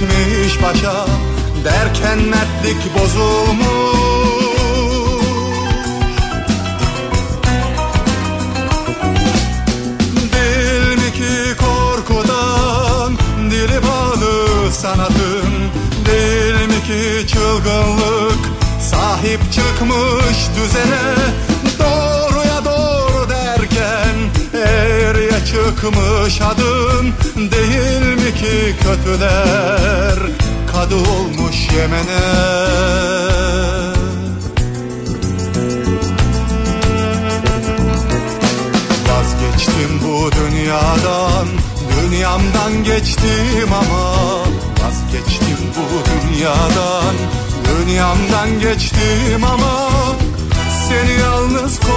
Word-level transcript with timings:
Geçmiş 0.00 0.62
başa 0.62 1.06
derken 1.64 2.18
mertlik 2.18 2.94
bozulmuş 2.94 3.64
Değil 10.32 10.96
mi 10.98 11.12
ki 11.12 11.56
korkudan 11.58 13.18
dili 13.50 13.82
bağlı 13.82 14.72
sanatın. 14.72 15.50
Değil 16.06 16.68
mi 16.68 16.84
ki 16.86 17.26
çılgınlık 17.26 18.38
sahip 18.80 19.40
çıkmış 19.52 20.38
düzene. 20.56 21.14
Doğruya 21.78 22.64
doğru 22.64 23.28
derken 23.28 24.14
eğriye 24.54 25.44
çıkmış 25.46 26.40
ki 26.40 26.73
kötüler 28.82 30.18
kadı 30.72 30.94
olmuş 30.94 31.56
Yemen'e. 31.76 33.24
Vazgeçtim 39.08 40.00
bu 40.04 40.30
dünyadan 40.32 41.46
Dünyamdan 41.96 42.84
geçtim 42.84 43.72
ama 43.72 44.14
Vazgeçtim 44.82 45.58
bu 45.76 45.86
dünyadan 46.10 47.14
Dünyamdan 47.64 48.60
geçtim 48.60 49.44
ama 49.44 49.90
Seni 50.88 51.20
yalnız 51.20 51.80
komak 51.80 51.93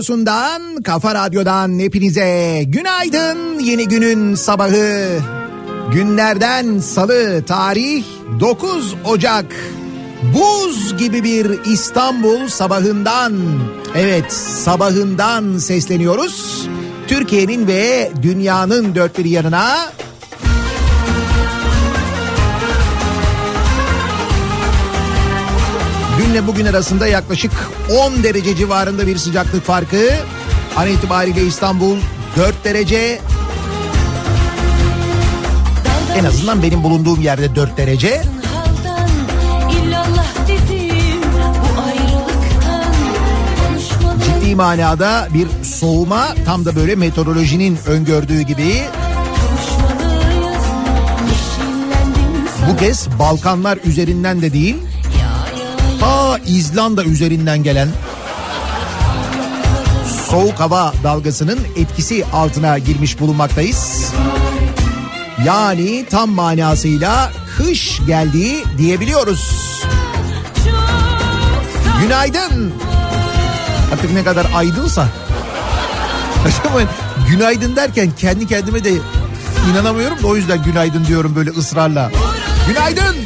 radyosundan, 0.00 0.82
kafa 0.82 1.14
radyodan 1.14 1.78
hepinize 1.78 2.62
günaydın. 2.66 3.58
Yeni 3.58 3.88
günün 3.88 4.34
sabahı. 4.34 5.18
Günlerden 5.92 6.78
salı 6.78 7.44
tarih 7.46 8.04
9 8.40 8.94
Ocak. 9.04 9.44
Buz 10.34 10.96
gibi 10.96 11.24
bir 11.24 11.64
İstanbul 11.72 12.48
sabahından, 12.48 13.32
evet 13.94 14.32
sabahından 14.32 15.58
sesleniyoruz. 15.58 16.68
Türkiye'nin 17.08 17.66
ve 17.66 18.10
dünyanın 18.22 18.94
dört 18.94 19.18
bir 19.18 19.24
yanına 19.24 19.76
Dünle 26.30 26.46
bugün 26.46 26.66
arasında 26.66 27.06
yaklaşık 27.06 27.52
10 28.16 28.22
derece 28.22 28.56
civarında 28.56 29.06
bir 29.06 29.16
sıcaklık 29.16 29.64
farkı. 29.64 30.10
An 30.76 30.88
itibariyle 30.88 31.42
İstanbul 31.42 31.96
4 32.36 32.64
derece. 32.64 33.20
En 36.16 36.24
azından 36.24 36.62
benim 36.62 36.82
bulunduğum 36.82 37.20
yerde 37.20 37.54
4 37.54 37.76
derece. 37.76 38.22
Ciddi 44.24 44.54
manada 44.54 45.28
bir 45.34 45.64
soğuma 45.64 46.28
tam 46.44 46.64
da 46.64 46.76
böyle 46.76 46.94
meteorolojinin 46.94 47.78
öngördüğü 47.86 48.40
gibi 48.40 48.82
bu 52.70 52.76
kez 52.76 53.08
Balkanlar 53.18 53.78
üzerinden 53.84 54.42
de 54.42 54.52
değil 54.52 54.76
ta 56.00 56.38
İzlanda 56.46 57.04
üzerinden 57.04 57.62
gelen 57.62 57.88
soğuk 60.30 60.60
hava 60.60 60.92
dalgasının 61.04 61.58
etkisi 61.76 62.24
altına 62.32 62.78
girmiş 62.78 63.20
bulunmaktayız. 63.20 64.12
Yani 65.46 66.06
tam 66.10 66.30
manasıyla 66.30 67.32
kış 67.56 68.00
geldiği 68.06 68.64
diyebiliyoruz. 68.78 69.70
Günaydın. 72.02 72.72
Artık 73.92 74.12
ne 74.12 74.24
kadar 74.24 74.46
aydınsa. 74.54 75.08
Günaydın 77.28 77.76
derken 77.76 78.10
kendi 78.18 78.46
kendime 78.46 78.84
de 78.84 78.90
inanamıyorum 79.70 80.22
da 80.22 80.26
o 80.26 80.36
yüzden 80.36 80.62
günaydın 80.62 81.04
diyorum 81.04 81.36
böyle 81.36 81.50
ısrarla. 81.50 82.10
Günaydın. 82.68 83.16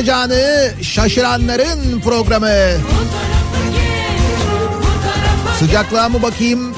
Bakacağını 0.00 0.72
şaşıranların 0.82 2.00
programı. 2.00 2.46
Tarafa 5.04 5.58
Sıcaklığa 5.58 6.08
mı 6.08 6.22
bakayım 6.22 6.74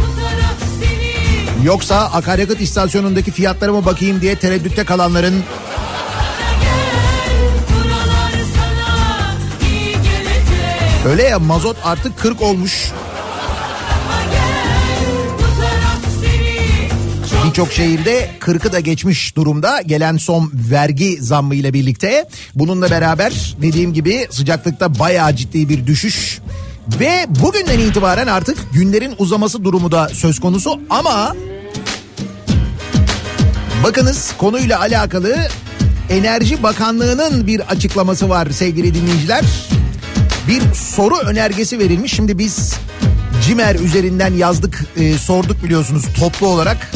yoksa 1.65 1.97
akaryakıt 1.97 2.61
istasyonundaki 2.61 3.31
fiyatlara 3.31 3.73
mı 3.73 3.85
bakayım 3.85 4.21
diye 4.21 4.37
tereddütte 4.37 4.85
kalanların 4.85 5.45
gelecek 10.03 11.07
öyle 11.07 11.23
ya 11.23 11.39
mazot 11.39 11.77
artık 11.85 12.19
40 12.19 12.43
olmuş. 12.43 12.93
Birçok 17.47 17.73
şehirde 17.73 18.31
40'ı 18.41 18.73
da 18.73 18.81
geçmiş 18.81 19.37
durumda 19.37 19.83
gelen 19.83 20.17
son 20.17 20.53
vergi 20.55 21.17
zammı 21.21 21.55
ile 21.55 21.73
birlikte. 21.73 22.29
Bununla 22.55 22.91
beraber 22.91 23.55
dediğim 23.63 23.93
gibi 23.93 24.27
sıcaklıkta 24.31 24.99
bayağı 24.99 25.37
ciddi 25.37 25.69
bir 25.69 25.87
düşüş. 25.87 26.39
Ve 27.01 27.27
bugünden 27.29 27.79
itibaren 27.79 28.27
artık 28.27 28.59
günlerin 28.73 29.15
uzaması 29.19 29.65
durumu 29.65 29.93
da 29.93 30.09
söz 30.09 30.41
konusu 30.41 30.81
ama 30.91 31.37
bakınız 33.85 34.33
konuyla 34.39 34.81
alakalı 34.81 35.49
Enerji 36.11 36.63
Bakanlığı'nın 36.63 37.47
bir 37.47 37.61
açıklaması 37.61 38.29
var 38.29 38.51
sevgili 38.51 38.95
dinleyiciler. 38.95 39.45
Bir 40.49 40.63
soru 40.75 41.17
önergesi 41.17 41.79
verilmiş. 41.79 42.13
Şimdi 42.15 42.39
biz 42.39 42.75
Cimer 43.47 43.75
üzerinden 43.75 44.35
yazdık, 44.35 44.85
e, 44.97 45.19
sorduk 45.19 45.65
biliyorsunuz 45.65 46.05
toplu 46.19 46.47
olarak. 46.47 46.93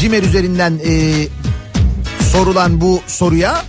Cimer 0.00 0.22
üzerinden 0.22 0.80
e, 0.86 1.14
sorulan 2.32 2.80
bu 2.80 3.00
soruya 3.06 3.62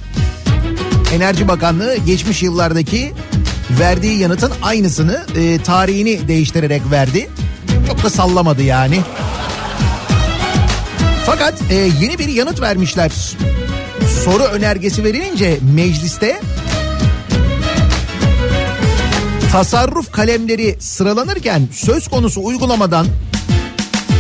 Enerji 1.14 1.48
Bakanlığı 1.48 1.96
geçmiş 1.96 2.44
yıllardaki 2.44 3.14
verdiği 3.80 4.20
yanıtın 4.20 4.52
aynısını 4.62 5.26
e, 5.36 5.64
tarihini 5.64 6.28
değiştirerek 6.28 6.82
verdi. 6.92 7.30
Çok 7.88 8.04
da 8.04 8.10
sallamadı 8.10 8.64
yani. 8.64 9.00
Fakat 11.26 11.54
e, 11.72 11.76
yeni 11.76 12.20
bir 12.20 12.28
yanıt 12.28 12.62
vermişler. 12.62 13.12
Soru 14.26 14.44
önergesi 14.44 15.04
verilince 15.04 15.60
mecliste 15.76 16.42
tasarruf 19.52 20.12
kalemleri 20.12 20.76
sıralanırken 20.80 21.68
söz 21.72 22.08
konusu 22.08 22.42
uygulamadan 22.44 23.08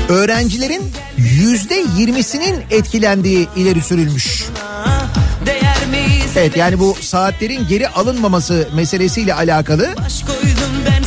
öğrencilerin 0.09 0.83
yüzde 1.17 1.85
yirmisinin 1.97 2.55
etkilendiği 2.71 3.47
ileri 3.55 3.81
sürülmüş. 3.81 4.43
Evet 6.35 6.57
yani 6.57 6.79
bu 6.79 6.95
saatlerin 7.01 7.67
geri 7.67 7.87
alınmaması 7.87 8.67
meselesiyle 8.75 9.33
alakalı 9.33 9.95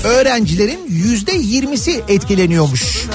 öğrencilerin 0.04 0.86
yüzde 0.88 1.32
yirmisi 1.32 2.02
etkileniyormuş. 2.08 3.06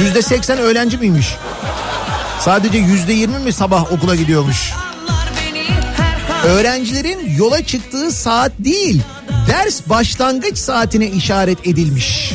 Yüzde 0.00 0.22
seksen 0.22 0.58
öğrenci 0.58 0.98
miymiş? 0.98 1.34
Sadece 2.40 2.78
yüzde 2.78 3.12
yirmi 3.12 3.38
mi 3.38 3.52
sabah 3.52 3.92
okula 3.92 4.14
gidiyormuş? 4.14 4.72
Öğrencilerin 6.44 7.36
yola 7.36 7.64
çıktığı 7.64 8.12
saat 8.12 8.52
değil, 8.58 9.02
ders 9.48 9.80
başlangıç 9.86 10.58
saatine 10.58 11.06
işaret 11.06 11.66
edilmiş. 11.66 12.32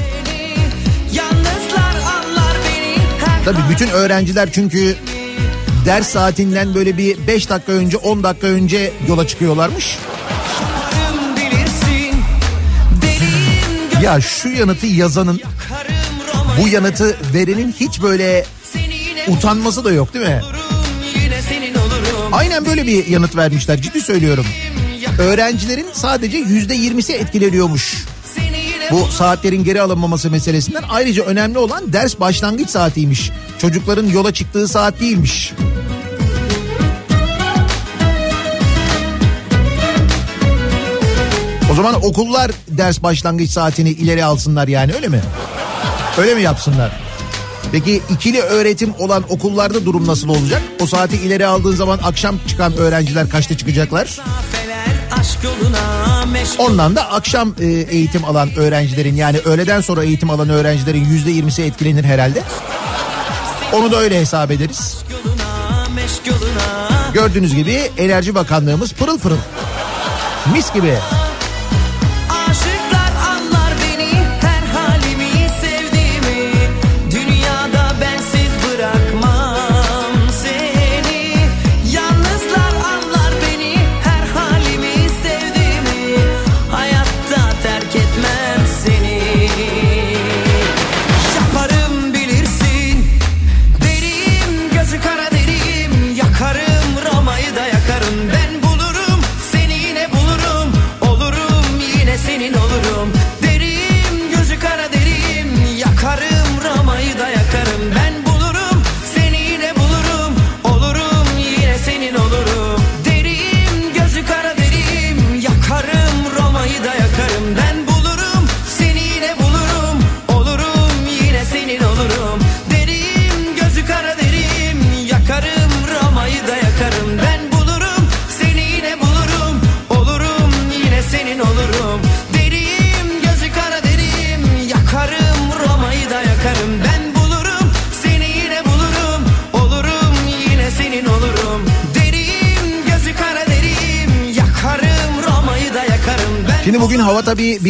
Tabii 3.45 3.61
bütün 3.69 3.87
öğrenciler 3.87 4.49
çünkü 4.51 4.95
ders 5.85 6.07
saatinden 6.07 6.75
böyle 6.75 6.97
bir 6.97 7.27
5 7.27 7.49
dakika 7.49 7.71
önce 7.71 7.97
10 7.97 8.23
dakika 8.23 8.47
önce 8.47 8.93
yola 9.07 9.27
çıkıyorlarmış. 9.27 9.97
Ya 14.01 14.21
şu 14.21 14.49
yanıtı 14.49 14.85
yazanın 14.87 15.41
bu 16.61 16.67
yanıtı 16.67 17.17
verenin 17.33 17.75
hiç 17.79 18.01
böyle 18.01 18.45
utanması 19.27 19.85
da 19.85 19.91
yok 19.91 20.13
değil 20.13 20.25
mi? 20.25 20.41
Aynen 22.31 22.65
böyle 22.65 22.87
bir 22.87 23.07
yanıt 23.07 23.35
vermişler 23.35 23.81
ciddi 23.81 24.01
söylüyorum. 24.01 24.45
Öğrencilerin 25.19 25.87
sadece 25.93 26.37
yüzde 26.37 26.73
yirmisi 26.73 27.13
etkileniyormuş. 27.13 28.05
Bu 28.91 29.07
saatlerin 29.11 29.63
geri 29.63 29.81
alınmaması 29.81 30.31
meselesinden 30.31 30.83
ayrıca 30.89 31.23
önemli 31.23 31.57
olan 31.57 31.93
ders 31.93 32.19
başlangıç 32.19 32.69
saatiymiş. 32.69 33.31
Çocukların 33.59 34.07
yola 34.07 34.33
çıktığı 34.33 34.67
saat 34.67 34.99
değilmiş. 34.99 35.53
Zaman 41.75 41.95
okullar 42.05 42.51
ders 42.67 43.03
başlangıç 43.03 43.51
saatini 43.51 43.89
ileri 43.89 44.25
alsınlar 44.25 44.67
yani 44.67 44.93
öyle 44.93 45.07
mi? 45.07 45.21
Öyle 46.17 46.35
mi 46.35 46.41
yapsınlar? 46.41 46.91
Peki 47.71 48.01
ikili 48.09 48.41
öğretim 48.41 48.93
olan 48.99 49.23
okullarda 49.29 49.85
durum 49.85 50.07
nasıl 50.07 50.29
olacak? 50.29 50.61
O 50.81 50.87
saati 50.87 51.15
ileri 51.15 51.45
aldığın 51.45 51.75
zaman 51.75 51.99
akşam 52.03 52.35
çıkan 52.47 52.77
öğrenciler 52.77 53.29
kaçta 53.29 53.57
çıkacaklar? 53.57 54.19
Ondan 56.59 56.95
da 56.95 57.11
akşam 57.11 57.55
e, 57.61 57.65
eğitim 57.65 58.25
alan 58.25 58.49
öğrencilerin 58.55 59.15
yani 59.15 59.37
öğleden 59.37 59.81
sonra 59.81 60.03
eğitim 60.03 60.29
alan 60.29 60.49
öğrencilerin 60.49 61.05
yüzde 61.05 61.31
yirmisi 61.31 61.63
etkilenir 61.63 62.03
herhalde. 62.03 62.43
Onu 63.73 63.91
da 63.91 63.97
öyle 63.97 64.19
hesap 64.19 64.51
ederiz. 64.51 64.97
Gördüğünüz 67.13 67.55
gibi 67.55 67.91
Enerji 67.97 68.35
Bakanlığımız 68.35 68.93
pırıl 68.93 69.19
pırıl. 69.19 69.37
Mis 70.53 70.73
gibi. 70.73 70.97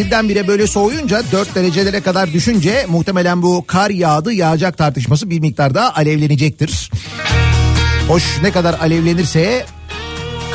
Birdenbire 0.06 0.48
böyle 0.48 0.68
soğuyunca 0.68 1.24
4 1.32 1.56
derecelere 1.56 2.02
kadar 2.02 2.34
düşünce 2.34 2.86
muhtemelen 2.90 3.42
bu 3.42 3.66
kar 3.68 3.90
yağdı 3.90 4.34
yağacak 4.34 4.78
tartışması 4.78 5.30
bir 5.30 5.40
miktar 5.40 5.76
daha 5.76 5.94
alevlenecektir. 5.94 6.92
Hoş 8.08 8.24
ne 8.42 8.52
kadar 8.52 8.74
alevlenirse 8.74 9.66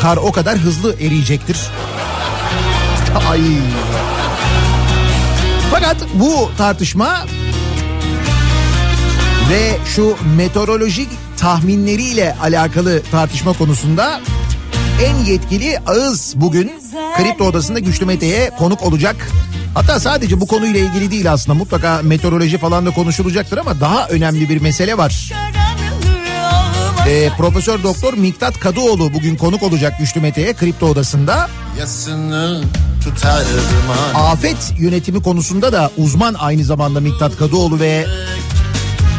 kar 0.00 0.16
o 0.16 0.32
kadar 0.32 0.58
hızlı 0.58 0.94
eriyecektir. 0.94 1.56
Ay. 3.30 3.40
Fakat 5.70 5.96
bu 6.14 6.50
tartışma 6.58 7.26
ve 9.50 9.76
şu 9.86 10.16
meteorolojik 10.36 11.08
tahminleriyle 11.36 12.36
alakalı 12.42 13.02
tartışma 13.10 13.52
konusunda 13.52 14.20
en 15.04 15.24
yetkili 15.24 15.78
ağız 15.86 16.34
bugün 16.36 16.72
Kripto 17.16 17.44
Odası'nda 17.44 17.78
Güçlü 17.78 18.06
Mete'ye 18.06 18.50
konuk 18.58 18.82
olacak. 18.82 19.28
Hatta 19.74 20.00
sadece 20.00 20.40
bu 20.40 20.46
konuyla 20.46 20.80
ilgili 20.80 21.10
değil 21.10 21.32
aslında 21.32 21.58
mutlaka 21.58 22.00
meteoroloji 22.02 22.58
falan 22.58 22.86
da 22.86 22.90
konuşulacaktır 22.90 23.58
ama 23.58 23.80
daha 23.80 24.08
önemli 24.08 24.48
bir 24.48 24.60
mesele 24.60 24.98
var. 24.98 25.32
Ee, 27.08 27.30
Profesör 27.38 27.82
Doktor 27.82 28.14
Miktat 28.14 28.60
Kadıoğlu 28.60 29.12
bugün 29.12 29.36
konuk 29.36 29.62
olacak 29.62 29.98
Güçlü 29.98 30.20
Mete'ye 30.20 30.52
Kripto 30.52 30.86
Odası'nda. 30.86 31.48
Yasını 31.78 32.62
tutardım. 33.04 33.64
Afet 34.14 34.74
yönetimi 34.78 35.22
konusunda 35.22 35.72
da 35.72 35.90
uzman 35.96 36.34
aynı 36.34 36.64
zamanda 36.64 37.00
Miktat 37.00 37.36
Kadıoğlu 37.36 37.80
ve 37.80 38.06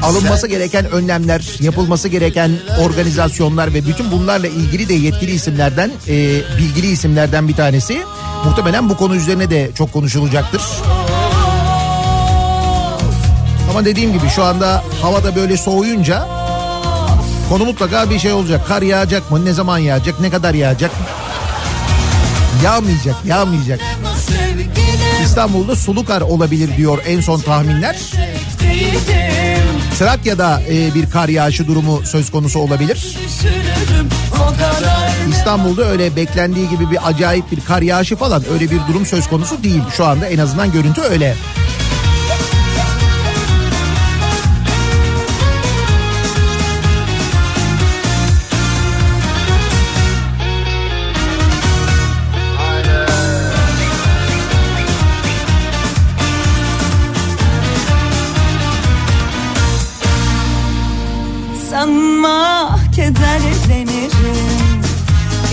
alınması 0.02 0.48
gereken 0.48 0.92
önlemler, 0.92 1.58
yapılması 1.60 2.08
gereken 2.08 2.52
organizasyonlar 2.80 3.74
ve 3.74 3.86
bütün 3.86 4.12
bunlarla 4.12 4.48
ilgili 4.48 4.90
de 4.90 4.94
yetkili 4.94 5.32
isimlerden, 5.32 5.92
e, 6.08 6.42
bilgili 6.58 6.88
isimlerden 6.88 7.48
bir 7.48 7.56
tanesi. 7.56 8.02
Muhtemelen 8.46 8.90
bu 8.90 8.98
konu 8.98 9.16
üzerine 9.16 9.50
de 9.50 9.70
çok 9.78 9.94
konuşulacaktır. 9.94 10.62
Ama 13.70 13.86
dediğim 13.86 14.14
gibi 14.14 14.30
şu 14.36 14.44
anda 14.44 14.84
havada 15.02 15.36
böyle 15.36 15.58
soğuyunca 15.58 16.28
konu 17.50 17.66
mutlaka 17.66 18.10
bir 18.10 18.20
şey 18.20 18.34
olacak. 18.34 18.68
Kar 18.68 18.82
yağacak 18.82 19.32
mı? 19.32 19.46
Ne 19.46 19.54
zaman 19.54 19.78
yağacak? 19.78 20.20
Ne 20.20 20.30
kadar 20.30 20.54
yağacak? 20.54 20.92
Yağmayacak, 22.64 23.16
yağmayacak. 23.26 23.80
İstanbul'da 25.26 25.76
sulu 25.76 26.06
kar 26.06 26.22
olabilir 26.22 26.78
diyor 26.78 27.00
en 27.08 27.22
son 27.22 27.40
tahminler. 27.40 27.98
Trakya'da 30.02 30.62
e, 30.70 30.94
bir 30.96 31.10
kar 31.10 31.30
yağışı 31.30 31.68
durumu 31.68 32.02
söz 32.06 32.32
konusu 32.32 32.60
olabilir. 32.60 33.18
İstanbul'da 35.30 35.86
öyle 35.86 36.16
beklendiği 36.16 36.70
gibi 36.70 36.92
bir 36.92 37.08
acayip 37.08 37.52
bir 37.52 37.60
kar 37.60 37.82
yağışı 37.82 38.16
falan 38.16 38.44
öyle 38.54 38.72
bir 38.72 38.80
durum 38.90 39.06
söz 39.06 39.28
konusu 39.28 39.64
değil. 39.64 39.82
Şu 39.98 40.06
anda 40.06 40.28
en 40.28 40.38
azından 40.38 40.72
görüntü 40.72 41.02
öyle. 41.02 41.36
Sanma 41.36 41.81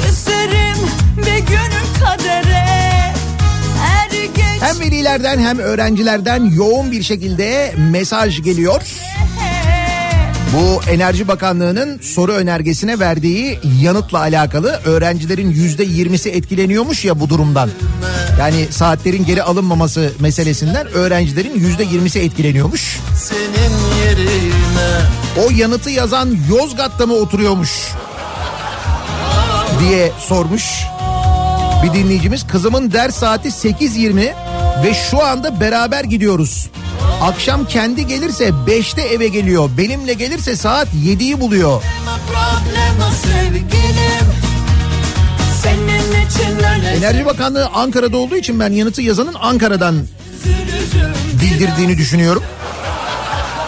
Küserim 0.07 0.79
bir 1.17 1.47
kadere 2.01 2.69
Hem 4.61 4.81
velilerden 4.81 5.39
hem 5.39 5.59
öğrencilerden 5.59 6.45
yoğun 6.45 6.93
bir 6.93 7.03
şekilde 7.03 7.75
mesaj 7.91 8.43
geliyor. 8.43 8.83
Bu 10.55 10.91
Enerji 10.91 11.29
Bakanlığı'nın 11.29 11.99
soru 11.99 12.33
önergesine 12.33 12.99
verdiği 12.99 13.59
yanıtla 13.83 14.19
alakalı 14.19 14.81
öğrencilerin 14.85 15.51
yüzde 15.51 15.85
yirmisi 15.85 16.31
etkileniyormuş 16.31 17.05
ya 17.05 17.21
bu 17.21 17.29
durumdan. 17.29 17.71
Yani 18.39 18.67
saatlerin 18.71 19.25
geri 19.25 19.43
alınmaması 19.43 20.13
meselesinden 20.21 20.87
öğrencilerin 20.87 21.59
yüzde 21.59 21.85
yirmisi 21.85 22.21
etkileniyormuş. 22.21 22.99
Senin 23.17 23.73
yerine 24.05 24.48
O 25.47 25.51
yanıtı 25.51 25.91
yazan 25.91 26.37
Yozgat'ta 26.51 27.07
mı 27.07 27.15
oturuyormuş 27.15 27.93
diye 29.81 30.13
sormuş. 30.29 30.65
Bir 31.83 31.93
dinleyicimiz 31.93 32.47
kızımın 32.47 32.93
ders 32.93 33.17
saati 33.17 33.49
8.20 33.49 34.33
ve 34.85 34.95
şu 35.11 35.25
anda 35.25 35.61
beraber 35.61 36.05
gidiyoruz. 36.05 36.71
Akşam 37.23 37.65
kendi 37.65 38.07
gelirse 38.07 38.49
5'te 38.49 39.03
eve 39.03 39.29
geliyor. 39.29 39.71
Benimle 39.79 40.15
gelirse 40.15 40.57
saat 40.57 40.89
7'yi 40.89 41.41
buluyor. 41.41 41.83
Enerji 46.97 47.27
Bakanlığı 47.27 47.67
Ankara'da 47.67 48.17
olduğu 48.17 48.37
için 48.37 48.61
ben 48.61 48.73
yanıtı 48.73 49.03
yazanın 49.03 49.35
Ankara'dan 49.41 49.97
bildirdiğini 51.43 51.99
düşünüyorum. 51.99 52.43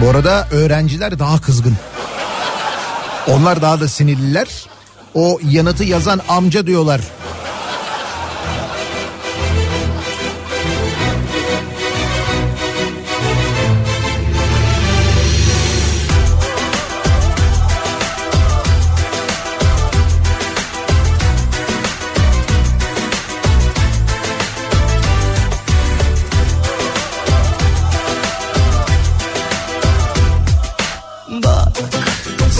Bu 0.00 0.10
arada 0.10 0.48
öğrenciler 0.50 1.18
daha 1.18 1.40
kızgın. 1.40 1.76
Onlar 3.28 3.62
daha 3.62 3.80
da 3.80 3.88
sinirliler. 3.88 4.48
O 5.14 5.38
yanıtı 5.50 5.84
yazan 5.84 6.20
amca 6.28 6.66
diyorlar. 6.66 7.00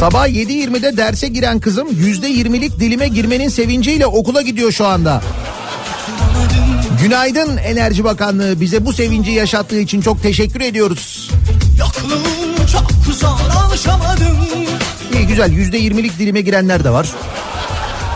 Sabah 0.06 0.28
7.20'de 0.28 0.96
derse 0.96 1.28
giren 1.28 1.60
kızım 1.60 1.88
%20'lik 1.88 2.80
dilime 2.80 3.08
girmenin 3.08 3.48
sevinciyle 3.48 4.06
okula 4.06 4.42
gidiyor 4.42 4.72
şu 4.72 4.86
anda. 4.86 5.22
Günaydın 7.02 7.56
Enerji 7.56 8.04
Bakanlığı 8.04 8.60
bize 8.60 8.86
bu 8.86 8.92
sevinci 8.92 9.30
yaşattığı 9.30 9.80
için 9.80 10.00
çok 10.00 10.22
teşekkür 10.22 10.60
ediyoruz. 10.60 11.30
Çok 12.72 12.90
alışamadım 13.66 14.36
İyi 15.12 15.26
güzel 15.26 15.52
%20'lik 15.52 16.18
dilime 16.18 16.40
girenler 16.40 16.84
de 16.84 16.90
var. 16.90 17.08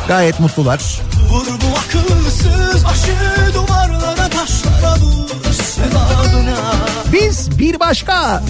Gayet 0.09 0.41
mutlular. 0.41 1.01
Vur 1.31 1.47
bu 1.47 1.79
akılsız 1.79 2.85
başı 2.85 3.13
duvarlara 3.55 4.29
taşlara 4.29 4.97
vur 4.97 5.53
sevabına 5.53 6.20
Biz 7.13 7.59
bir 7.59 7.81
başka 7.81 8.43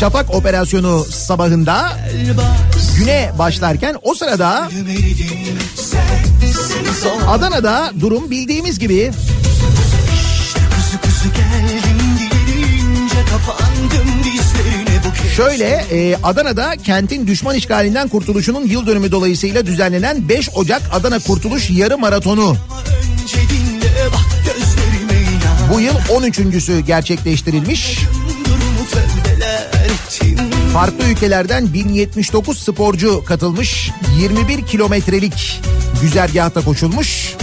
şafak 0.00 0.34
operasyonu 0.34 1.04
sabahında 1.04 1.92
güne 2.98 3.32
başlarken 3.38 3.96
o 4.02 4.14
sırada 4.14 4.68
Adana'da 7.28 7.92
durum 8.00 8.30
bildiğimiz 8.30 8.78
gibi 8.78 9.12
Şöyle 15.36 15.84
e, 15.90 16.16
Adana'da 16.22 16.76
kentin 16.76 17.26
düşman 17.26 17.56
işgalinden 17.56 18.08
kurtuluşunun 18.08 18.66
yıl 18.66 18.86
dönümü 18.86 19.12
dolayısıyla 19.12 19.66
düzenlenen 19.66 20.28
5 20.28 20.50
Ocak 20.54 20.82
Adana 20.92 21.18
Kurtuluş 21.18 21.70
Yarı 21.70 21.98
Maratonu. 21.98 22.56
Önce 23.22 23.36
dinle 23.48 24.06
bak 24.12 24.35
bu 25.72 25.80
yıl 25.80 25.94
13.sü 25.94 26.80
gerçekleştirilmiş. 26.80 27.98
Farklı 30.72 31.04
ülkelerden 31.04 31.74
1079 31.74 32.58
sporcu 32.58 33.24
katılmış. 33.24 33.90
21 34.18 34.66
kilometrelik 34.66 35.60
güzergahta 36.02 36.64
koşulmuş. 36.64 37.34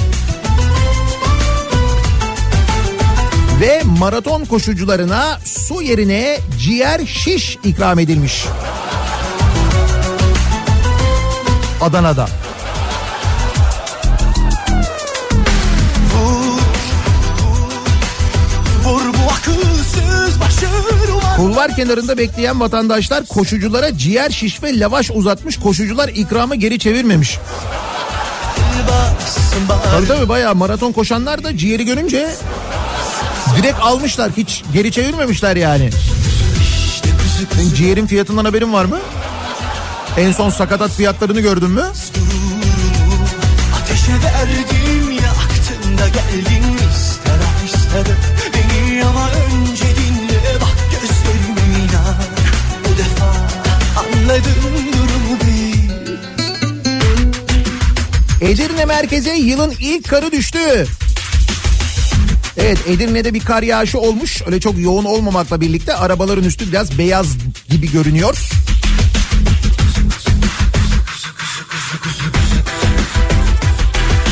Ve 3.62 3.82
maraton 4.00 4.46
koşucularına 4.46 5.40
su 5.46 5.82
yerine 5.82 6.38
ciğer 6.60 7.06
şiş 7.06 7.58
ikram 7.64 8.00
edilmiş. 8.00 8.46
Adana'da. 11.82 12.43
Kulvar 21.38 21.76
kenarında 21.76 22.18
bekleyen 22.18 22.60
vatandaşlar 22.60 23.26
koşuculara 23.26 23.98
ciğer 23.98 24.30
şiş 24.30 24.64
ve 24.64 24.80
lavaş 24.80 25.12
uzatmış. 25.14 25.60
Koşucular 25.60 26.10
ikramı 26.10 26.56
geri 26.56 26.80
çevirmemiş. 26.80 27.40
Tabii 29.92 30.08
tabii 30.08 30.30
bayağı 30.30 30.56
maraton 30.56 30.92
koşanlar 30.92 31.44
da 31.44 31.58
ciğeri 31.58 31.86
görünce 31.86 32.30
direkt 33.58 33.80
almışlar. 33.80 34.32
Hiç 34.38 34.64
geri 34.74 34.92
çevirmemişler 34.92 35.56
yani. 35.56 35.90
Senin 37.56 37.74
ciğerin 37.74 38.08
fiyatından 38.08 38.46
haberin 38.46 38.74
var 38.74 38.86
mı? 38.86 39.00
En 40.18 40.32
son 40.32 40.50
sakatat 40.50 40.92
fiyatlarını 40.92 41.40
gördün 41.40 41.70
mü? 41.70 41.84
Ateşe 43.82 44.12
verdim 44.14 45.12
yaktın 45.12 45.98
da 45.98 46.08
geldin 46.08 46.78
ister 46.78 47.40
ister 47.66 48.06
Edirne 58.44 58.86
merkeze 58.86 59.34
yılın 59.36 59.74
ilk 59.80 60.10
karı 60.10 60.32
düştü. 60.32 60.88
Evet 62.58 62.78
Edirne'de 62.88 63.34
bir 63.34 63.40
kar 63.40 63.64
yağışı 63.64 64.00
olmuş. 64.00 64.42
Öyle 64.46 64.60
çok 64.60 64.80
yoğun 64.80 65.06
olmamakla 65.06 65.62
birlikte 65.62 65.96
arabaların 65.96 66.44
üstü 66.44 66.68
biraz 66.68 66.98
beyaz 66.98 67.28
gibi 67.70 67.92
görünüyor. 67.92 68.38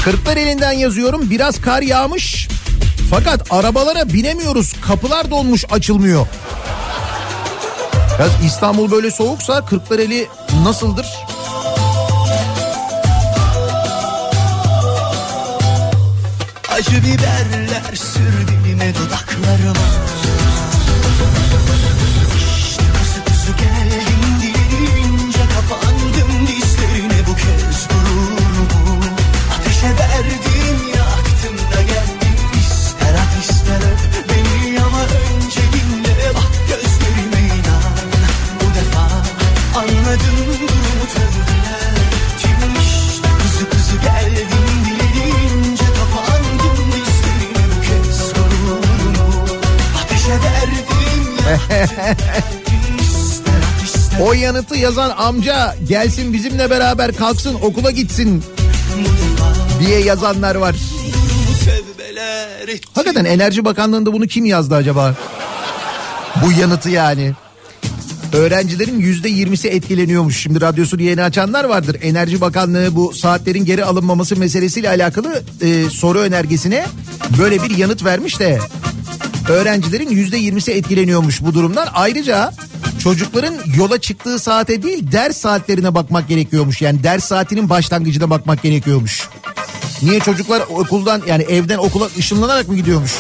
Kırklar 0.04 0.38
elinden 0.38 0.72
yazıyorum 0.72 1.30
biraz 1.30 1.62
kar 1.62 1.82
yağmış. 1.82 2.48
Fakat 3.10 3.54
arabalara 3.54 4.14
binemiyoruz. 4.14 4.74
Kapılar 4.82 5.32
donmuş 5.32 5.66
açılmıyor. 5.72 6.28
Biraz 8.20 8.32
İstanbul 8.46 8.92
böyle 8.92 9.12
soğuksa 9.12 9.66
Kırklareli 9.66 10.28
nasıldır? 10.64 11.06
Acı 16.82 17.04
biberler 17.04 17.96
sür 17.96 18.48
dilime 18.48 18.94
dudaklarıma 18.96 19.88
O 54.22 54.34
yanıtı 54.34 54.76
yazan 54.78 55.10
amca 55.18 55.76
gelsin 55.90 56.34
bizimle 56.34 56.70
beraber 56.70 57.16
kalksın 57.16 57.58
okula 57.62 57.92
gitsin 57.92 58.44
diye 59.80 60.00
yazanlar 60.00 60.56
var. 60.56 60.76
Hakikaten 62.96 63.26
Enerji 63.26 63.66
Bakanlığı'nda 63.66 64.14
bunu 64.14 64.28
kim 64.28 64.46
yazdı 64.46 64.76
acaba? 64.76 65.16
Bu 66.46 66.52
yanıtı 66.62 66.90
yani. 66.90 67.32
Öğrencilerin 68.34 69.00
yüzde 69.00 69.30
yirmisi 69.30 69.68
etkileniyormuş. 69.68 70.38
Şimdi 70.38 70.62
radyosunu 70.62 71.02
yeni 71.02 71.24
açanlar 71.24 71.64
vardır. 71.64 71.98
Enerji 72.02 72.42
Bakanlığı 72.42 72.96
bu 72.96 73.14
saatlerin 73.14 73.66
geri 73.66 73.86
alınmaması 73.86 74.36
meselesiyle 74.36 74.90
alakalı 74.90 75.44
e, 75.62 75.90
soru 75.90 76.20
önergesine 76.20 76.86
böyle 77.40 77.64
bir 77.64 77.78
yanıt 77.78 78.06
vermiş 78.06 78.40
de 78.40 78.60
öğrencilerin 79.52 80.10
yüzde 80.10 80.38
yirmisi 80.38 80.72
etkileniyormuş 80.72 81.42
bu 81.42 81.54
durumdan. 81.54 81.88
Ayrıca 81.94 82.54
çocukların 83.04 83.56
yola 83.78 84.02
çıktığı 84.02 84.40
saate 84.40 84.84
değil 84.84 85.12
ders 85.12 85.38
saatlerine 85.38 85.96
bakmak 85.96 86.28
gerekiyormuş. 86.28 86.82
Yani 86.82 87.04
ders 87.04 87.24
saatinin 87.24 87.70
başlangıcına 87.70 88.30
bakmak 88.30 88.64
gerekiyormuş. 88.64 89.30
Niye 90.02 90.20
çocuklar 90.20 90.64
okuldan 90.70 91.22
yani 91.28 91.44
evden 91.44 91.78
okula 91.78 92.08
ışınlanarak 92.18 92.68
mı 92.68 92.76
gidiyormuş? 92.76 93.14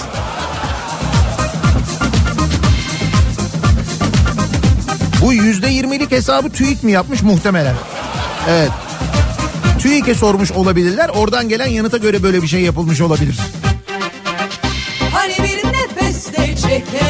Bu 5.21 5.33
yüzde 5.33 5.67
yirmilik 5.67 6.11
hesabı 6.11 6.49
TÜİK 6.49 6.83
mi 6.83 6.91
yapmış 6.91 7.21
muhtemelen? 7.21 7.75
Evet. 8.49 8.71
TÜİK'e 9.79 10.15
sormuş 10.15 10.51
olabilirler. 10.51 11.09
Oradan 11.09 11.49
gelen 11.49 11.67
yanıta 11.67 11.97
göre 11.97 12.23
böyle 12.23 12.41
bir 12.41 12.47
şey 12.47 12.61
yapılmış 12.61 13.01
olabilir. 13.01 13.37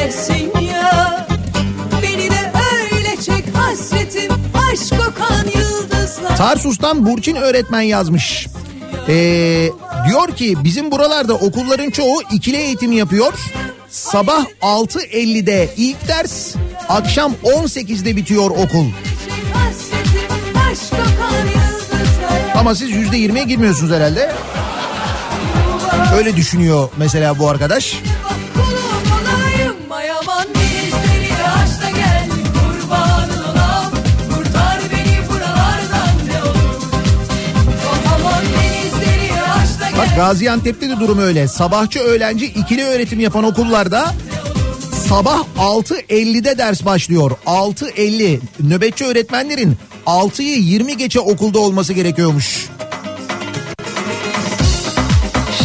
Çekersin 0.02 0.52
ya 0.60 1.26
Beni 2.02 2.30
de 2.30 2.52
öyle 2.92 3.16
çek 3.16 3.44
hasretim 3.56 4.32
Aşk 4.72 4.90
kokan 4.90 5.46
yıldızlar 5.60 6.36
Tarsus'tan 6.36 7.06
Burçin 7.06 7.36
öğretmen 7.36 7.80
yazmış. 7.80 8.46
Ee, 9.08 9.68
Diyor 10.08 10.36
ki 10.36 10.56
bizim 10.64 10.90
buralarda 10.90 11.34
okulların 11.34 11.90
çoğu 11.90 12.22
ikili 12.32 12.56
eğitim 12.56 12.92
yapıyor. 12.92 13.32
Sabah 13.90 14.44
6.50'de 14.62 15.74
ilk 15.76 16.08
ders, 16.08 16.54
akşam 16.88 17.32
18'de 17.44 18.16
bitiyor 18.16 18.50
okul. 18.50 18.86
Ama 22.54 22.74
siz 22.74 22.90
%20'ye 22.90 23.44
girmiyorsunuz 23.44 23.92
herhalde. 23.92 24.32
Öyle 26.16 26.36
düşünüyor 26.36 26.88
mesela 26.96 27.38
bu 27.38 27.48
arkadaş. 27.48 27.96
Gaziantep'te 40.16 40.88
de 40.90 41.00
durum 41.00 41.18
öyle. 41.18 41.48
Sabahçı 41.48 42.00
öğlenci 42.00 42.46
ikili 42.46 42.84
öğretim 42.84 43.20
yapan 43.20 43.44
okullarda 43.44 44.14
sabah 45.08 45.38
6.50'de 45.58 46.58
ders 46.58 46.84
başlıyor. 46.84 47.30
6.50 47.46 48.40
nöbetçi 48.60 49.04
öğretmenlerin 49.04 49.76
6'yı 50.06 50.58
20 50.58 50.96
geçe 50.96 51.20
okulda 51.20 51.58
olması 51.58 51.92
gerekiyormuş. 51.92 52.68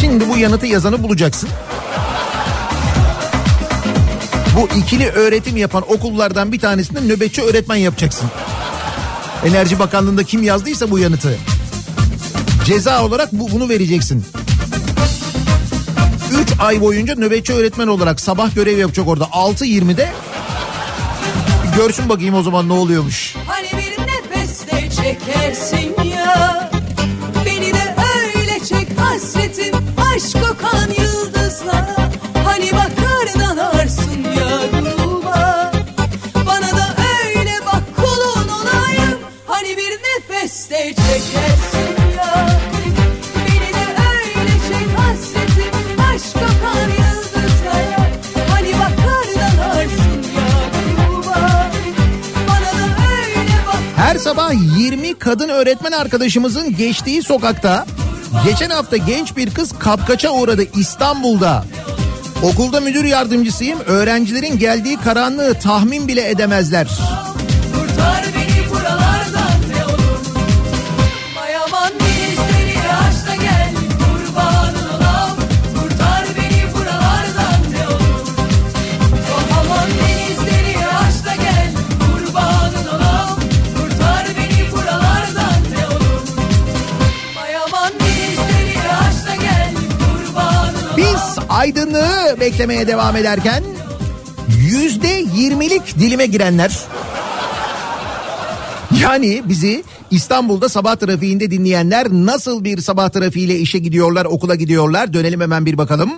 Şimdi 0.00 0.28
bu 0.28 0.38
yanıtı 0.38 0.66
yazanı 0.66 1.02
bulacaksın. 1.02 1.48
Bu 4.56 4.68
ikili 4.78 5.08
öğretim 5.08 5.56
yapan 5.56 5.92
okullardan 5.92 6.52
bir 6.52 6.60
tanesinde 6.60 7.00
nöbetçi 7.00 7.42
öğretmen 7.42 7.76
yapacaksın. 7.76 8.30
Enerji 9.44 9.78
Bakanlığı'nda 9.78 10.24
kim 10.24 10.42
yazdıysa 10.42 10.90
bu 10.90 10.98
yanıtı. 10.98 11.38
Ceza 12.64 13.04
olarak 13.04 13.32
bu, 13.32 13.50
bunu 13.52 13.68
vereceksin. 13.68 14.24
3 16.58 16.64
ay 16.64 16.80
boyunca 16.80 17.14
nöbetçi 17.14 17.52
öğretmen 17.52 17.86
olarak 17.86 18.20
sabah 18.20 18.54
görev 18.54 18.78
yapacak 18.78 19.08
orada 19.08 19.24
6.20'de. 19.24 20.08
Görsün 21.76 22.08
bakayım 22.08 22.34
o 22.34 22.42
zaman 22.42 22.68
ne 22.68 22.72
oluyormuş. 22.72 23.34
Hani 23.46 23.68
bir 23.72 24.02
nefeste 24.02 24.90
çekersin 24.90 25.77
sabah 54.28 54.52
20 54.78 55.14
kadın 55.14 55.48
öğretmen 55.48 55.92
arkadaşımızın 55.92 56.76
geçtiği 56.76 57.22
sokakta 57.22 57.86
geçen 58.44 58.70
hafta 58.70 58.96
genç 58.96 59.36
bir 59.36 59.50
kız 59.50 59.78
kapkaça 59.78 60.30
uğradı 60.30 60.62
İstanbul'da. 60.74 61.64
Okulda 62.42 62.80
müdür 62.80 63.04
yardımcısıyım. 63.04 63.80
Öğrencilerin 63.86 64.58
geldiği 64.58 64.96
karanlığı 64.96 65.54
tahmin 65.54 66.08
bile 66.08 66.30
edemezler. 66.30 66.88
Aydınlığı 91.58 92.36
beklemeye 92.40 92.86
devam 92.86 93.16
ederken 93.16 93.64
yüzde 94.70 95.24
yirmilik 95.36 95.98
dilime 95.98 96.26
girenler 96.26 96.78
yani 99.02 99.42
bizi 99.44 99.84
İstanbul'da 100.10 100.68
sabah 100.68 100.96
trafiğinde 100.96 101.50
dinleyenler 101.50 102.06
nasıl 102.10 102.64
bir 102.64 102.78
sabah 102.78 103.08
trafiğiyle 103.08 103.58
işe 103.58 103.78
gidiyorlar, 103.78 104.24
okula 104.24 104.54
gidiyorlar? 104.54 105.12
Dönelim 105.12 105.40
hemen 105.40 105.66
bir 105.66 105.78
bakalım. 105.78 106.10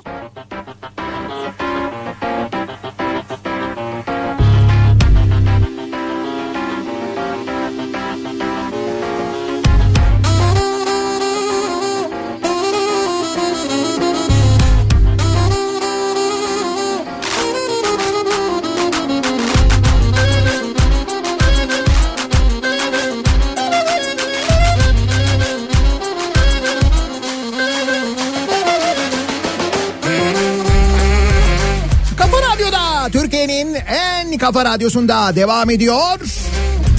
Kafa 34.53 34.65
radyosunda 34.65 35.37
devam 35.37 35.71
ediyor. 35.71 36.19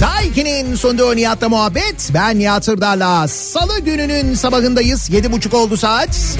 Daiki'nin 0.00 0.74
sunduğu 0.74 1.16
Nihat'la 1.16 1.48
muhabbet. 1.48 2.10
Ben 2.14 2.38
Nihat 2.38 2.64
Sırdar'la 2.64 3.28
salı 3.28 3.78
gününün 3.78 4.34
sabahındayız. 4.34 5.10
Yedi 5.10 5.32
buçuk 5.32 5.54
oldu 5.54 5.76
saat. 5.76 6.38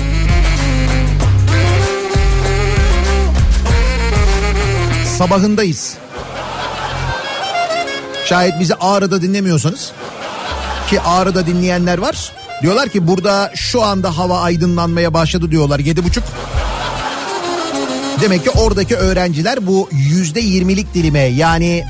Sabahındayız. 5.19 5.95
Şayet 8.25 8.61
bizi 8.61 8.75
Ağrı'da 8.75 9.23
dinlemiyorsanız 9.23 9.93
ki 10.91 11.01
Ağrı'da 11.01 11.47
dinleyenler 11.47 11.99
var. 11.99 12.33
Diyorlar 12.63 12.89
ki 12.89 13.07
burada 13.07 13.51
şu 13.55 13.83
anda 13.83 14.19
hava 14.19 14.41
aydınlanmaya 14.41 15.15
başladı 15.15 15.51
diyorlar 15.51 15.79
yedi 15.79 16.05
buçuk. 16.05 16.25
Demek 18.23 18.45
ki 18.45 18.51
oradaki 18.51 18.97
öğrenciler 18.97 19.67
bu 19.67 19.89
yüzde 19.93 20.41
yirmilik 20.41 20.95
dilime 20.95 21.19
yani 21.19 21.85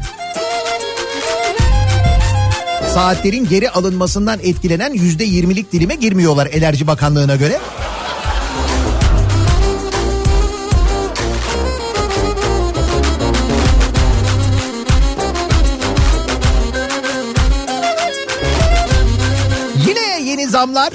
saatlerin 2.95 3.49
geri 3.49 3.71
alınmasından 3.71 4.39
etkilenen 4.43 4.93
yüzde 4.93 5.25
yirmilik 5.25 5.73
dilime 5.73 5.95
girmiyorlar 5.95 6.49
Enerji 6.53 6.87
Bakanlığı'na 6.87 7.37
göre. 7.37 7.59
Yine 19.87 20.31
yeni 20.31 20.49
zamlar 20.49 20.93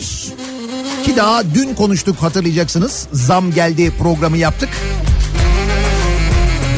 ki 1.06 1.16
daha 1.18 1.44
dün 1.54 1.76
konuştuk 1.76 2.18
hatırlayacaksınız. 2.18 3.08
Zam 3.14 3.52
geldi 3.52 3.92
programı 4.00 4.38
yaptık. 4.38 4.70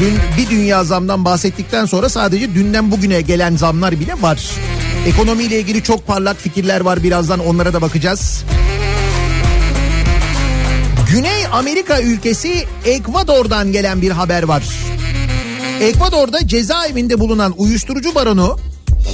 Dün 0.00 0.18
bir 0.36 0.50
dünya 0.50 0.84
zamdan 0.84 1.24
bahsettikten 1.24 1.86
sonra 1.86 2.08
sadece 2.08 2.54
dünden 2.54 2.90
bugüne 2.90 3.20
gelen 3.20 3.56
zamlar 3.56 4.00
bile 4.00 4.22
var. 4.22 4.50
Ekonomiyle 5.06 5.60
ilgili 5.60 5.82
çok 5.82 6.06
parlak 6.06 6.36
fikirler 6.36 6.80
var 6.80 7.02
birazdan 7.02 7.46
onlara 7.46 7.72
da 7.72 7.82
bakacağız. 7.82 8.44
Güney 11.10 11.46
Amerika 11.52 12.00
ülkesi 12.00 12.64
Ekvador'dan 12.84 13.72
gelen 13.72 14.02
bir 14.02 14.10
haber 14.10 14.42
var. 14.42 14.62
Ekvador'da 15.80 16.48
cezaevinde 16.48 17.20
bulunan 17.20 17.54
uyuşturucu 17.56 18.14
baronu 18.14 18.58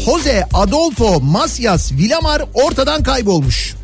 Jose 0.04 0.46
Adolfo 0.54 1.20
Macias 1.20 1.92
Villamar 1.92 2.42
ortadan 2.54 3.02
kaybolmuş. 3.02 3.74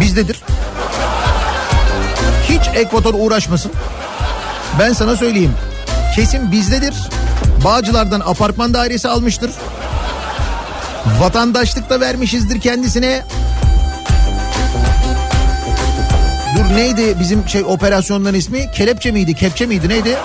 Bizdedir. 0.00 0.42
Hiç 2.48 2.62
Ekvador 2.74 3.14
uğraşmasın. 3.14 3.72
Ben 4.78 4.92
sana 4.92 5.16
söyleyeyim. 5.16 5.52
Kesin 6.14 6.52
bizdedir. 6.52 6.94
Bağcılardan 7.64 8.20
apartman 8.20 8.74
dairesi 8.74 9.08
almıştır. 9.08 9.50
Vatandaşlık 11.20 11.90
da 11.90 12.00
vermişizdir 12.00 12.60
kendisine. 12.60 13.24
Dur 16.56 16.76
neydi 16.76 17.16
bizim 17.20 17.48
şey 17.48 17.62
operasyonların 17.62 18.34
ismi? 18.34 18.70
Kelepçe 18.70 19.10
miydi? 19.10 19.34
Kepçe 19.34 19.66
miydi? 19.66 19.88
Neydi? 19.88 20.16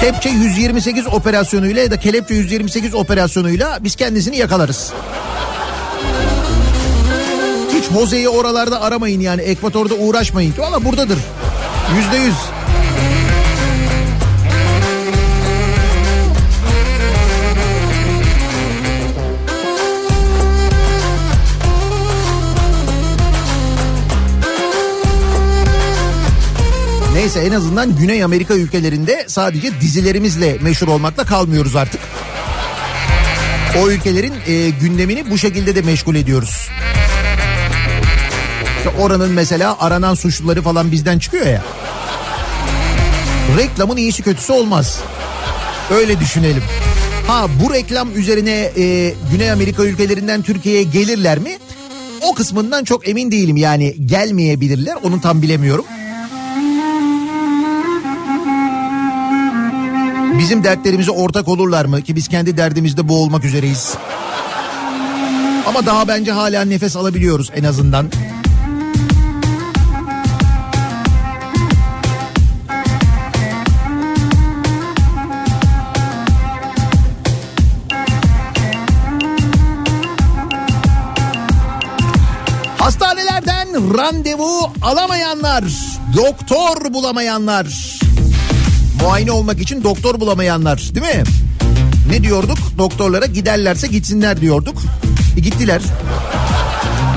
Kepçe 0.00 0.28
128 0.28 1.06
operasyonuyla 1.06 1.82
ya 1.82 1.90
da 1.90 1.96
kelepçe 1.96 2.34
128 2.34 2.94
operasyonuyla 2.94 3.78
biz 3.80 3.96
kendisini 3.96 4.36
yakalarız. 4.36 4.92
Hiç 7.74 7.84
Jose'yi 7.92 8.28
oralarda 8.28 8.80
aramayın 8.80 9.20
yani 9.20 9.42
ekvatorda 9.42 9.94
uğraşmayın 9.94 10.54
valla 10.58 10.84
buradadır. 10.84 11.18
Yüzde 11.96 12.16
yüz. 12.16 12.53
Neyse 27.24 27.40
en 27.40 27.52
azından 27.52 27.96
Güney 27.96 28.24
Amerika 28.24 28.54
ülkelerinde 28.54 29.24
sadece 29.26 29.80
dizilerimizle 29.80 30.58
meşhur 30.60 30.88
olmakla 30.88 31.24
kalmıyoruz 31.24 31.76
artık. 31.76 32.00
O 33.78 33.90
ülkelerin 33.90 34.32
e, 34.46 34.70
gündemini 34.70 35.30
bu 35.30 35.38
şekilde 35.38 35.74
de 35.74 35.82
meşgul 35.82 36.14
ediyoruz. 36.14 36.68
İşte 38.76 39.02
oranın 39.02 39.32
mesela 39.32 39.76
aranan 39.80 40.14
suçluları 40.14 40.62
falan 40.62 40.92
bizden 40.92 41.18
çıkıyor 41.18 41.46
ya. 41.46 41.62
Reklamın 43.58 43.96
iyisi 43.96 44.22
kötüsü 44.22 44.52
olmaz. 44.52 45.00
Öyle 45.90 46.20
düşünelim. 46.20 46.62
Ha 47.26 47.46
bu 47.64 47.72
reklam 47.72 48.16
üzerine 48.16 48.70
e, 48.76 49.14
Güney 49.32 49.52
Amerika 49.52 49.84
ülkelerinden 49.84 50.42
Türkiye'ye 50.42 50.82
gelirler 50.82 51.38
mi? 51.38 51.58
O 52.22 52.34
kısmından 52.34 52.84
çok 52.84 53.08
emin 53.08 53.30
değilim 53.30 53.56
yani 53.56 53.94
gelmeyebilirler 54.06 54.94
onu 55.02 55.20
tam 55.20 55.42
bilemiyorum. 55.42 55.84
Bizim 60.38 60.64
dertlerimize 60.64 61.10
ortak 61.10 61.48
olurlar 61.48 61.84
mı 61.84 62.02
ki 62.02 62.16
biz 62.16 62.28
kendi 62.28 62.56
derdimizde 62.56 63.08
boğulmak 63.08 63.44
üzereyiz. 63.44 63.94
Ama 65.66 65.86
daha 65.86 66.08
bence 66.08 66.32
hala 66.32 66.64
nefes 66.64 66.96
alabiliyoruz 66.96 67.50
en 67.54 67.64
azından. 67.64 68.10
Hastanelerden 82.78 83.98
randevu 83.98 84.72
alamayanlar, 84.82 85.64
doktor 86.16 86.94
bulamayanlar, 86.94 87.66
muayene 89.04 89.32
olmak 89.32 89.60
için 89.60 89.84
doktor 89.84 90.20
bulamayanlar 90.20 90.90
değil 90.94 91.16
mi? 91.16 91.24
Ne 92.10 92.22
diyorduk? 92.22 92.58
Doktorlara 92.78 93.26
giderlerse 93.26 93.86
gitsinler 93.86 94.40
diyorduk. 94.40 94.82
E 95.36 95.40
gittiler. 95.40 95.82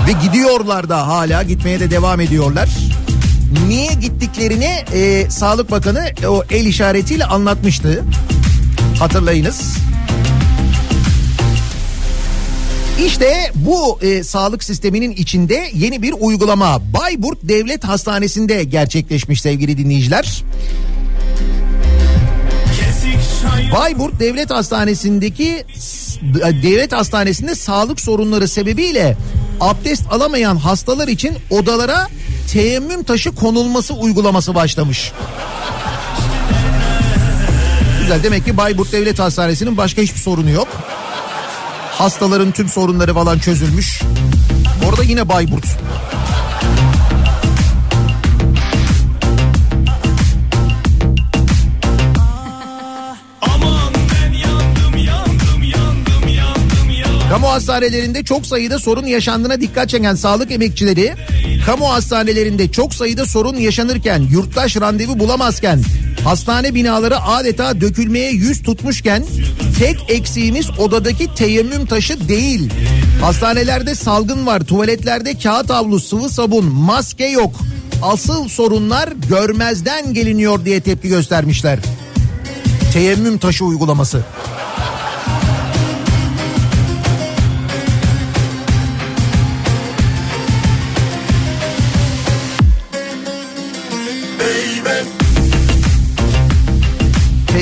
Ve 0.08 0.12
gidiyorlar 0.28 0.90
da 0.90 1.08
hala 1.08 1.44
gitmeye 1.44 1.80
de 1.80 1.92
devam 1.92 2.22
ediyorlar. 2.22 2.70
Niye 3.68 3.94
gittiklerini 3.94 4.86
e, 4.94 5.30
Sağlık 5.30 5.72
Bakanı 5.72 6.06
o 6.28 6.44
el 6.50 6.66
işaretiyle 6.66 7.26
anlatmıştı. 7.26 8.04
Hatırlayınız. 9.00 9.78
İşte 13.06 13.52
bu 13.56 14.00
e, 14.02 14.24
sağlık 14.24 14.64
sisteminin 14.64 15.12
içinde 15.12 15.70
yeni 15.74 16.02
bir 16.02 16.14
uygulama 16.20 16.82
Bayburt 16.94 17.38
Devlet 17.44 17.84
Hastanesi'nde 17.84 18.64
gerçekleşmiş 18.64 19.42
sevgili 19.42 19.78
dinleyiciler. 19.78 20.44
Bayburt 23.74 24.20
Devlet 24.20 24.52
Hastanesi'ndeki 24.52 25.66
devlet 26.64 26.94
hastanesinde 26.94 27.56
sağlık 27.56 28.02
sorunları 28.02 28.48
sebebiyle 28.48 29.18
abdest 29.60 30.04
alamayan 30.12 30.56
hastalar 30.56 31.08
için 31.08 31.38
odalara 31.50 32.08
teyemmüm 32.52 33.04
taşı 33.04 33.36
konulması 33.36 33.94
uygulaması 33.94 34.56
başlamış. 34.56 35.12
Güzel 38.02 38.24
demek 38.24 38.46
ki 38.46 38.58
Bayburt 38.58 38.92
Devlet 38.92 39.20
Hastanesi'nin 39.20 39.78
başka 39.78 40.02
hiçbir 40.02 40.20
sorunu 40.20 40.50
yok. 40.50 40.68
Hastaların 41.92 42.52
tüm 42.52 42.70
sorunları 42.70 43.14
falan 43.14 43.40
çözülmüş. 43.40 44.02
Orada 44.90 45.04
yine 45.04 45.30
Bayburt. 45.30 45.66
Kamu 57.30 57.50
hastanelerinde 57.50 58.24
çok 58.24 58.46
sayıda 58.46 58.80
sorun 58.80 59.06
yaşandığına 59.06 59.62
dikkat 59.62 59.90
çeken 59.90 60.16
sağlık 60.16 60.52
emekçileri, 60.52 61.14
kamu 61.66 61.94
hastanelerinde 61.94 62.72
çok 62.72 62.94
sayıda 62.94 63.26
sorun 63.26 63.56
yaşanırken, 63.56 64.20
yurttaş 64.20 64.78
randevu 64.78 65.20
bulamazken, 65.20 65.82
hastane 66.24 66.76
binaları 66.76 67.22
adeta 67.22 67.82
dökülmeye 67.82 68.32
yüz 68.32 68.64
tutmuşken, 68.64 69.24
tek 69.80 70.06
eksiğimiz 70.10 70.80
odadaki 70.80 71.34
teyemmüm 71.36 71.86
taşı 71.86 72.28
değil. 72.30 72.70
Hastanelerde 73.22 73.96
salgın 73.96 74.46
var, 74.46 74.60
tuvaletlerde 74.60 75.38
kağıt 75.38 75.70
havlu, 75.70 76.00
sıvı 76.00 76.30
sabun, 76.30 76.66
maske 76.66 77.26
yok. 77.26 77.56
Asıl 78.02 78.48
sorunlar 78.48 79.10
görmezden 79.30 80.14
geliniyor 80.14 80.66
diye 80.66 80.82
tepki 80.82 81.08
göstermişler. 81.08 81.80
Teyemmüm 82.94 83.38
taşı 83.38 83.66
uygulaması. 83.66 84.24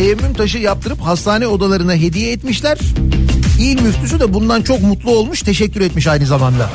Teyemmüm 0.05 0.33
taşı 0.33 0.57
yaptırıp 0.57 1.01
hastane 1.01 1.47
odalarına 1.47 1.93
hediye 1.93 2.31
etmişler. 2.31 2.77
İl 3.59 3.81
müftüsü 3.81 4.19
de 4.19 4.33
bundan 4.33 4.61
çok 4.61 4.81
mutlu 4.81 5.11
olmuş 5.11 5.41
teşekkür 5.41 5.81
etmiş 5.81 6.07
aynı 6.07 6.25
zamanda. 6.25 6.69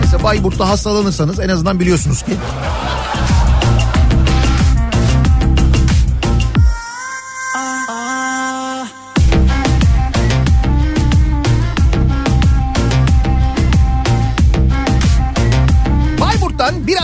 Mesela 0.00 0.22
Bayburt'ta 0.22 0.68
hastalanırsanız 0.68 1.40
en 1.40 1.48
azından 1.48 1.80
biliyorsunuz 1.80 2.22
ki 2.22 2.32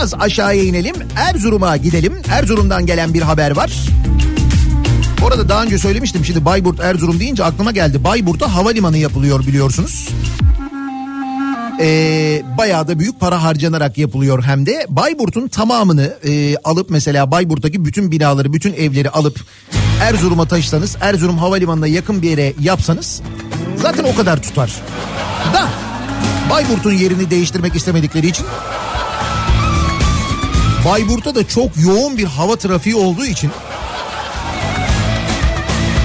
biraz 0.03 0.13
aşağıya 0.19 0.63
inelim. 0.63 0.95
Erzurum'a 1.15 1.77
gidelim. 1.77 2.13
Erzurum'dan 2.29 2.85
gelen 2.85 3.13
bir 3.13 3.21
haber 3.21 3.51
var. 3.51 3.71
Bu 5.21 5.27
arada 5.27 5.49
daha 5.49 5.63
önce 5.63 5.77
söylemiştim 5.77 6.25
şimdi 6.25 6.45
Bayburt 6.45 6.79
Erzurum 6.79 7.19
deyince 7.19 7.43
aklıma 7.43 7.71
geldi. 7.71 8.03
Bayburt'ta 8.03 8.55
havalimanı 8.55 8.97
yapılıyor 8.97 9.47
biliyorsunuz. 9.47 10.09
Ee, 11.79 12.41
bayağı 12.57 12.87
da 12.87 12.99
büyük 12.99 13.19
para 13.19 13.43
harcanarak 13.43 13.97
yapılıyor 13.97 14.43
hem 14.43 14.65
de. 14.65 14.85
Bayburt'un 14.89 15.47
tamamını 15.47 16.17
e, 16.27 16.55
alıp 16.57 16.89
mesela 16.89 17.31
Bayburt'taki 17.31 17.85
bütün 17.85 18.11
binaları, 18.11 18.53
bütün 18.53 18.73
evleri 18.73 19.09
alıp 19.09 19.39
Erzurum'a 20.01 20.47
taşısanız, 20.47 20.97
Erzurum 21.01 21.37
Havalimanı'na 21.37 21.87
yakın 21.87 22.21
bir 22.21 22.29
yere 22.29 22.53
yapsanız 22.59 23.21
zaten 23.77 24.03
o 24.03 24.15
kadar 24.15 24.41
tutar. 24.41 24.71
Da 25.53 25.69
Bayburt'un 26.49 26.93
yerini 26.93 27.29
değiştirmek 27.29 27.75
istemedikleri 27.75 28.27
için 28.27 28.45
Bayburt'ta 30.85 31.35
da 31.35 31.47
çok 31.47 31.69
yoğun 31.83 32.17
bir 32.17 32.23
hava 32.23 32.55
trafiği 32.55 32.95
olduğu 32.95 33.25
için 33.25 33.51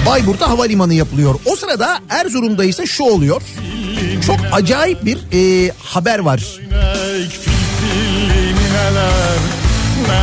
Bayburt'ta 0.05 0.49
havalimanı 0.49 0.93
yapılıyor. 0.93 1.35
O 1.45 1.55
sırada 1.55 1.99
Erzurum'da 2.09 2.65
ise 2.65 2.85
şu 2.85 3.03
oluyor. 3.03 3.41
Çok 4.25 4.37
acayip 4.51 5.05
bir 5.05 5.17
e, 5.33 5.71
haber 5.83 6.19
var. 6.19 6.59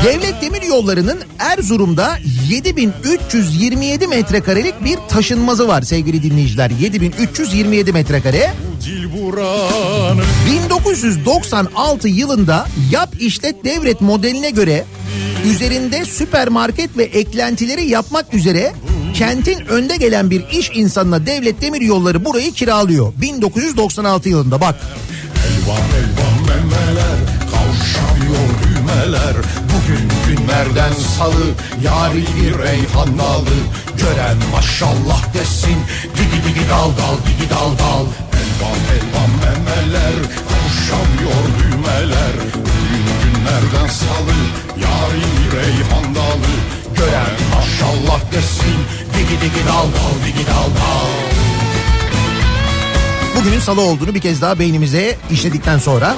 Devlet 0.04 0.42
Demir 0.42 0.62
Yolları'nın 0.62 1.18
Erzurum'da 1.38 2.18
7327 2.48 4.06
metrekarelik 4.06 4.84
bir 4.84 4.98
taşınmazı 5.08 5.68
var 5.68 5.82
sevgili 5.82 6.22
dinleyiciler. 6.22 6.70
7327 6.70 7.92
metrekare. 7.92 8.52
1996 10.52 12.08
yılında 12.08 12.66
yap 12.90 13.14
işlet 13.20 13.64
devret 13.64 14.00
modeline 14.00 14.50
göre 14.50 14.84
üzerinde 15.44 16.04
süpermarket 16.04 16.96
ve 16.96 17.04
eklentileri 17.04 17.88
yapmak 17.88 18.34
üzere 18.34 18.72
kentin 19.14 19.66
önde 19.66 19.96
gelen 19.96 20.30
bir 20.30 20.48
iş 20.48 20.70
insanına 20.74 21.26
devlet 21.26 21.62
demir 21.62 21.80
yolları 21.80 22.24
burayı 22.24 22.52
kiralıyor. 22.52 23.12
1996 23.20 24.28
yılında 24.28 24.60
bak. 24.60 24.74
Elvan 25.46 25.76
elvan 25.76 26.46
memeler 26.46 27.18
kavuşamıyor 27.50 28.48
düğmeler 28.62 29.36
Günlerden 30.46 30.92
salı 30.92 31.46
yari 31.82 32.16
bir 32.16 32.58
reyhan 32.58 33.18
dalı. 33.18 33.56
Gören 33.98 34.36
maşallah 34.52 35.34
desin 35.34 35.76
digi 36.16 36.44
digi 36.44 36.68
dal 36.70 36.90
dal 36.90 37.16
digi 37.26 37.50
dal 37.50 37.70
dal. 37.78 38.06
Elvan 38.40 38.80
elvan 38.96 39.30
memeler 39.42 40.14
Kavuşamıyor 40.48 41.42
düğmeler. 41.58 42.34
Bugün 42.54 43.06
günlerden 43.22 43.88
salı 43.88 44.36
Yarın 44.82 45.56
reyhan 45.56 46.14
dalı. 46.14 46.52
Gören 46.96 47.36
maşallah 47.54 48.20
desin 48.32 48.78
Digi 49.14 49.40
digi 49.40 49.66
dal 49.66 49.86
dal 49.86 50.26
digi 50.26 50.46
dal 50.46 50.70
dal. 50.80 51.06
Bugünün 53.40 53.60
salı 53.60 53.80
olduğunu 53.80 54.14
bir 54.14 54.20
kez 54.20 54.42
daha 54.42 54.58
beynimize 54.58 55.16
işledikten 55.30 55.78
sonra 55.78 56.16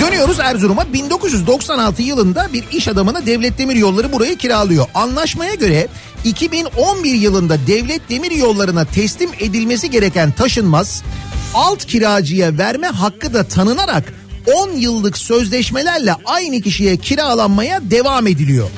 Dönüyoruz 0.00 0.40
Erzurum'a 0.40 0.92
1996 0.92 2.02
yılında 2.02 2.48
bir 2.52 2.64
iş 2.72 2.88
adamına 2.88 3.26
Devlet 3.26 3.58
Demir 3.58 3.76
Yolları 3.76 4.12
burayı 4.12 4.36
kiralıyor. 4.36 4.86
Anlaşmaya 4.94 5.54
göre 5.54 5.88
2011 6.24 7.14
yılında 7.14 7.56
Devlet 7.66 8.10
Demir 8.10 8.30
Yolları'na 8.30 8.84
teslim 8.84 9.30
edilmesi 9.40 9.90
gereken 9.90 10.32
taşınmaz 10.32 11.02
alt 11.54 11.84
kiracıya 11.84 12.58
verme 12.58 12.86
hakkı 12.86 13.34
da 13.34 13.44
tanınarak 13.44 14.12
10 14.54 14.70
yıllık 14.70 15.18
sözleşmelerle 15.18 16.14
aynı 16.24 16.60
kişiye 16.60 16.96
kiralanmaya 16.96 17.80
devam 17.90 18.26
ediliyor. 18.26 18.70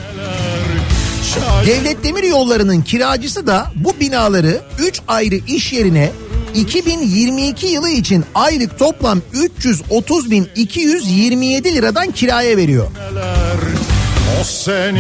Devlet 1.67 2.05
Demir 2.05 2.23
Yolları'nın 2.23 2.83
kiracısı 2.83 3.47
da 3.47 3.67
bu 3.75 4.01
binaları 4.01 4.61
3 4.79 5.01
ayrı 5.09 5.35
iş 5.35 5.73
yerine 5.73 6.11
2022 6.55 7.67
yılı 7.67 7.91
için 7.91 8.25
aylık 8.35 8.79
toplam 8.79 9.21
330.227 9.35 11.75
liradan 11.75 12.11
kiraya 12.11 12.57
veriyor. 12.57 12.87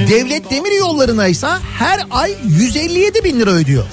Devlet 0.08 0.50
Demir 0.50 0.72
Yolları'na 0.78 1.26
ise 1.26 1.48
her 1.78 2.06
ay 2.10 2.34
157 2.48 3.24
bin 3.24 3.40
lira 3.40 3.50
ödüyor. 3.50 3.84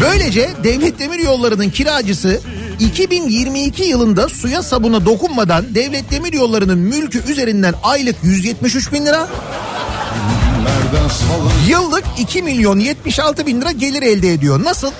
Böylece 0.00 0.50
Devlet 0.64 0.98
Demir 0.98 1.18
Yolları'nın 1.18 1.70
kiracısı 1.70 2.40
2022 2.80 3.82
yılında 3.82 4.28
suya 4.28 4.62
sabuna 4.62 5.06
dokunmadan 5.06 5.74
Devlet 5.74 6.10
Demir 6.10 6.32
Yolları'nın 6.32 6.78
mülkü 6.78 7.32
üzerinden 7.32 7.74
aylık 7.82 8.16
173 8.22 8.92
bin 8.92 9.06
lira, 9.06 9.28
yıllık 11.68 12.04
2 12.18 12.42
milyon 12.42 12.78
76 12.78 13.46
bin 13.46 13.60
lira 13.60 13.70
gelir 13.72 14.02
elde 14.02 14.32
ediyor. 14.32 14.64
Nasıl? 14.64 14.90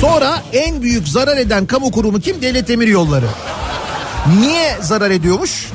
Sonra 0.00 0.42
en 0.52 0.82
büyük 0.82 1.08
zarar 1.08 1.36
eden 1.36 1.66
kamu 1.66 1.90
kurumu 1.90 2.20
kim? 2.20 2.42
Devlet 2.42 2.68
Demir 2.68 2.88
Yolları. 2.88 3.26
Niye 4.40 4.76
zarar 4.80 5.10
ediyormuş? 5.10 5.66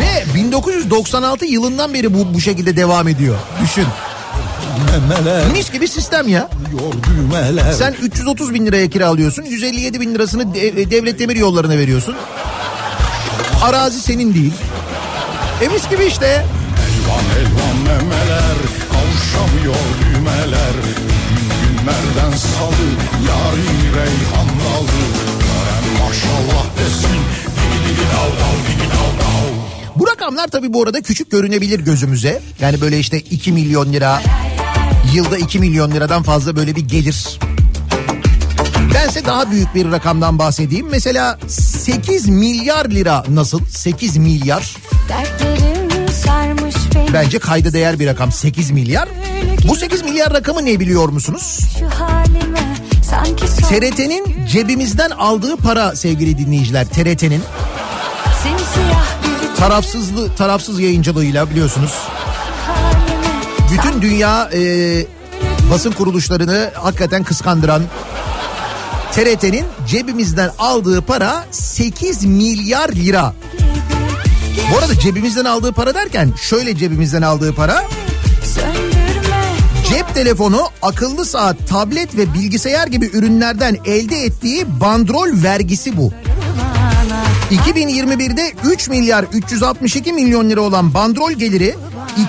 Ve 0.00 0.34
1996 0.34 1.44
yılından 1.46 1.94
beri 1.94 2.14
bu 2.14 2.34
bu 2.34 2.40
şekilde 2.40 2.76
devam 2.76 3.08
ediyor. 3.08 3.36
Düşün. 3.62 3.86
memeler 5.08 5.46
Mis 5.52 5.72
gibi 5.72 5.88
sistem 5.88 6.28
ya. 6.28 6.48
Sen 7.74 7.94
330 8.02 8.54
bin 8.54 8.66
liraya 8.66 8.90
kiralıyorsun. 8.90 9.42
157 9.42 10.00
bin 10.00 10.14
lirasını 10.14 10.54
de- 10.54 10.90
devlet 10.90 11.18
demir 11.18 11.36
yollarına 11.36 11.78
veriyorsun. 11.78 12.14
Arazi 13.62 14.00
senin 14.00 14.34
değil. 14.34 14.52
E 15.62 15.68
mis 15.68 15.90
gibi 15.90 16.04
işte. 16.04 16.26
Elvan 16.26 17.24
elvan 17.40 17.76
memeler 17.84 18.56
Kavuşamıyor 18.92 19.74
düğmeler 20.00 20.74
Gün 21.30 21.78
günlerden 21.78 22.36
salı 22.36 22.86
Yarın 23.28 23.96
reyhan 23.96 24.48
dalı 24.48 25.00
Gören 25.40 26.04
maşallah 26.06 26.64
desin 26.78 27.20
Digi 27.56 27.88
digi 27.88 28.06
dal 28.12 28.30
dal 28.40 28.58
digi 28.68 28.88
dal 28.90 29.24
dal 29.24 29.54
Bu 29.96 30.06
rakamlar 30.06 30.48
tabii 30.48 30.72
bu 30.72 30.82
arada 30.82 31.00
küçük 31.02 31.30
görünebilir 31.30 31.80
gözümüze. 31.80 32.42
Yani 32.60 32.80
böyle 32.80 32.98
işte 32.98 33.20
2 33.20 33.52
milyon 33.52 33.92
lira, 33.92 34.22
yılda 35.14 35.38
2 35.38 35.58
milyon 35.58 35.90
liradan 35.90 36.22
fazla 36.22 36.56
böyle 36.56 36.76
bir 36.76 36.88
gelir. 36.88 37.38
Bense 38.94 39.24
daha 39.24 39.50
büyük 39.50 39.74
bir 39.74 39.92
rakamdan 39.92 40.38
bahsedeyim. 40.38 40.86
Mesela 40.90 41.38
8 41.48 42.28
milyar 42.28 42.86
lira 42.90 43.24
nasıl? 43.28 43.60
8 43.64 44.16
milyar. 44.16 44.76
Bence 47.12 47.38
kayda 47.38 47.72
değer 47.72 47.98
bir 47.98 48.06
rakam 48.06 48.32
8 48.32 48.70
milyar. 48.70 49.08
Bu 49.68 49.76
8 49.76 50.02
milyar 50.02 50.32
rakamı 50.32 50.64
ne 50.64 50.80
biliyor 50.80 51.08
musunuz? 51.08 51.60
TRT'nin 53.68 54.46
cebimizden 54.46 55.10
aldığı 55.10 55.56
para 55.56 55.96
sevgili 55.96 56.38
dinleyiciler. 56.38 56.86
TRT'nin 56.88 57.42
tarafsızlı 59.58 60.34
tarafsız 60.34 60.80
yayıncılığıyla 60.80 61.50
biliyorsunuz. 61.50 61.94
Bütün 63.72 64.02
dünya 64.02 64.50
e, 64.54 64.60
basın 65.70 65.92
kuruluşlarını 65.92 66.70
hakikaten 66.74 67.24
kıskandıran 67.24 67.82
TRT'nin 69.12 69.64
cebimizden 69.86 70.50
aldığı 70.58 71.02
para 71.02 71.46
8 71.50 72.24
milyar 72.24 72.88
lira. 72.88 73.34
Bu 74.72 74.78
arada 74.78 74.98
cebimizden 74.98 75.44
aldığı 75.44 75.72
para 75.72 75.94
derken 75.94 76.32
şöyle 76.42 76.76
cebimizden 76.76 77.22
aldığı 77.22 77.54
para 77.54 77.84
cep 79.90 80.14
telefonu, 80.14 80.62
akıllı 80.82 81.24
saat, 81.24 81.68
tablet 81.68 82.16
ve 82.16 82.34
bilgisayar 82.34 82.86
gibi 82.86 83.10
ürünlerden 83.12 83.76
elde 83.84 84.24
ettiği 84.24 84.80
bandrol 84.80 85.28
vergisi 85.42 85.96
bu. 85.96 86.12
2021'de 87.50 88.52
3 88.64 88.88
milyar 88.88 89.24
362 89.32 90.12
milyon 90.12 90.50
lira 90.50 90.60
olan 90.60 90.94
bandrol 90.94 91.32
geliri 91.32 91.74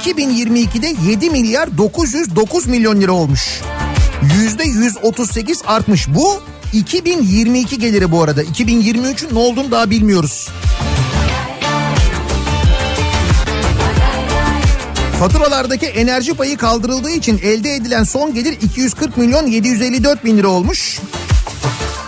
2022'de 0.03 0.95
7 1.09 1.29
milyar 1.29 1.77
909 1.77 2.67
milyon 2.67 3.01
lira 3.01 3.11
olmuş. 3.11 3.61
Yüzde 4.35 4.63
138 4.63 5.61
artmış. 5.67 6.07
Bu 6.07 6.41
2022 6.73 7.79
geliri 7.79 8.11
bu 8.11 8.23
arada. 8.23 8.43
2023'ün 8.43 9.35
ne 9.35 9.39
olduğunu 9.39 9.71
daha 9.71 9.89
bilmiyoruz. 9.89 10.49
Faturalardaki 15.19 15.85
enerji 15.85 16.33
payı 16.33 16.57
kaldırıldığı 16.57 17.11
için 17.11 17.39
elde 17.43 17.75
edilen 17.75 18.03
son 18.03 18.33
gelir 18.33 18.57
240 18.61 19.17
milyon 19.17 19.47
754 19.47 20.25
bin 20.25 20.37
lira 20.37 20.47
olmuş. 20.47 20.99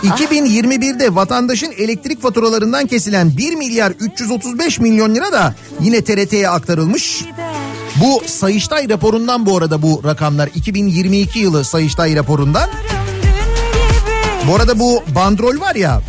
2021'de 0.02 1.14
vatandaşın 1.14 1.72
elektrik 1.78 2.22
faturalarından 2.22 2.86
kesilen 2.86 3.36
1 3.36 3.54
milyar 3.54 3.90
335 3.90 4.80
milyon 4.80 5.14
lira 5.14 5.32
da 5.32 5.54
yine 5.80 6.04
TRT'ye 6.04 6.48
aktarılmış. 6.48 7.24
Bu 7.96 8.22
Sayıştay 8.26 8.88
raporundan 8.88 9.46
bu 9.46 9.56
arada 9.56 9.82
bu 9.82 10.02
rakamlar 10.04 10.50
2022 10.54 11.38
yılı 11.38 11.64
Sayıştay 11.64 12.16
raporundan. 12.16 12.70
Bu 14.48 14.54
arada 14.54 14.78
bu 14.78 15.02
bandrol 15.14 15.60
var 15.60 15.74
ya 15.74 16.00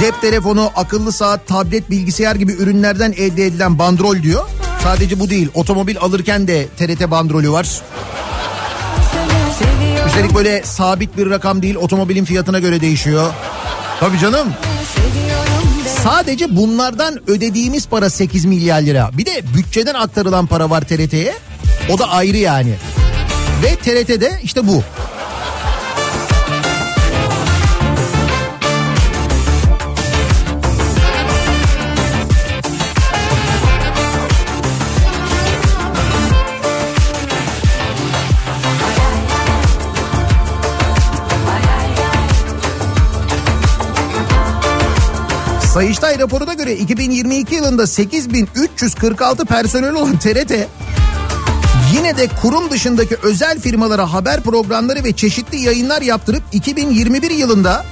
cep 0.00 0.20
telefonu, 0.20 0.70
akıllı 0.76 1.12
saat, 1.12 1.46
tablet, 1.46 1.90
bilgisayar 1.90 2.36
gibi 2.36 2.52
ürünlerden 2.52 3.12
elde 3.12 3.46
edilen 3.46 3.78
bandrol 3.78 4.22
diyor. 4.22 4.44
Sadece 4.82 5.20
bu 5.20 5.30
değil 5.30 5.48
otomobil 5.54 5.98
alırken 5.98 6.48
de 6.48 6.66
TRT 6.78 7.10
bandrolü 7.10 7.50
var. 7.50 7.82
Üstelik 10.06 10.34
böyle 10.34 10.62
sabit 10.64 11.16
bir 11.16 11.30
rakam 11.30 11.62
değil 11.62 11.74
otomobilin 11.74 12.24
fiyatına 12.24 12.58
göre 12.58 12.80
değişiyor. 12.80 13.32
Tabii 14.00 14.18
canım. 14.18 14.48
Sadece 16.02 16.56
bunlardan 16.56 17.30
ödediğimiz 17.30 17.88
para 17.88 18.10
8 18.10 18.44
milyar 18.44 18.82
lira. 18.82 19.10
Bir 19.12 19.26
de 19.26 19.42
bütçeden 19.56 19.94
aktarılan 19.94 20.46
para 20.46 20.70
var 20.70 20.80
TRT'ye. 20.80 21.34
O 21.90 21.98
da 21.98 22.10
ayrı 22.10 22.36
yani. 22.36 22.74
Ve 23.64 23.76
TRT'de 23.76 24.40
işte 24.42 24.66
bu. 24.66 24.82
Sayıştay 45.74 46.18
raporuna 46.18 46.54
göre 46.54 46.76
2022 46.76 47.54
yılında 47.54 47.86
8346 47.86 49.44
personel 49.44 49.94
olan 49.94 50.18
TRT 50.18 50.52
yine 51.94 52.16
de 52.16 52.28
kurum 52.42 52.70
dışındaki 52.70 53.16
özel 53.22 53.60
firmalara 53.60 54.12
haber 54.12 54.40
programları 54.40 55.04
ve 55.04 55.12
çeşitli 55.12 55.60
yayınlar 55.60 56.02
yaptırıp 56.02 56.42
2021 56.52 57.30
yılında 57.30 57.84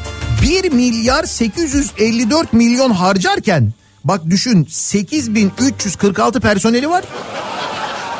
1 0.42 0.72
milyar 0.72 1.24
854 1.24 2.52
milyon 2.52 2.90
harcarken 2.90 3.72
bak 4.04 4.20
düşün 4.30 4.66
8346 4.70 6.40
personeli 6.40 6.90
var. 6.90 7.04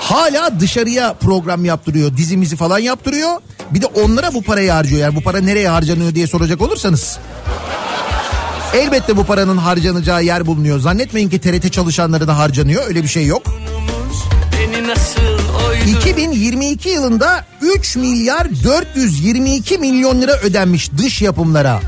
Hala 0.00 0.60
dışarıya 0.60 1.14
program 1.14 1.64
yaptırıyor, 1.64 2.16
dizimizi 2.16 2.56
falan 2.56 2.78
yaptırıyor. 2.78 3.30
Bir 3.70 3.82
de 3.82 3.86
onlara 3.86 4.34
bu 4.34 4.42
parayı 4.42 4.70
harcıyor. 4.70 5.00
Yani 5.00 5.16
bu 5.16 5.22
para 5.22 5.40
nereye 5.40 5.68
harcanıyor 5.68 6.14
diye 6.14 6.26
soracak 6.26 6.62
olursanız. 6.62 7.18
Elbette 8.74 9.16
bu 9.16 9.24
paranın 9.24 9.56
harcanacağı 9.56 10.24
yer 10.24 10.46
bulunuyor. 10.46 10.78
Zannetmeyin 10.78 11.28
ki 11.28 11.40
TRT 11.40 11.72
çalışanları 11.72 12.28
da 12.28 12.38
harcanıyor. 12.38 12.86
Öyle 12.86 13.02
bir 13.02 13.08
şey 13.08 13.26
yok. 13.26 13.42
Beni 14.92 14.98
nasıl 14.98 15.56
oydu 15.66 15.98
2022 15.98 16.88
yılında 16.88 17.44
3 17.60 17.96
milyar 17.96 18.64
422 18.64 19.78
milyon 19.78 20.22
lira 20.22 20.32
ödenmiş 20.32 20.90
dış 20.98 21.22
yapımlara. 21.22 21.80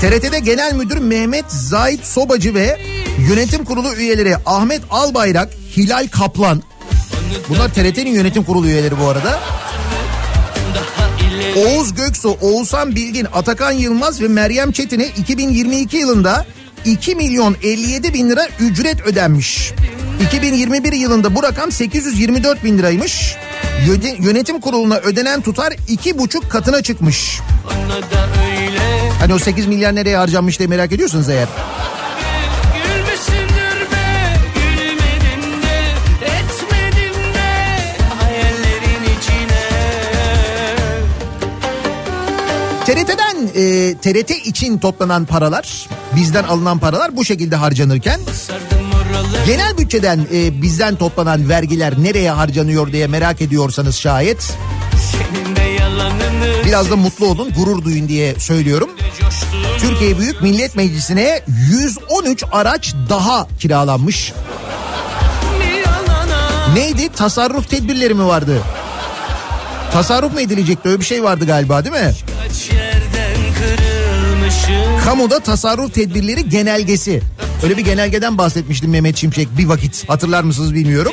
TRT'de 0.00 0.38
Genel 0.38 0.74
Müdür 0.74 0.98
Mehmet 0.98 1.44
Zahit 1.48 2.04
Sobacı 2.04 2.54
ve 2.54 2.78
yönetim 3.28 3.64
kurulu 3.64 3.94
üyeleri 3.94 4.36
Ahmet 4.46 4.82
Albayrak, 4.90 5.48
Hilal 5.76 6.08
Kaplan. 6.08 6.62
Bunlar 7.48 7.68
TRT'nin 7.68 8.10
yönetim 8.12 8.44
kurulu 8.44 8.66
üyeleri 8.66 9.00
bu 9.00 9.08
arada. 9.08 9.40
Oğuz 11.56 11.94
Göksu, 11.94 12.36
Oğuzhan 12.40 12.96
Bilgin, 12.96 13.26
Atakan 13.34 13.72
Yılmaz 13.72 14.22
ve 14.22 14.28
Meryem 14.28 14.72
Çetin'e 14.72 15.06
2022 15.06 15.96
yılında 15.96 16.46
2 16.84 17.14
milyon 17.14 17.56
57 17.62 18.14
bin 18.14 18.30
lira 18.30 18.48
ücret 18.60 19.00
ödenmiş. 19.00 19.72
2021 20.26 20.92
yılında 20.92 21.34
bu 21.34 21.42
rakam 21.42 21.72
824 21.72 22.64
bin 22.64 22.78
liraymış. 22.78 23.36
Yöne- 23.86 24.16
Yönetim 24.26 24.60
kuruluna 24.60 24.96
ödenen 24.96 25.40
tutar 25.40 25.72
iki 25.88 26.18
buçuk 26.18 26.50
katına 26.50 26.82
çıkmış. 26.82 27.40
Hani 29.20 29.34
o 29.34 29.38
8 29.38 29.66
milyar 29.66 29.94
nereye 29.94 30.16
harcanmış 30.16 30.58
diye 30.58 30.66
merak 30.68 30.92
ediyorsanız 30.92 31.28
eğer. 31.28 31.48
TRT'den 42.86 43.36
e, 43.54 43.94
TRT 43.94 44.30
için 44.30 44.78
toplanan 44.78 45.24
paralar, 45.24 45.88
bizden 46.16 46.44
alınan 46.44 46.78
paralar 46.78 47.16
bu 47.16 47.24
şekilde 47.24 47.56
harcanırken 47.56 48.20
Sardım 48.46 48.77
genel 49.46 49.78
bütçeden 49.78 50.26
e, 50.34 50.62
bizden 50.62 50.96
toplanan 50.96 51.48
vergiler 51.48 51.94
nereye 51.98 52.30
harcanıyor 52.30 52.92
diye 52.92 53.06
merak 53.06 53.42
ediyorsanız 53.42 53.96
şayet 53.96 54.52
biraz 56.64 56.90
da 56.90 56.96
mutlu 56.96 57.26
olun, 57.26 57.52
gurur 57.56 57.84
duyun 57.84 58.08
diye 58.08 58.34
söylüyorum. 58.34 58.90
Türkiye 59.78 60.18
Büyük 60.18 60.42
Millet 60.42 60.76
Meclisi'ne 60.76 61.42
113 61.70 62.44
araç 62.52 62.94
daha 63.08 63.48
kiralanmış. 63.60 64.32
Neydi? 66.74 67.08
Tasarruf 67.12 67.70
tedbirleri 67.70 68.14
mi 68.14 68.26
vardı? 68.26 68.62
Tasarruf 69.92 70.32
mu 70.32 70.40
edilecekti? 70.40 70.88
Öyle 70.88 71.00
bir 71.00 71.04
şey 71.04 71.22
vardı 71.22 71.46
galiba 71.46 71.84
değil 71.84 71.94
mi? 71.94 72.12
Kamuda 75.04 75.40
tasarruf 75.40 75.94
tedbirleri 75.94 76.48
genelgesi. 76.48 77.22
Öyle 77.62 77.76
bir 77.76 77.84
genelgeden 77.84 78.38
bahsetmiştim 78.38 78.90
Mehmet 78.90 79.16
Şimşek 79.16 79.48
bir 79.58 79.66
vakit. 79.66 80.08
Hatırlar 80.08 80.42
mısınız 80.42 80.74
bilmiyorum. 80.74 81.12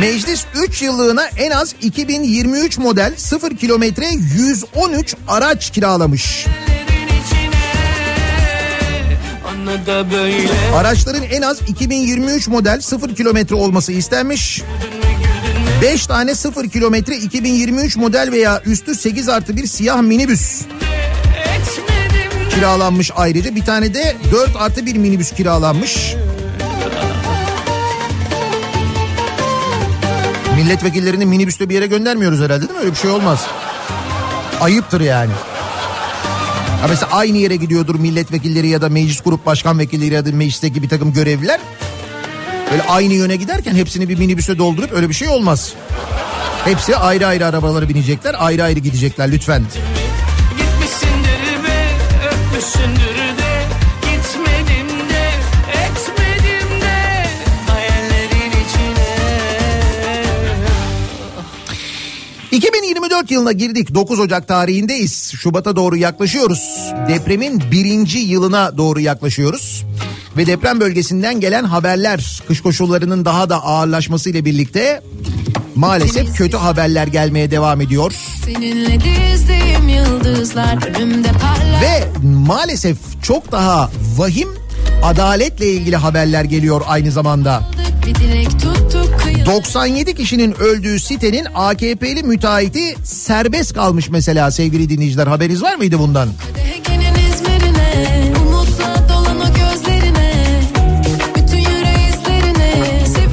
Meclis 0.00 0.44
3 0.54 0.82
yıllığına 0.82 1.26
en 1.36 1.50
az 1.50 1.74
2023 1.82 2.78
model 2.78 3.12
0 3.16 3.56
kilometre 3.56 4.06
113 4.36 5.14
araç 5.28 5.70
kiralamış. 5.70 6.46
Araçların 10.74 11.22
en 11.22 11.42
az 11.42 11.58
2023 11.68 12.48
model 12.48 12.80
0 12.80 13.14
kilometre 13.14 13.54
olması 13.54 13.92
istenmiş. 13.92 14.62
5 15.82 16.06
tane 16.06 16.34
0 16.34 16.68
kilometre 16.68 17.16
2023 17.16 17.96
model 17.96 18.32
veya 18.32 18.62
üstü 18.66 18.94
8 18.94 19.28
artı 19.28 19.56
bir 19.56 19.66
siyah 19.66 20.00
minibüs 20.00 20.62
de 20.62 20.87
kiralanmış 22.58 23.10
ayrıca. 23.16 23.54
Bir 23.54 23.64
tane 23.64 23.94
de 23.94 24.16
4 24.32 24.56
artı 24.56 24.86
bir 24.86 24.96
minibüs 24.96 25.32
kiralanmış. 25.32 26.14
Milletvekillerini 30.56 31.26
minibüste 31.26 31.68
bir 31.68 31.74
yere 31.74 31.86
göndermiyoruz 31.86 32.40
herhalde 32.40 32.60
değil 32.60 32.72
mi? 32.72 32.78
Öyle 32.78 32.90
bir 32.90 32.96
şey 32.96 33.10
olmaz. 33.10 33.46
Ayıptır 34.60 35.00
yani. 35.00 35.30
Ha 36.80 36.86
mesela 36.88 37.12
aynı 37.12 37.38
yere 37.38 37.56
gidiyordur 37.56 37.94
milletvekilleri 37.94 38.68
ya 38.68 38.82
da 38.82 38.88
meclis 38.88 39.20
grup 39.20 39.46
başkan 39.46 39.78
vekilleri 39.78 40.14
ya 40.14 40.26
da 40.26 40.32
meclisteki 40.32 40.82
bir 40.82 40.88
takım 40.88 41.12
görevliler. 41.12 41.60
Böyle 42.70 42.82
aynı 42.82 43.14
yöne 43.14 43.36
giderken 43.36 43.74
hepsini 43.74 44.08
bir 44.08 44.18
minibüse 44.18 44.58
doldurup 44.58 44.92
öyle 44.92 45.08
bir 45.08 45.14
şey 45.14 45.28
olmaz. 45.28 45.72
Hepsi 46.64 46.96
ayrı 46.96 47.26
ayrı 47.26 47.46
arabalara 47.46 47.88
binecekler, 47.88 48.34
ayrı 48.38 48.64
ayrı 48.64 48.80
gidecekler 48.80 49.32
lütfen. 49.32 49.62
Be 49.62 49.97
Öpmüşsündür 52.78 53.16
de 53.16 53.64
Gitmedim 54.02 55.08
de 55.08 55.30
Etmedim 55.72 56.80
de 56.80 57.26
Hayallerin 57.66 58.50
içine 58.50 59.08
2024 62.52 63.30
yılına 63.30 63.52
girdik 63.52 63.94
9 63.94 64.20
Ocak 64.20 64.48
tarihindeyiz. 64.48 65.32
Şubat'a 65.38 65.76
doğru 65.76 65.96
yaklaşıyoruz. 65.96 66.92
Depremin 67.08 67.62
birinci 67.70 68.18
yılına 68.18 68.76
doğru 68.76 69.00
yaklaşıyoruz. 69.00 69.84
Ve 70.36 70.46
deprem 70.46 70.80
bölgesinden 70.80 71.40
gelen 71.40 71.64
haberler 71.64 72.42
kış 72.48 72.60
koşullarının 72.60 73.24
daha 73.24 73.50
da 73.50 73.64
ağırlaşmasıyla 73.64 74.44
birlikte 74.44 75.02
maalesef 75.74 76.36
kötü 76.36 76.56
haberler 76.56 77.06
gelmeye 77.06 77.50
devam 77.50 77.80
ediyor. 77.80 78.12
Seninle 78.54 79.00
dizdiğim 79.00 79.88
yıldızlar 79.88 80.96
önümde 80.96 81.28
parlar. 81.28 81.82
Ve 81.82 82.04
maalesef 82.22 82.96
çok 83.22 83.52
daha 83.52 83.90
vahim 84.16 84.48
adaletle 85.02 85.66
ilgili 85.66 85.96
haberler 85.96 86.44
geliyor 86.44 86.82
aynı 86.86 87.10
zamanda. 87.10 87.62
Bir 88.06 88.14
dilek 88.14 88.50
tuttuk 88.50 89.20
kıyı. 89.20 89.46
97 89.46 90.14
kişinin 90.14 90.54
öldüğü 90.60 91.00
sitenin 91.00 91.46
AKP'li 91.54 92.22
müteahhiti 92.22 92.96
serbest 93.04 93.74
kalmış 93.74 94.08
mesela 94.08 94.50
sevgili 94.50 94.88
dinleyiciler. 94.88 95.26
Haberiniz 95.26 95.62
var 95.62 95.74
mıydı 95.74 95.98
bundan? 95.98 96.28
Ege'nin 96.74 97.07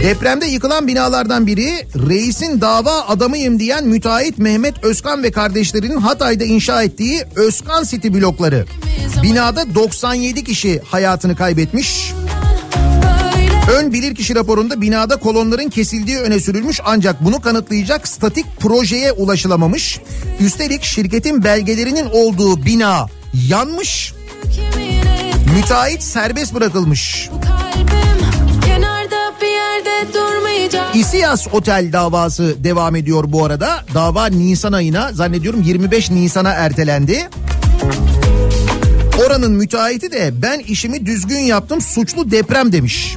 Depremde 0.06 0.46
yıkılan 0.46 0.88
binalardan 0.88 1.48
biri 1.48 1.88
reisin 2.10 2.62
dava 2.62 3.02
adamıyım 3.08 3.60
diyen 3.60 3.88
müteahhit 3.88 4.38
Mehmet 4.38 4.84
Özkan 4.84 5.24
ve 5.24 5.32
kardeşlerinin 5.32 5.98
Hatay'da 5.98 6.44
inşa 6.44 6.84
ettiği 6.84 7.24
Özkan 7.36 7.84
City 7.84 8.08
blokları. 8.08 8.66
Binada 9.24 9.76
97 9.76 10.44
kişi 10.44 10.82
hayatını 10.86 11.36
kaybetmiş. 11.36 12.14
Ön 13.78 13.94
bilirkişi 13.94 14.36
raporunda 14.36 14.82
binada 14.82 15.16
kolonların 15.16 15.70
kesildiği 15.70 16.18
öne 16.18 16.40
sürülmüş 16.40 16.80
ancak 16.86 17.26
bunu 17.26 17.42
kanıtlayacak 17.42 18.08
statik 18.08 18.46
projeye 18.60 19.12
ulaşılamamış. 19.12 20.00
Üstelik 20.40 20.84
şirketin 20.84 21.44
belgelerinin 21.44 22.06
olduğu 22.06 22.66
bina 22.66 23.08
yanmış. 23.50 24.14
Müteahhit 25.56 26.04
serbest 26.04 26.54
bırakılmış. 26.54 27.30
İsiyas 30.94 31.48
Otel 31.54 31.90
davası 31.94 32.56
devam 32.64 32.96
ediyor 32.96 33.24
bu 33.28 33.46
arada. 33.46 33.86
Dava 33.94 34.26
Nisan 34.26 34.74
ayına 34.74 35.14
zannediyorum 35.14 35.62
25 35.62 36.12
Nisan'a 36.12 36.50
ertelendi. 36.50 37.30
Oranın 39.26 39.52
müteahhiti 39.52 40.12
de 40.12 40.42
ben 40.42 40.60
işimi 40.60 41.06
düzgün 41.06 41.40
yaptım 41.40 41.82
suçlu 41.82 42.32
deprem 42.32 42.72
demiş. 42.72 43.16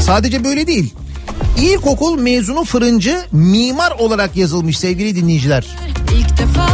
Sadece 0.00 0.44
böyle 0.44 0.66
değil. 0.66 0.94
İlkokul 1.58 2.18
mezunu 2.20 2.64
fırıncı 2.64 3.20
mimar 3.32 3.90
olarak 3.90 4.36
yazılmış 4.36 4.78
sevgili 4.78 5.16
dinleyiciler. 5.16 5.66
İlk 6.14 6.38
defa 6.38 6.66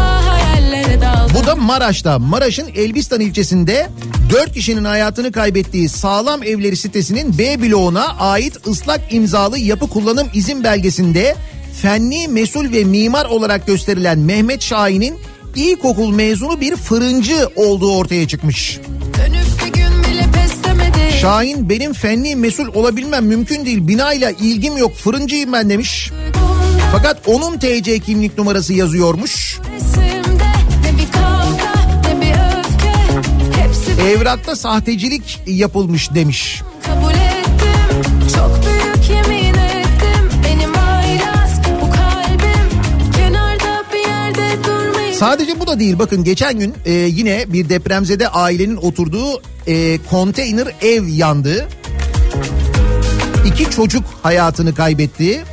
Bu 1.37 1.47
da 1.47 1.55
Maraş'ta. 1.57 2.19
Maraş'ın 2.19 2.69
Elbistan 2.75 3.21
ilçesinde 3.21 3.89
4 4.31 4.53
kişinin 4.53 4.85
hayatını 4.85 5.33
kaybettiği 5.33 5.89
sağlam 5.89 6.43
evleri 6.43 6.77
sitesinin 6.77 7.39
B 7.39 7.63
bloğuna 7.63 8.05
ait 8.19 8.67
ıslak 8.67 9.01
imzalı 9.11 9.59
yapı 9.59 9.89
kullanım 9.89 10.29
izin 10.35 10.65
belgesinde 10.65 11.37
fenli 11.83 12.29
mesul 12.29 12.73
ve 12.73 12.85
mimar 12.85 13.25
olarak 13.25 13.67
gösterilen 13.67 14.19
Mehmet 14.19 14.63
Şahin'in 14.63 15.19
ilkokul 15.57 16.11
mezunu 16.11 16.61
bir 16.61 16.77
fırıncı 16.77 17.49
olduğu 17.57 17.97
ortaya 17.97 18.29
çıkmış. 18.29 18.81
Şahin 21.21 21.69
benim 21.69 21.93
fenli 21.93 22.37
mesul 22.37 22.75
olabilmem 22.75 23.27
mümkün 23.27 23.67
değil 23.67 23.89
binayla 23.89 24.31
ilgim 24.31 24.77
yok 24.77 24.95
fırıncıyım 24.95 25.53
ben 25.53 25.71
demiş. 25.71 26.11
Fakat 26.93 27.29
onun 27.29 27.59
TC 27.59 27.99
kimlik 27.99 28.39
numarası 28.39 28.73
yazıyormuş. 28.73 29.59
Evrakta 34.01 34.57
sahtecilik 34.57 35.41
yapılmış 35.47 36.15
demiş. 36.15 36.63
kabul 36.87 37.11
ettim 37.11 38.29
Çok 38.35 38.61
büyük 38.67 39.11
yemin 39.11 39.55
ettim 39.55 40.31
Benim 40.45 40.71
aylaz 40.79 41.61
bu 41.81 41.91
kalbim 41.91 43.13
Kenarda 43.17 43.85
bir 43.93 44.09
yerde 44.09 44.49
dur 44.65 45.13
Sadece 45.13 45.61
bu 45.61 45.67
da 45.67 45.79
değil 45.81 45.99
bakın 45.99 46.25
geçen 46.25 46.59
gün 46.59 46.75
e, 46.85 46.93
yine 46.93 47.45
bir 47.53 47.69
depremzede 47.69 48.29
ailenin 48.29 48.77
oturduğu 48.77 49.43
e, 49.67 49.99
konteyner 50.11 50.69
ev 50.83 51.07
yandı. 51.07 51.69
İki 53.47 53.71
çocuk 53.71 54.05
hayatını 54.23 54.75
kaybetti. 54.75 55.45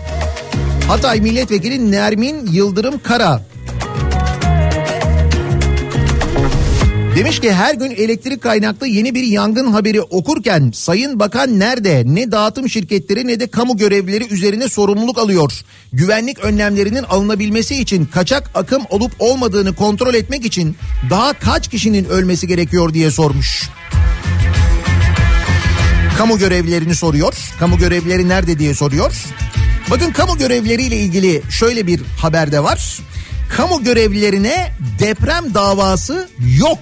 Hatay 0.87 1.21
Milletvekili 1.21 1.91
Nermin 1.91 2.47
Yıldırım 2.51 2.99
Kara 3.03 3.41
Demiş 7.15 7.39
ki 7.39 7.53
her 7.53 7.75
gün 7.75 7.91
elektrik 7.91 8.41
kaynaklı 8.41 8.87
yeni 8.87 9.15
bir 9.15 9.23
yangın 9.23 9.71
haberi 9.71 10.01
okurken 10.01 10.71
Sayın 10.73 11.19
Bakan 11.19 11.59
nerede? 11.59 12.03
Ne 12.05 12.31
dağıtım 12.31 12.69
şirketleri 12.69 13.27
ne 13.27 13.39
de 13.39 13.47
kamu 13.47 13.77
görevlileri 13.77 14.33
üzerine 14.33 14.69
sorumluluk 14.69 15.17
alıyor. 15.17 15.51
Güvenlik 15.93 16.39
önlemlerinin 16.39 17.03
alınabilmesi 17.03 17.75
için 17.75 18.05
kaçak 18.05 18.51
akım 18.55 18.83
olup 18.89 19.11
olmadığını 19.19 19.75
kontrol 19.75 20.13
etmek 20.13 20.45
için 20.45 20.75
daha 21.09 21.33
kaç 21.33 21.69
kişinin 21.69 22.05
ölmesi 22.05 22.47
gerekiyor 22.47 22.93
diye 22.93 23.11
sormuş. 23.11 23.69
Kamu 26.17 26.37
görevlilerini 26.37 26.95
soruyor. 26.95 27.33
Kamu 27.59 27.77
görevlileri 27.77 28.29
nerede 28.29 28.59
diye 28.59 28.73
soruyor. 28.73 29.25
Bakın 29.91 30.11
kamu 30.11 30.37
görevlileriyle 30.37 30.97
ilgili 30.97 31.41
şöyle 31.49 31.87
bir 31.87 32.01
haber 32.17 32.51
de 32.51 32.63
var. 32.63 32.99
Kamu 33.57 33.83
görevlilerine 33.83 34.71
deprem 34.99 35.53
davası 35.53 36.29
yok. 36.59 36.79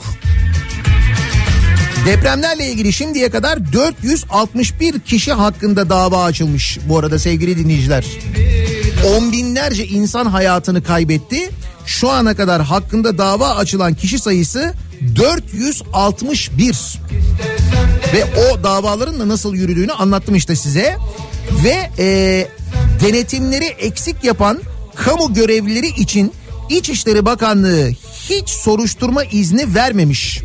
Depremlerle 2.06 2.68
ilgili 2.72 2.94
şimdiye 2.94 3.30
kadar 3.30 3.74
461 3.74 5.00
kişi 5.00 5.34
hakkında 5.34 5.90
dava 5.90 6.24
açılmış 6.24 6.80
bu 6.90 7.00
arada 7.00 7.20
sevgili 7.20 7.58
dinleyiciler. 7.58 8.06
On 9.08 9.32
binlerce 9.32 9.88
insan 9.88 10.26
hayatını 10.26 10.84
kaybetti. 10.84 11.50
Şu 11.86 12.10
ana 12.10 12.36
kadar 12.36 12.62
hakkında 12.62 13.18
dava 13.18 13.56
açılan 13.56 13.94
kişi 13.94 14.20
sayısı 14.20 14.74
461. 15.16 17.00
Ve 18.14 18.26
o 18.26 18.64
davaların 18.64 19.20
da 19.20 19.28
nasıl 19.28 19.56
yürüdüğünü 19.56 19.92
anlattım 19.92 20.36
işte 20.36 20.56
size. 20.56 20.98
Ve 21.64 21.90
e, 22.00 22.48
denetimleri 23.02 23.66
eksik 23.66 24.24
yapan 24.24 24.60
kamu 24.96 25.34
görevlileri 25.34 25.88
için 25.88 26.34
İçişleri 26.72 27.26
Bakanlığı 27.26 27.90
hiç 28.30 28.50
soruşturma 28.50 29.24
izni 29.24 29.76
vermemiş. 29.76 30.42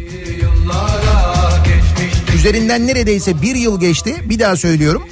Üzerinden 2.35 2.87
neredeyse 2.87 3.43
bir 3.43 3.55
yıl 3.55 3.81
geçti. 3.81 4.17
Bir 4.25 4.39
daha 4.39 4.57
söylüyorum. 4.57 5.03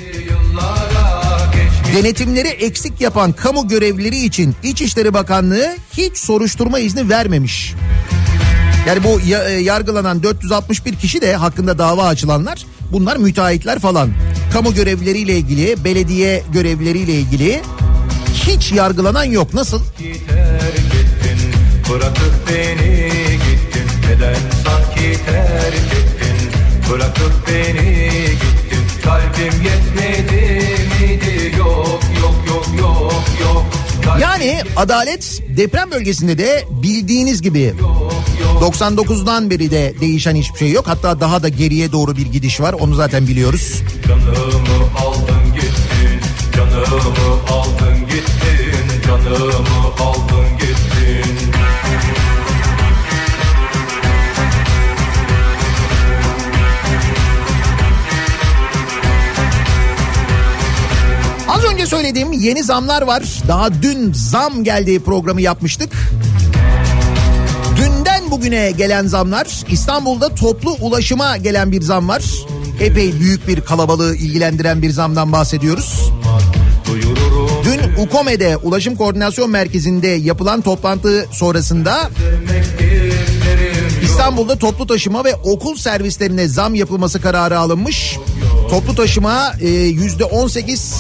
Denetimleri 1.96 2.48
eksik 2.48 3.00
yapan 3.00 3.32
kamu 3.32 3.68
görevlileri 3.68 4.24
için 4.24 4.54
İçişleri 4.62 5.14
Bakanlığı 5.14 5.76
hiç 5.92 6.16
soruşturma 6.16 6.78
izni 6.78 7.08
vermemiş. 7.08 7.74
Yani 8.86 9.04
bu 9.04 9.20
e, 9.20 9.52
yargılanan 9.52 10.22
461 10.22 10.94
kişi 10.94 11.20
de 11.20 11.36
hakkında 11.36 11.78
dava 11.78 12.06
açılanlar 12.06 12.66
bunlar 12.92 13.16
müteahhitler 13.16 13.78
falan. 13.78 14.10
Kamu 14.52 14.74
görevlileriyle 14.74 15.36
ilgili, 15.36 15.84
belediye 15.84 16.42
görevlileriyle 16.52 17.14
ilgili 17.14 17.62
hiç 18.34 18.72
yargılanan 18.72 19.24
yok. 19.24 19.54
Nasıl? 19.54 19.80
ettin 20.74 20.93
Bırakıp 21.91 22.35
beni 22.49 23.11
gittin. 23.32 23.89
Neden 24.09 24.37
sanki 24.64 25.24
terk 25.26 25.74
ettin? 25.74 26.51
Bırakıp 26.91 27.32
beni 27.49 28.11
gittin. 28.30 29.03
Kalbim 29.05 29.62
yetmedi 29.62 30.76
miydi? 31.01 31.57
Yok 31.59 32.01
yok 32.20 32.35
yok 32.49 32.66
yok 32.78 33.12
yok. 33.41 33.64
Kalbim 34.05 34.22
Yani 34.22 34.61
adalet 34.76 35.43
deprem 35.57 35.91
bölgesinde 35.91 36.39
de 36.39 36.64
bildiğiniz 36.82 37.43
gibi 37.43 37.74
99'dan 38.61 39.51
beri 39.51 39.70
de 39.70 39.95
değişen 40.01 40.35
hiçbir 40.35 40.59
şey 40.59 40.70
yok. 40.70 40.89
Hatta 40.89 41.20
daha 41.20 41.43
da 41.43 41.49
geriye 41.49 41.93
doğru 41.93 42.16
bir 42.16 42.26
gidiş 42.26 42.61
var. 42.61 42.72
Onu 42.72 42.95
zaten 42.95 43.26
biliyoruz. 43.26 43.82
Canımı 44.09 44.35
aldın 44.99 45.55
gittin. 45.55 46.20
Canımı 46.57 47.35
aldın 47.51 47.99
gittin. 48.07 49.03
Canımı 49.07 49.95
aldın 50.01 50.59
gittin 50.59 51.53
söylediğim 61.95 62.32
yeni 62.32 62.62
zamlar 62.62 63.03
var. 63.03 63.22
Daha 63.49 63.82
dün 63.82 64.12
zam 64.12 64.64
geldiği 64.64 65.01
programı 65.01 65.40
yapmıştık. 65.40 65.92
Dünden 67.76 68.30
bugüne 68.30 68.70
gelen 68.70 69.07
zamlar 69.07 69.47
İstanbul'da 69.70 70.34
toplu 70.34 70.76
ulaşıma 70.80 71.36
gelen 71.36 71.72
bir 71.72 71.82
zam 71.82 72.09
var. 72.09 72.22
Epey 72.80 73.20
büyük 73.20 73.49
bir 73.49 73.61
kalabalığı 73.61 74.16
ilgilendiren 74.16 74.82
bir 74.82 74.90
zamdan 74.90 75.32
bahsediyoruz. 75.32 76.11
Dün 77.64 78.03
UKOME'de 78.03 78.57
Ulaşım 78.57 78.97
Koordinasyon 78.97 79.51
Merkezi'nde 79.51 80.09
yapılan 80.09 80.61
toplantı 80.61 81.26
sonrasında 81.32 82.11
İstanbul'da 84.14 84.58
toplu 84.58 84.86
taşıma 84.86 85.24
ve 85.24 85.34
okul 85.34 85.76
servislerine 85.76 86.48
zam 86.48 86.74
yapılması 86.74 87.20
kararı 87.20 87.58
alınmış. 87.58 88.18
Toplu 88.70 88.94
taşıma 88.94 89.52
e, 89.60 89.68
yüzde 89.68 90.24
18, 90.24 90.94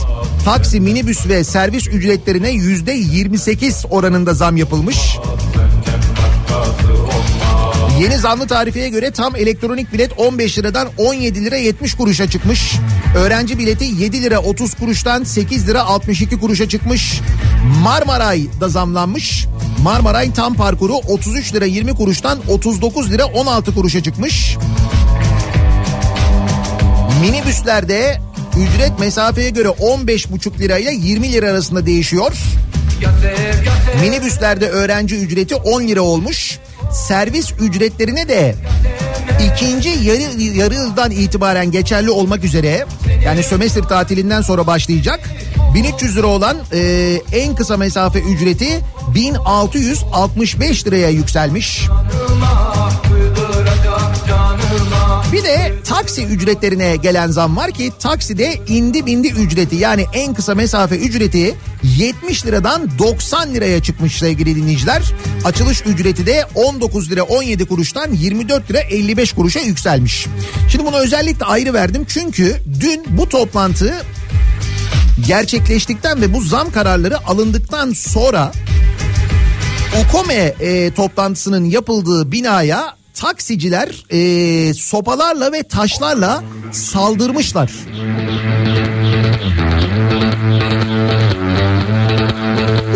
taksi, 0.44 0.80
minibüs 0.80 1.28
ve 1.28 1.44
servis 1.44 1.88
ücretlerine 1.88 2.50
yüzde 2.50 2.92
28 2.92 3.84
oranında 3.90 4.34
zam 4.34 4.56
yapılmış. 4.56 5.16
Yeni 8.00 8.18
zamlı 8.18 8.46
tarifeye 8.46 8.88
göre 8.88 9.10
tam 9.10 9.36
elektronik 9.36 9.92
bilet 9.92 10.18
15 10.18 10.58
liradan 10.58 10.88
17 10.98 11.44
lira 11.44 11.56
70 11.56 11.94
kuruşa 11.94 12.30
çıkmış. 12.30 12.72
Öğrenci 13.16 13.58
bileti 13.58 13.84
7 13.84 14.22
lira 14.22 14.38
30 14.38 14.74
kuruştan 14.74 15.24
8 15.24 15.68
lira 15.68 15.82
62 15.82 16.40
kuruşa 16.40 16.68
çıkmış. 16.68 17.20
Marmaray 17.82 18.46
da 18.60 18.68
zamlanmış. 18.68 19.46
Marmaray 19.84 20.32
tam 20.32 20.54
parkuru 20.54 20.94
33 20.94 21.54
lira 21.54 21.64
20 21.64 21.94
kuruştan 21.94 22.38
39 22.48 23.10
lira 23.10 23.24
16 23.24 23.74
kuruşa 23.74 24.02
çıkmış. 24.02 24.56
Minibüslerde 27.20 28.20
ücret 28.56 28.98
mesafeye 28.98 29.50
göre 29.50 29.68
15,5 29.68 30.58
lira 30.58 30.78
ile 30.78 30.92
20 30.94 31.32
lira 31.32 31.50
arasında 31.50 31.86
değişiyor. 31.86 32.32
Minibüslerde 34.00 34.68
öğrenci 34.68 35.16
ücreti 35.16 35.54
10 35.54 35.82
lira 35.82 36.02
olmuş. 36.02 36.58
Servis 36.92 37.52
ücretlerine 37.60 38.28
de 38.28 38.54
ikinci 39.52 39.88
yarı, 39.88 40.42
yarı 40.42 40.74
yıldan 40.74 41.10
itibaren 41.10 41.70
geçerli 41.70 42.10
olmak 42.10 42.44
üzere 42.44 42.86
yani 43.24 43.42
sömestr 43.42 43.82
tatilinden 43.82 44.40
sonra 44.40 44.66
başlayacak 44.66 45.30
1300 45.74 46.16
lira 46.16 46.26
olan 46.26 46.56
e, 46.72 47.20
en 47.32 47.54
kısa 47.54 47.76
mesafe 47.76 48.20
ücreti 48.20 48.80
1665 49.14 50.86
liraya 50.86 51.10
yükselmiş. 51.10 51.88
Bir 55.32 55.44
de 55.44 55.72
taksi 55.84 56.24
ücretlerine 56.24 56.96
gelen 56.96 57.28
zam 57.28 57.56
var 57.56 57.70
ki 57.70 57.92
takside 57.98 58.54
indi 58.68 59.06
bindi 59.06 59.28
ücreti 59.28 59.76
yani 59.76 60.06
en 60.12 60.34
kısa 60.34 60.54
mesafe 60.54 60.96
ücreti 60.96 61.54
70 61.82 62.46
liradan 62.46 62.98
90 62.98 63.54
liraya 63.54 63.82
çıkmış 63.82 64.18
sevgili 64.18 64.56
dinleyiciler. 64.56 65.02
Açılış 65.44 65.82
ücreti 65.86 66.26
de 66.26 66.44
19 66.54 67.10
lira 67.10 67.22
17 67.22 67.64
kuruştan 67.64 68.12
24 68.12 68.70
lira 68.70 68.80
55 68.80 69.32
kuruşa 69.32 69.60
yükselmiş. 69.60 70.26
Şimdi 70.68 70.86
bunu 70.86 70.96
özellikle 70.96 71.44
ayrı 71.44 71.72
verdim 71.74 72.04
çünkü 72.08 72.56
dün 72.80 73.04
bu 73.08 73.28
toplantı 73.28 73.94
gerçekleştikten 75.20 76.20
ve 76.20 76.32
bu 76.32 76.40
zam 76.40 76.72
kararları 76.72 77.26
alındıktan 77.26 77.92
sonra 77.92 78.52
UKOME 80.02 80.54
e, 80.60 80.90
toplantısının 80.90 81.64
yapıldığı 81.64 82.32
binaya 82.32 82.96
taksiciler 83.14 84.04
e, 84.10 84.74
sopalarla 84.74 85.52
ve 85.52 85.62
taşlarla 85.62 86.44
saldırmışlar. 86.72 87.70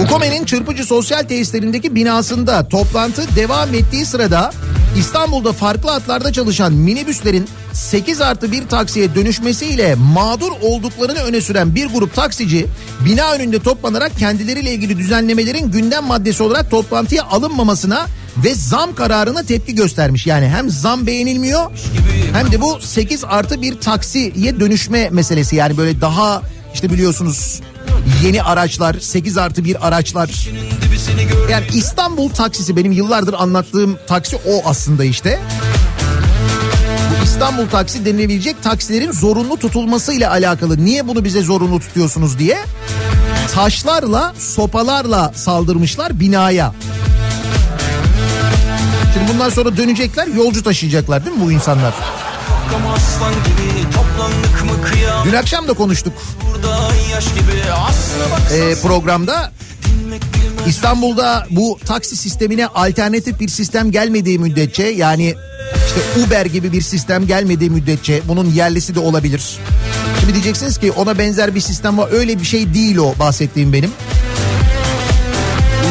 UKOME'nin 0.08 0.44
çırpıcı 0.44 0.84
sosyal 0.84 1.22
tesislerindeki 1.22 1.94
binasında 1.94 2.68
toplantı 2.68 3.36
devam 3.36 3.74
ettiği 3.74 4.06
sırada 4.06 4.52
İstanbul'da 4.98 5.52
farklı 5.52 5.90
hatlarda 5.90 6.32
çalışan 6.32 6.72
minibüslerin 6.72 7.48
8 7.72 8.20
artı 8.20 8.52
bir 8.52 8.68
taksiye 8.68 9.14
dönüşmesiyle 9.14 9.94
mağdur 9.94 10.52
olduklarını 10.62 11.18
öne 11.18 11.40
süren 11.40 11.74
bir 11.74 11.86
grup 11.86 12.14
taksici 12.14 12.66
bina 13.04 13.32
önünde 13.32 13.58
toplanarak 13.58 14.18
kendileriyle 14.18 14.72
ilgili 14.72 14.98
düzenlemelerin 14.98 15.70
gündem 15.70 16.04
maddesi 16.04 16.42
olarak 16.42 16.70
toplantıya 16.70 17.24
alınmamasına 17.24 18.06
ve 18.44 18.54
zam 18.54 18.94
kararına 18.94 19.42
tepki 19.42 19.74
göstermiş. 19.74 20.26
Yani 20.26 20.48
hem 20.48 20.70
zam 20.70 21.06
beğenilmiyor 21.06 21.70
hem 22.32 22.52
de 22.52 22.60
bu 22.60 22.80
8 22.80 23.24
artı 23.24 23.62
bir 23.62 23.80
taksiye 23.80 24.60
dönüşme 24.60 25.10
meselesi 25.10 25.56
yani 25.56 25.76
böyle 25.76 26.00
daha 26.00 26.42
işte 26.74 26.92
biliyorsunuz 26.92 27.60
Yeni 28.24 28.42
araçlar, 28.42 28.96
8 29.00 29.38
artı 29.38 29.64
1 29.64 29.86
araçlar. 29.88 30.30
Yani 31.50 31.66
İstanbul 31.74 32.28
taksisi 32.28 32.76
benim 32.76 32.92
yıllardır 32.92 33.34
anlattığım 33.38 33.98
taksi 34.06 34.36
o 34.36 34.62
aslında 34.64 35.04
işte. 35.04 35.40
Bu 37.10 37.24
İstanbul 37.24 37.68
taksi 37.68 38.04
denilebilecek 38.04 38.62
taksilerin 38.62 39.12
zorunlu 39.12 39.56
tutulmasıyla 39.56 40.30
alakalı. 40.30 40.84
Niye 40.84 41.08
bunu 41.08 41.24
bize 41.24 41.42
zorunlu 41.42 41.80
tutuyorsunuz 41.80 42.38
diye 42.38 42.58
taşlarla, 43.54 44.34
sopalarla 44.38 45.32
saldırmışlar 45.34 46.20
binaya. 46.20 46.74
Şimdi 49.14 49.32
bundan 49.32 49.50
sonra 49.50 49.76
dönecekler, 49.76 50.26
yolcu 50.26 50.62
taşıyacaklar 50.62 51.24
değil 51.24 51.36
mi 51.36 51.42
bu 51.46 51.52
insanlar? 51.52 51.94
Ama 52.76 52.92
aslan 52.92 53.32
gibi 53.32 53.90
toplandık 53.92 54.64
mı 54.64 54.82
kıyam 54.90 55.24
Dün 55.26 55.32
akşam 55.32 55.68
da 55.68 55.72
konuştuk 55.72 56.12
Burada 56.54 56.88
yaş 57.12 57.24
gibi 57.24 57.72
aslına 57.72 58.30
baksan 58.32 58.70
e, 58.70 58.74
programda. 58.82 59.52
İstanbul'da 60.66 61.46
bu 61.50 61.78
taksi 61.86 62.16
sistemine 62.16 62.66
alternatif 62.66 63.40
bir 63.40 63.48
sistem 63.48 63.90
gelmediği 63.90 64.38
müddetçe 64.38 64.82
yani 64.82 65.34
işte 65.86 66.20
Uber 66.26 66.46
gibi 66.46 66.72
bir 66.72 66.82
sistem 66.82 67.26
gelmediği 67.26 67.70
müddetçe 67.70 68.22
bunun 68.28 68.50
yerlisi 68.50 68.94
de 68.94 69.00
olabilir. 69.00 69.58
Şimdi 70.20 70.32
diyeceksiniz 70.32 70.78
ki 70.78 70.92
ona 70.92 71.18
benzer 71.18 71.54
bir 71.54 71.60
sistem 71.60 71.98
var. 71.98 72.08
Öyle 72.12 72.40
bir 72.40 72.44
şey 72.44 72.74
değil 72.74 72.96
o 72.96 73.14
bahsettiğim 73.18 73.72
benim. 73.72 73.90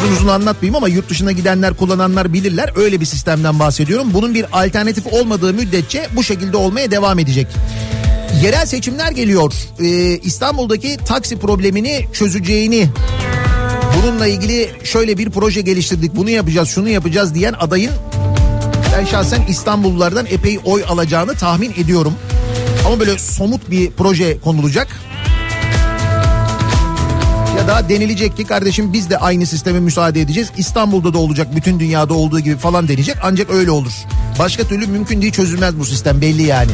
Uzun 0.08 0.16
uzun 0.18 0.28
anlatmayayım 0.28 0.76
ama 0.76 0.88
yurt 0.88 1.10
dışına 1.10 1.32
gidenler 1.32 1.74
kullananlar 1.74 2.34
bilirler. 2.34 2.72
Öyle 2.76 3.02
bir 3.02 3.06
sistemden 3.06 3.60
bahsediyorum. 3.60 4.08
Bunun 4.14 4.34
bir 4.34 4.46
alternatif 4.66 5.08
olmadığı 5.14 5.54
müddetçe 5.54 6.08
bu 6.16 6.24
şekilde 6.24 6.58
olmaya 6.58 6.92
devam 6.92 7.20
edecek. 7.20 7.48
Yerel 8.44 8.66
seçimler 8.66 9.12
geliyor. 9.12 9.54
Ee, 9.80 9.86
İstanbul'daki 10.18 10.98
taksi 10.98 11.40
problemini 11.40 12.06
çözeceğini 12.14 12.90
bununla 13.98 14.28
ilgili 14.28 14.70
şöyle 14.84 15.18
bir 15.18 15.30
proje 15.30 15.62
geliştirdik 15.62 16.16
bunu 16.16 16.30
yapacağız 16.30 16.70
şunu 16.70 16.90
yapacağız 16.90 17.36
diyen 17.36 17.54
adayın 17.60 17.92
ben 18.98 19.06
şahsen 19.06 19.42
İstanbullulardan 19.50 20.26
epey 20.26 20.60
oy 20.66 20.84
alacağını 20.90 21.34
tahmin 21.34 21.72
ediyorum. 21.78 22.14
Ama 22.86 23.00
böyle 23.00 23.20
somut 23.20 23.72
bir 23.72 23.92
proje 23.92 24.40
konulacak. 24.40 24.88
Da 27.68 27.90
denilecek 27.90 28.38
ki 28.38 28.46
kardeşim 28.46 28.94
biz 28.94 29.10
de 29.10 29.18
aynı 29.18 29.46
sisteme 29.46 29.80
müsaade 29.80 30.22
edeceğiz. 30.22 30.52
İstanbul'da 30.58 31.14
da 31.14 31.18
olacak 31.18 31.56
bütün 31.56 31.80
dünyada 31.80 32.14
olduğu 32.14 32.40
gibi 32.40 32.58
falan 32.58 32.88
denecek 32.88 33.16
ancak 33.24 33.50
öyle 33.50 33.72
olur. 33.72 33.92
Başka 34.40 34.64
türlü 34.64 34.88
mümkün 34.88 35.22
değil 35.22 35.34
çözülmez 35.34 35.80
bu 35.80 35.86
sistem 35.86 36.22
belli 36.22 36.44
yani. 36.44 36.72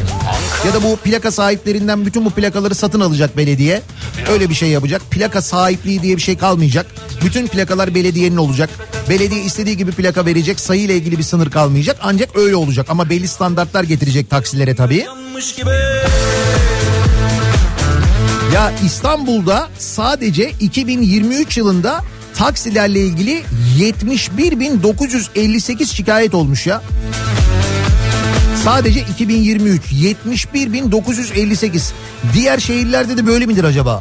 Ya 0.66 0.74
da 0.74 0.82
bu 0.82 0.96
plaka 0.96 1.30
sahiplerinden 1.30 2.06
bütün 2.06 2.24
bu 2.24 2.30
plakaları 2.30 2.74
satın 2.74 3.00
alacak 3.00 3.36
belediye. 3.36 3.82
Öyle 4.28 4.48
bir 4.48 4.54
şey 4.54 4.68
yapacak. 4.68 5.02
Plaka 5.10 5.42
sahipliği 5.42 6.02
diye 6.02 6.16
bir 6.16 6.22
şey 6.22 6.36
kalmayacak. 6.36 6.86
Bütün 7.24 7.46
plakalar 7.46 7.94
belediyenin 7.94 8.36
olacak. 8.36 8.70
Belediye 9.08 9.44
istediği 9.44 9.76
gibi 9.76 9.92
plaka 9.92 10.26
verecek. 10.26 10.60
Sayıyla 10.60 10.94
ilgili 10.94 11.18
bir 11.18 11.22
sınır 11.22 11.50
kalmayacak. 11.50 11.96
Ancak 12.02 12.36
öyle 12.36 12.56
olacak. 12.56 12.86
Ama 12.88 13.10
belli 13.10 13.28
standartlar 13.28 13.84
getirecek 13.84 14.30
taksilere 14.30 14.74
tabii. 14.74 14.98
yanmış 14.98 15.54
gibi 15.54 15.70
Ya 18.54 18.72
İstanbul'da 18.84 19.68
sadece 19.78 20.50
2023 20.60 21.56
yılında 21.56 22.04
taksilerle 22.34 23.00
ilgili 23.00 23.42
71.958 23.78 25.94
şikayet 25.94 26.34
olmuş 26.34 26.66
ya. 26.66 26.82
Sadece 28.64 29.00
2023 29.00 29.92
71.958. 29.92 31.92
Diğer 32.34 32.58
şehirlerde 32.58 33.16
de 33.16 33.26
böyle 33.26 33.46
midir 33.46 33.64
acaba? 33.64 34.00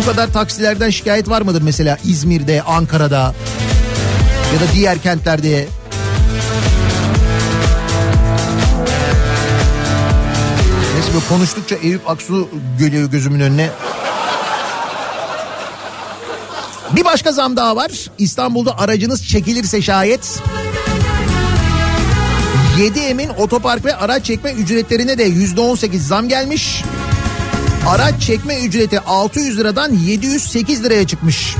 Bu 0.00 0.04
kadar 0.06 0.32
taksilerden 0.32 0.90
şikayet 0.90 1.28
var 1.28 1.42
mıdır 1.42 1.62
mesela 1.62 1.98
İzmir'de, 2.04 2.62
Ankara'da 2.62 3.34
ya 4.54 4.60
da 4.60 4.64
diğer 4.74 4.98
kentlerde? 4.98 5.68
Neyse 10.98 11.14
böyle 11.14 11.26
konuştukça 11.28 11.76
Eyüp 11.76 12.10
Aksu 12.10 12.48
geliyor 12.78 13.10
gözümün 13.10 13.40
önüne. 13.40 13.70
Bir 16.96 17.04
başka 17.04 17.32
zam 17.32 17.56
daha 17.56 17.76
var. 17.76 17.90
İstanbul'da 18.18 18.78
aracınız 18.78 19.26
çekilirse 19.26 19.82
şayet 19.82 20.40
7M'in 22.78 23.28
otopark 23.28 23.84
ve 23.84 23.96
araç 23.96 24.24
çekme 24.24 24.52
ücretlerine 24.52 25.18
de 25.18 25.28
%18 25.28 25.98
zam 25.98 26.28
gelmiş. 26.28 26.84
Araç 27.88 28.22
çekme 28.22 28.60
ücreti 28.60 29.00
600 29.00 29.58
liradan 29.58 29.92
708 29.92 30.84
liraya 30.84 31.06
çıkmış. 31.06 31.56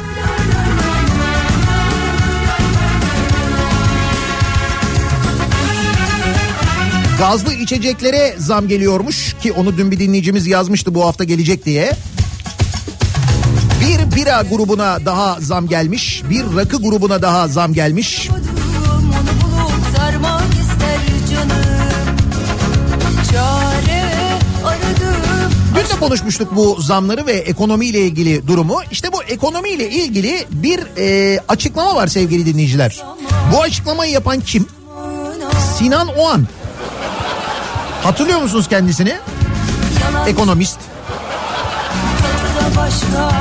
Gazlı 7.19 7.55
içeceklere 7.55 8.35
zam 8.39 8.69
geliyormuş 8.69 9.37
ki 9.43 9.53
onu 9.53 9.77
dün 9.77 9.91
bir 9.91 9.99
dinleyicimiz 9.99 10.47
yazmıştı 10.47 10.95
bu 10.95 11.05
hafta 11.05 11.25
gelecek 11.25 11.65
diye. 11.65 11.93
Bir 13.81 14.17
bira 14.17 14.43
grubuna 14.51 14.99
daha 15.07 15.41
zam 15.41 15.69
gelmiş. 15.69 16.23
Bir 16.31 16.45
rakı 16.57 16.77
grubuna 16.83 17.23
daha 17.23 17.49
zam 17.49 17.73
gelmiş. 17.73 18.29
Dün 25.75 25.97
de 25.97 26.01
konuşmuştuk 26.01 26.57
bu 26.57 26.81
zamları 26.81 27.27
ve 27.27 27.33
ekonomiyle 27.33 28.01
ilgili 28.01 28.47
durumu. 28.47 28.81
İşte 28.91 29.13
bu 29.13 29.23
ekonomiyle 29.23 29.91
ilgili 29.91 30.47
bir 30.51 30.81
e, 30.99 31.41
açıklama 31.49 31.95
var 31.95 32.07
sevgili 32.07 32.47
dinleyiciler. 32.47 33.03
Bu 33.53 33.63
açıklamayı 33.63 34.13
yapan 34.13 34.41
kim? 34.41 34.67
Sinan 35.79 36.09
Oğan. 36.09 36.47
Hatırlıyor 38.03 38.41
musunuz 38.41 38.69
kendisini? 38.69 39.17
Ekonomist. 40.27 40.79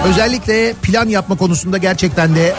Özellikle 0.05 0.73
plan 0.73 1.07
yapma 1.09 1.37
konusunda 1.37 1.77
gerçekten 1.77 2.35
de 2.35 2.55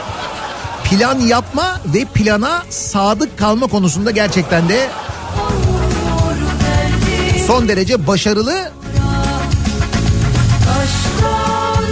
plan 0.84 1.18
yapma 1.18 1.80
ve 1.86 2.04
plana 2.04 2.62
sadık 2.70 3.38
kalma 3.38 3.66
konusunda 3.66 4.10
gerçekten 4.10 4.68
de 4.68 4.90
son 7.46 7.68
derece 7.68 8.06
başarılı 8.06 8.72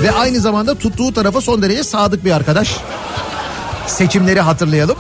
ve 0.03 0.13
aynı 0.13 0.41
zamanda 0.41 0.75
tuttuğu 0.75 1.13
tarafa 1.13 1.41
son 1.41 1.63
derece 1.63 1.85
sadık 1.85 2.25
bir 2.25 2.31
arkadaş. 2.31 2.77
Seçimleri 3.87 4.41
hatırlayalım. 4.41 4.97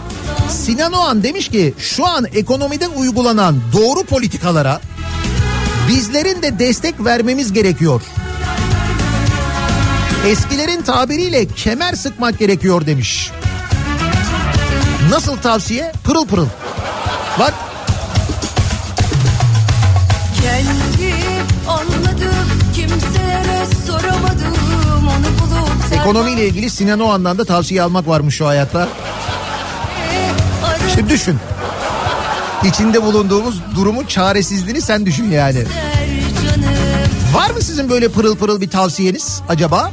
Sinan 0.50 0.92
Oğan 0.92 1.22
demiş 1.22 1.48
ki 1.48 1.74
şu 1.78 2.07
an 2.07 2.26
ekonomide 2.34 2.88
uygulanan 2.88 3.57
doğru 3.72 4.04
politikalara 4.04 4.80
bizlerin 5.89 6.43
de 6.43 6.59
destek 6.59 7.05
vermemiz 7.05 7.53
gerekiyor. 7.53 8.03
Eskilerin 10.26 10.82
tabiriyle 10.82 11.47
kemer 11.47 11.95
sıkmak 11.95 12.39
gerekiyor 12.39 12.87
demiş. 12.87 13.30
Nasıl 15.11 15.37
tavsiye? 15.37 15.93
Pırıl 16.05 16.26
pırıl. 16.26 16.49
Bak 17.39 17.55
ekonomiyle 26.07 26.47
ilgili 26.47 26.70
Sinan 26.70 27.01
Oğan'dan 27.01 27.39
da 27.39 27.45
tavsiye 27.45 27.82
almak 27.82 28.09
varmış 28.09 28.34
şu 28.34 28.47
hayatta. 28.47 28.89
İşte 30.89 31.09
düşün. 31.09 31.39
İçinde 32.67 33.03
bulunduğumuz 33.03 33.61
durumun 33.75 34.05
çaresizliğini 34.05 34.81
sen 34.83 35.07
düşün 35.07 35.31
yani. 35.31 35.64
Var 37.35 37.51
mı 37.51 37.62
sizin 37.62 37.91
böyle 37.91 38.09
pırıl 38.09 38.37
pırıl 38.37 38.61
bir 38.61 38.71
tavsiyeniz 38.71 39.41
acaba? 39.49 39.91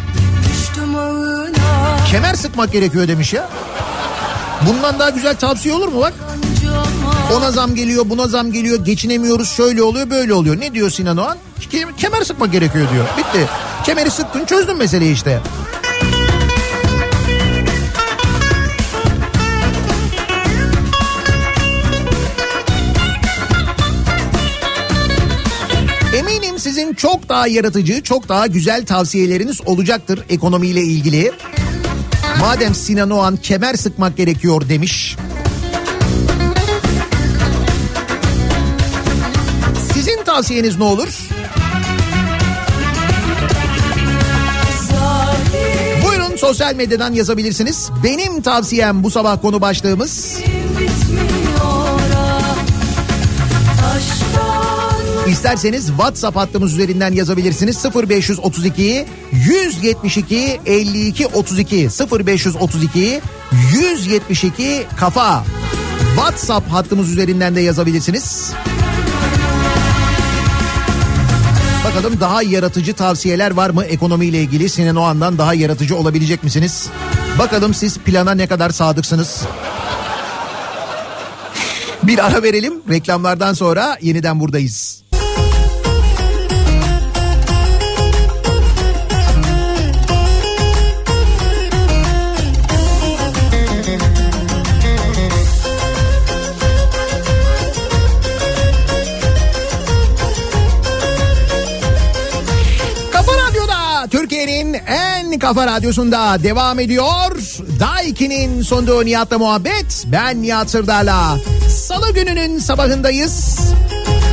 Kemer 2.12 2.34
sıkmak 2.36 2.72
gerekiyor 2.72 3.08
demiş 3.08 3.34
ya. 3.34 3.50
Bundan 4.68 5.00
daha 5.00 5.10
güzel 5.10 5.36
tavsiye 5.36 5.76
olur 5.76 5.88
mu 5.88 6.02
bak? 6.02 6.14
Ona 7.38 7.52
zam 7.52 7.76
geliyor, 7.76 8.10
buna 8.10 8.28
zam 8.28 8.52
geliyor, 8.52 8.86
geçinemiyoruz, 8.86 9.50
şöyle 9.50 9.84
oluyor, 9.84 10.10
böyle 10.10 10.34
oluyor. 10.34 10.60
Ne 10.60 10.74
diyor 10.74 10.90
Sinan 10.90 11.18
Oğan? 11.18 11.38
Ke- 11.72 11.96
Kemer 11.98 12.22
sıkmak 12.24 12.52
gerekiyor 12.52 12.88
diyor. 12.94 13.06
Bitti. 13.18 13.48
Kemeri 13.86 14.12
sıktın, 14.12 14.46
çözdün 14.46 14.78
meseleyi 14.78 15.14
işte. 15.14 15.40
Çok 27.04 27.30
daha 27.30 27.48
yaratıcı, 27.48 28.04
çok 28.04 28.30
daha 28.30 28.48
güzel 28.48 28.86
tavsiyeleriniz 28.86 29.62
olacaktır 29.66 30.24
ekonomiyle 30.30 30.82
ilgili. 30.82 31.32
Madem 32.40 32.76
Sinan 32.76 33.10
Oğan 33.10 33.38
kemer 33.38 33.76
sıkmak 33.76 34.18
gerekiyor 34.18 34.70
demiş. 34.70 35.18
Sizin 39.94 40.24
tavsiyeniz 40.24 40.78
ne 40.78 40.84
olur? 40.84 41.08
Sosyal 46.38 46.76
medyadan 46.76 47.14
yazabilirsiniz. 47.14 47.90
Benim 48.04 48.42
tavsiyem 48.42 49.04
bu 49.04 49.12
sabah 49.12 49.42
konu 49.42 49.62
başlığımız. 49.62 50.40
İsterseniz 55.28 55.88
WhatsApp 55.88 56.38
hattımız 56.38 56.74
üzerinden 56.74 57.12
yazabilirsiniz. 57.12 57.86
0532 57.96 59.06
172 59.32 60.60
52 60.66 61.28
32 61.28 61.90
0532 62.26 63.22
172 63.74 64.84
kafa. 65.00 65.44
WhatsApp 66.16 66.72
hattımız 66.72 67.12
üzerinden 67.12 67.56
de 67.56 67.62
yazabilirsiniz. 67.62 68.52
Bakalım 71.86 72.20
daha 72.20 72.44
yaratıcı 72.44 72.94
tavsiyeler 72.94 73.52
var 73.52 73.70
mı 73.70 73.84
ekonomiyle 73.84 74.42
ilgili? 74.42 74.70
Sinan 74.70 74.96
Oğan'dan 74.96 75.38
daha 75.38 75.54
yaratıcı 75.54 75.96
olabilecek 75.96 76.44
misiniz? 76.44 76.90
Bakalım 77.40 77.74
siz 77.74 77.98
plana 77.98 78.32
ne 78.32 78.48
kadar 78.48 78.70
sadıksınız? 78.70 79.42
Bir 82.04 82.26
ara 82.26 82.44
verelim. 82.44 82.74
Reklamlardan 82.90 83.54
sonra 83.54 83.98
yeniden 84.02 84.40
buradayız. 84.40 85.03
En 105.34 105.40
kafa 105.40 105.68
radyosunda 105.68 106.44
devam 106.44 106.80
ediyor. 106.80 107.32
Daiki'nin 107.80 108.62
sunduğu 108.62 109.06
Nihat'la 109.06 109.38
muhabbet. 109.38 110.04
Ben 110.06 110.42
Nihat 110.42 110.70
Sırdar'la. 110.70 111.38
Salı 111.70 112.14
gününün 112.14 112.60
sabahındayız. 112.60 113.60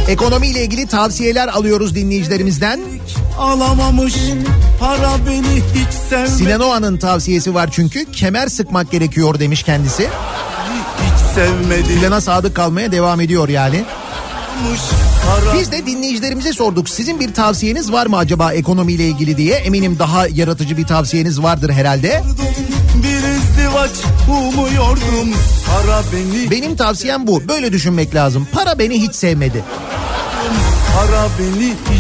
Ekonomiyle 0.09 0.65
ilgili 0.65 0.87
tavsiyeler 0.87 1.49
alıyoruz 1.49 1.95
dinleyicilerimizden. 1.95 2.81
Alamamış 3.39 4.15
para 4.81 5.11
beni 5.27 5.63
hiç 5.75 5.95
sevmedi. 6.11 6.31
Sinan 6.31 6.61
Oğan'ın 6.61 6.97
tavsiyesi 6.97 7.55
var 7.55 7.69
çünkü 7.73 8.13
kemer 8.13 8.49
sıkmak 8.49 8.91
gerekiyor 8.91 9.39
demiş 9.39 9.63
kendisi. 9.63 10.09
Hiç 11.03 11.35
sevmedi. 11.35 12.01
Plana 12.01 12.21
sadık 12.21 12.57
kalmaya 12.57 12.93
devam 12.93 13.21
ediyor 13.21 13.49
yani. 13.49 13.85
Para 14.65 15.10
Biz 15.55 15.73
de 15.73 15.87
dinleyicilerimize 15.87 16.53
sorduk. 16.53 16.89
Sizin 16.89 17.21
bir 17.21 17.35
tavsiyeniz 17.35 17.93
var 17.93 18.07
mı 18.07 18.17
acaba 18.17 18.53
ekonomiyle 18.53 19.05
ilgili 19.09 19.37
diye? 19.37 19.55
Eminim 19.55 19.99
daha 19.99 20.27
yaratıcı 20.27 20.77
bir 20.77 20.87
tavsiyeniz 20.87 21.43
vardır 21.43 21.71
herhalde. 21.71 22.23
Benim 26.51 26.77
tavsiyem 26.77 27.27
bu. 27.27 27.49
Böyle 27.49 27.73
düşünmek 27.73 28.15
lazım. 28.15 28.49
Para 28.53 28.79
beni 28.79 29.03
hiç 29.03 29.15
sevmedi. 29.15 29.65
para 30.97 31.29
beni 31.39 31.67
hiç 31.67 31.75
sevmedi. 31.75 32.00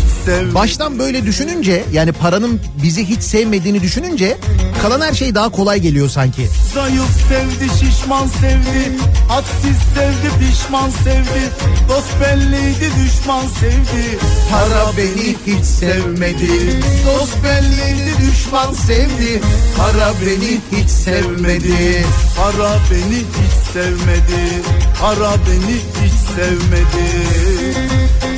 Baştan 0.54 0.98
böyle 0.98 1.26
düşününce 1.26 1.84
yani 1.92 2.12
paranın 2.12 2.60
bizi 2.82 3.08
hiç 3.08 3.22
sevmediğini 3.22 3.82
düşününce 3.82 4.36
kalan 4.82 5.00
her 5.00 5.14
şey 5.14 5.34
daha 5.34 5.48
kolay 5.48 5.80
geliyor 5.80 6.08
sanki. 6.08 6.48
Zayıf 6.74 7.10
sevdi, 7.28 7.70
şişman 7.80 8.26
sevdi. 8.26 8.92
Hadsiz 9.28 9.76
sevdi, 9.94 10.30
pişman 10.40 10.90
sevdi. 10.90 11.42
Dost 11.88 12.20
belliydi, 12.20 12.90
düşman 13.04 13.42
sevdi. 13.60 14.18
Para 14.50 14.96
beni 14.96 15.36
hiç 15.46 15.64
sevmedi. 15.64 16.80
Dost 17.06 17.44
belliydi 17.44 18.12
düşman 18.30 18.74
sevdi. 18.74 19.40
Para 19.76 20.12
beni 20.26 20.60
hiç 20.72 20.90
sevmedi. 20.90 22.04
Para 22.36 22.78
beni 22.90 23.18
hiç 23.18 23.72
sevmedi. 23.72 24.62
Para 25.00 25.30
beni 25.46 25.74
hiç 25.74 26.12
sevmedi. 26.36 28.29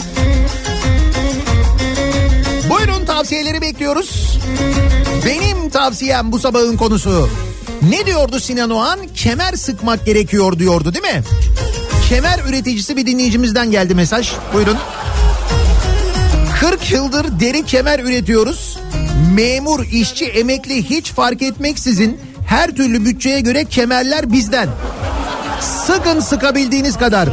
Tavsiyeleri 3.12 3.60
bekliyoruz. 3.60 4.38
Benim 5.26 5.70
tavsiyem 5.70 6.32
bu 6.32 6.38
sabahın 6.38 6.76
konusu. 6.76 7.28
Ne 7.82 8.06
diyordu 8.06 8.40
Sinan 8.40 8.70
Oğan? 8.70 8.98
Kemer 9.14 9.52
sıkmak 9.52 10.06
gerekiyor 10.06 10.58
diyordu 10.58 10.94
değil 10.94 11.14
mi? 11.14 11.22
Kemer 12.08 12.38
üreticisi 12.48 12.96
bir 12.96 13.06
dinleyicimizden 13.06 13.70
geldi 13.70 13.94
mesaj. 13.94 14.32
Buyurun. 14.54 14.76
40 16.60 16.90
yıldır 16.90 17.40
deri 17.40 17.66
kemer 17.66 17.98
üretiyoruz. 17.98 18.78
Memur, 19.34 19.84
işçi, 19.84 20.24
emekli 20.24 20.90
hiç 20.90 21.12
fark 21.12 21.42
etmeksizin 21.42 22.20
her 22.46 22.70
türlü 22.70 23.04
bütçeye 23.04 23.40
göre 23.40 23.64
kemerler 23.64 24.32
bizden. 24.32 24.68
Sıkın 25.86 26.20
sıkabildiğiniz 26.20 26.98
kadar. 26.98 27.28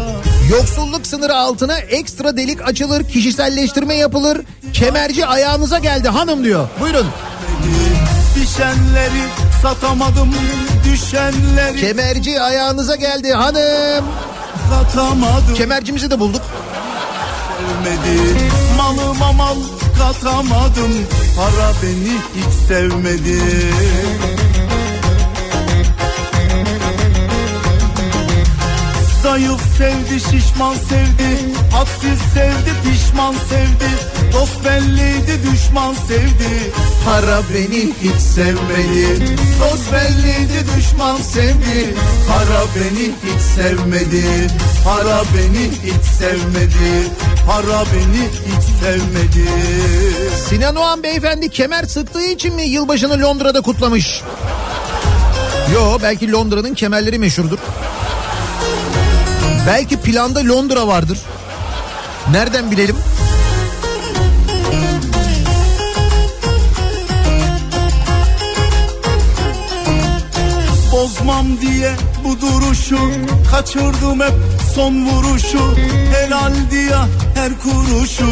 Yoksulluk 0.49 1.07
sınırı 1.07 1.35
altına 1.35 1.77
ekstra 1.77 2.37
delik 2.37 2.67
açılır, 2.67 3.03
kişiselleştirme 3.03 3.95
yapılır. 3.95 4.41
Kemerci 4.73 5.25
ayağınıza 5.25 5.77
geldi 5.79 6.09
hanım 6.09 6.43
diyor. 6.43 6.67
Buyurun. 6.81 7.07
Düşenleri 8.35 9.23
satamadım. 9.61 10.35
Düşenleri 10.85 11.79
Kemerci 11.81 12.41
ayağınıza 12.41 12.95
geldi 12.95 13.33
hanım. 13.33 14.05
satamadım. 14.69 15.53
Kemercimizi 15.55 16.11
de 16.11 16.19
bulduk. 16.19 16.41
sevmedi 17.59 18.37
Malıma 18.77 19.31
mal 19.31 19.55
katamadım 19.99 20.93
Para 21.37 21.71
beni 21.83 22.13
hiç 22.35 22.67
sevmedi 22.67 23.39
Zayıf 29.29 29.61
sevdi 29.77 30.19
şişman 30.19 30.73
sevdi 30.73 31.53
Hadsiz 31.71 32.19
sevdi 32.33 32.71
pişman 32.83 33.33
sevdi 33.33 33.89
Dost 34.33 34.65
belliydi 34.65 35.39
düşman 35.51 35.93
sevdi 35.93 36.71
Para 37.05 37.41
beni 37.53 37.93
hiç 38.03 38.21
sevmedi. 38.21 39.37
Dost 39.59 39.93
belliydi 39.93 40.65
düşman 40.77 41.17
sevdi. 41.17 41.95
Para 42.27 42.61
beni 42.75 43.05
hiç 43.05 43.41
sevmedi 43.41 44.47
Para 44.85 45.21
beni 45.35 45.71
hiç 45.83 46.05
sevmedi 46.17 47.07
Para 47.47 47.83
beni 47.93 48.27
hiç 48.45 48.63
sevmedi 48.83 49.49
Sinan 50.49 50.75
Oğan 50.75 51.03
beyefendi 51.03 51.49
kemer 51.49 51.83
sıktığı 51.83 52.25
için 52.25 52.55
mi 52.55 52.63
yılbaşını 52.63 53.21
Londra'da 53.21 53.61
kutlamış? 53.61 54.21
Yo 55.73 55.99
belki 56.03 56.31
Londra'nın 56.31 56.73
kemerleri 56.73 57.19
meşhurdur. 57.19 57.59
Belki 59.67 59.97
planda 59.97 60.39
Londra 60.39 60.87
vardır. 60.87 61.19
Nereden 62.31 62.71
bilelim? 62.71 62.95
Bozmam 70.91 71.61
diye 71.61 71.91
bu 72.23 72.41
duruşu 72.41 72.97
Kaçırdım 73.51 74.19
hep 74.19 74.33
son 74.75 75.05
vuruşu. 75.05 75.75
Helal 76.13 76.53
diye 76.71 76.97
her 77.35 77.59
kuruşu. 77.59 78.29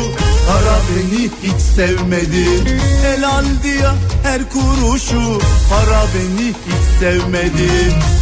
Para 0.47 0.77
beni 0.89 1.29
hiç 1.43 1.61
sevmedi. 1.75 2.45
Helal 3.03 3.45
diye 3.63 3.89
her 4.23 4.49
kuruşu. 4.49 5.39
Para 5.69 6.01
beni 6.13 6.47
hiç 6.47 6.99
sevmedi. 6.99 7.69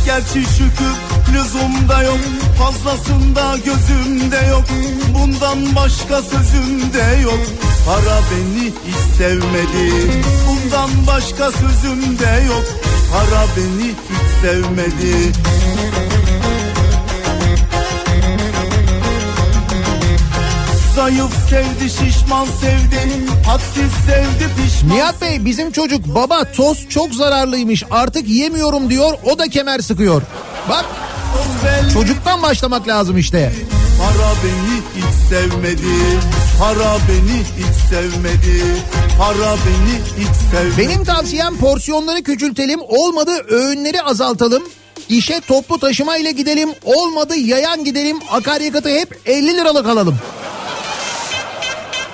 Gerçi 0.06 0.42
şükür 0.58 1.05
lüzumda 1.34 2.04
yok 2.04 2.20
Fazlasında 2.58 3.58
gözümde 3.66 4.48
yok. 4.50 4.64
Bundan 5.14 5.76
başka 5.76 6.22
sözümde 6.22 7.22
yok. 7.24 7.40
Para 7.86 8.20
beni 8.32 8.66
hiç 8.66 9.18
sevmedi. 9.18 10.12
Bundan 10.48 10.90
başka 11.08 11.52
sözümde 11.52 12.44
yok. 12.48 12.66
Para 13.14 13.46
beni 13.58 13.88
hiç 13.88 14.42
sevmedi. 14.42 15.32
Zayıf 20.96 21.50
sevdi 21.50 21.90
şişman 21.90 22.46
sevdi. 22.46 23.26
Hadsiz 23.48 23.92
sevdi 24.06 24.50
pişman 24.64 24.96
Nihat 24.98 25.22
Bey 25.22 25.46
bizim 25.46 25.72
çocuk 25.72 26.16
baba 26.16 26.52
toz 26.52 26.90
çok 26.90 27.14
zararlıymış. 27.14 27.84
Artık 27.92 28.30
yemiyorum 28.30 28.90
diyor 28.90 29.14
o 29.24 29.40
da 29.40 29.48
kemer 29.48 29.80
sıkıyor. 29.80 30.22
Bak. 30.70 30.86
Çocuktan 31.94 32.42
başlamak 32.42 32.88
lazım 32.88 33.18
işte. 33.18 33.54
Para 34.00 34.32
beni 34.44 34.82
hiç 34.96 35.16
sevmedi 35.30 36.20
Para 36.60 36.98
beni 37.10 37.40
hiç 37.40 37.90
sevmedi 37.90 38.64
Para 39.18 39.56
beni 39.66 40.26
hiç 40.26 40.36
sevmedi 40.52 40.78
Benim 40.78 41.06
tavsiyem 41.06 41.58
porsiyonları 41.58 42.24
küçültelim 42.24 42.80
olmadı 42.88 43.32
öğünleri 43.50 44.02
azaltalım. 44.02 44.64
İşe 45.10 45.42
toplu 45.42 45.80
taşıma 45.80 46.18
ile 46.18 46.32
gidelim 46.32 46.70
olmadı 46.84 47.36
yayan 47.36 47.84
gidelim 47.84 48.18
akaryakıtı 48.32 48.90
hep 48.90 49.20
50 49.26 49.58
liralık 49.58 49.88
alalım. 49.88 50.18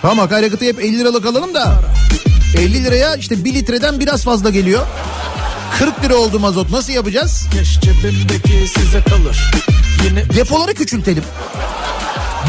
Tamam 0.02 0.20
akaryakıtı 0.20 0.66
hep 0.66 0.80
50 0.80 1.00
liralık 1.00 1.26
alalım 1.26 1.54
da 1.54 1.74
50 2.58 2.84
liraya 2.84 3.16
işte 3.16 3.44
1 3.46 3.54
litreden 3.54 4.00
biraz 4.00 4.24
fazla 4.24 4.50
geliyor. 4.50 4.86
40 5.80 6.04
lira 6.04 6.16
oldu 6.16 6.40
mazot 6.40 6.72
nasıl 6.72 6.94
yapacağız? 6.94 7.48
Yine 10.04 10.30
Depoları 10.30 10.74
küçültelim. 10.74 11.24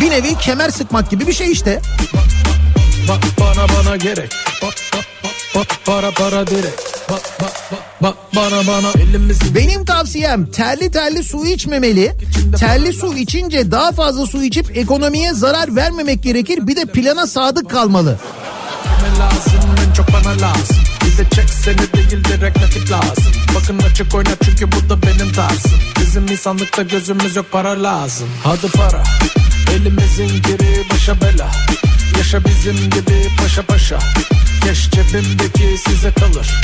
Bir 0.00 0.10
nevi 0.10 0.34
kemer 0.38 0.70
sıkmak 0.70 1.10
gibi 1.10 1.26
bir 1.26 1.32
şey 1.32 1.52
işte. 1.52 1.80
bak 3.08 3.18
bana 3.40 3.66
bana 3.68 3.96
gerek. 3.96 4.32
Bak 4.62 4.74
bak 4.94 5.04
bak 5.24 5.32
bak 5.54 5.66
para 5.84 6.10
para 6.10 6.46
direkt. 6.46 6.82
Bak 7.10 7.22
bak 7.40 7.52
bak 7.72 7.80
bak 8.02 8.14
bana 8.36 8.66
bana 8.66 8.92
Benim 9.54 9.84
tavsiyem 9.84 10.46
terli 10.46 10.90
terli 10.90 11.24
su 11.24 11.46
içmemeli. 11.46 12.12
Terli 12.58 12.92
su 12.92 13.14
içince 13.16 13.70
daha 13.70 13.92
fazla 13.92 14.26
su 14.26 14.42
içip 14.44 14.76
ekonomiye 14.76 15.34
zarar 15.34 15.76
vermemek 15.76 16.22
gerekir. 16.22 16.66
Bir 16.66 16.76
de 16.76 16.84
plana 16.84 17.26
sadık 17.26 17.70
kalmalı. 17.70 18.18
lazım 19.20 19.60
çok 19.96 20.06
bana 20.08 20.30
lazım. 20.30 20.91
Bir 21.12 21.18
de 21.18 21.30
çek 21.30 21.50
seni 21.50 21.92
değil 21.92 22.24
direkt 22.24 22.56
nakit 22.60 22.90
lazım. 22.90 23.32
Bakın 23.54 23.78
açık 23.78 24.14
oyna 24.14 24.30
çünkü 24.44 24.72
bu 24.72 24.90
da 24.90 25.02
benim 25.02 25.32
tarzım. 25.32 25.80
Bizim 26.00 26.26
insanlıkta 26.26 26.82
gözümüz 26.82 27.36
yok 27.36 27.46
para 27.52 27.82
lazım. 27.82 28.28
Hadi 28.44 28.68
para 28.72 29.02
elimizin 29.72 30.28
giri 30.28 30.84
başa 30.92 31.20
bela. 31.20 31.50
Yaşa 32.18 32.44
bizim 32.44 32.76
gibi 32.76 33.28
paşa 33.42 33.62
paşa. 33.62 33.98
Keş 34.64 34.90
cebimdeki 34.90 35.78
size 35.88 36.12
kalır. 36.12 36.60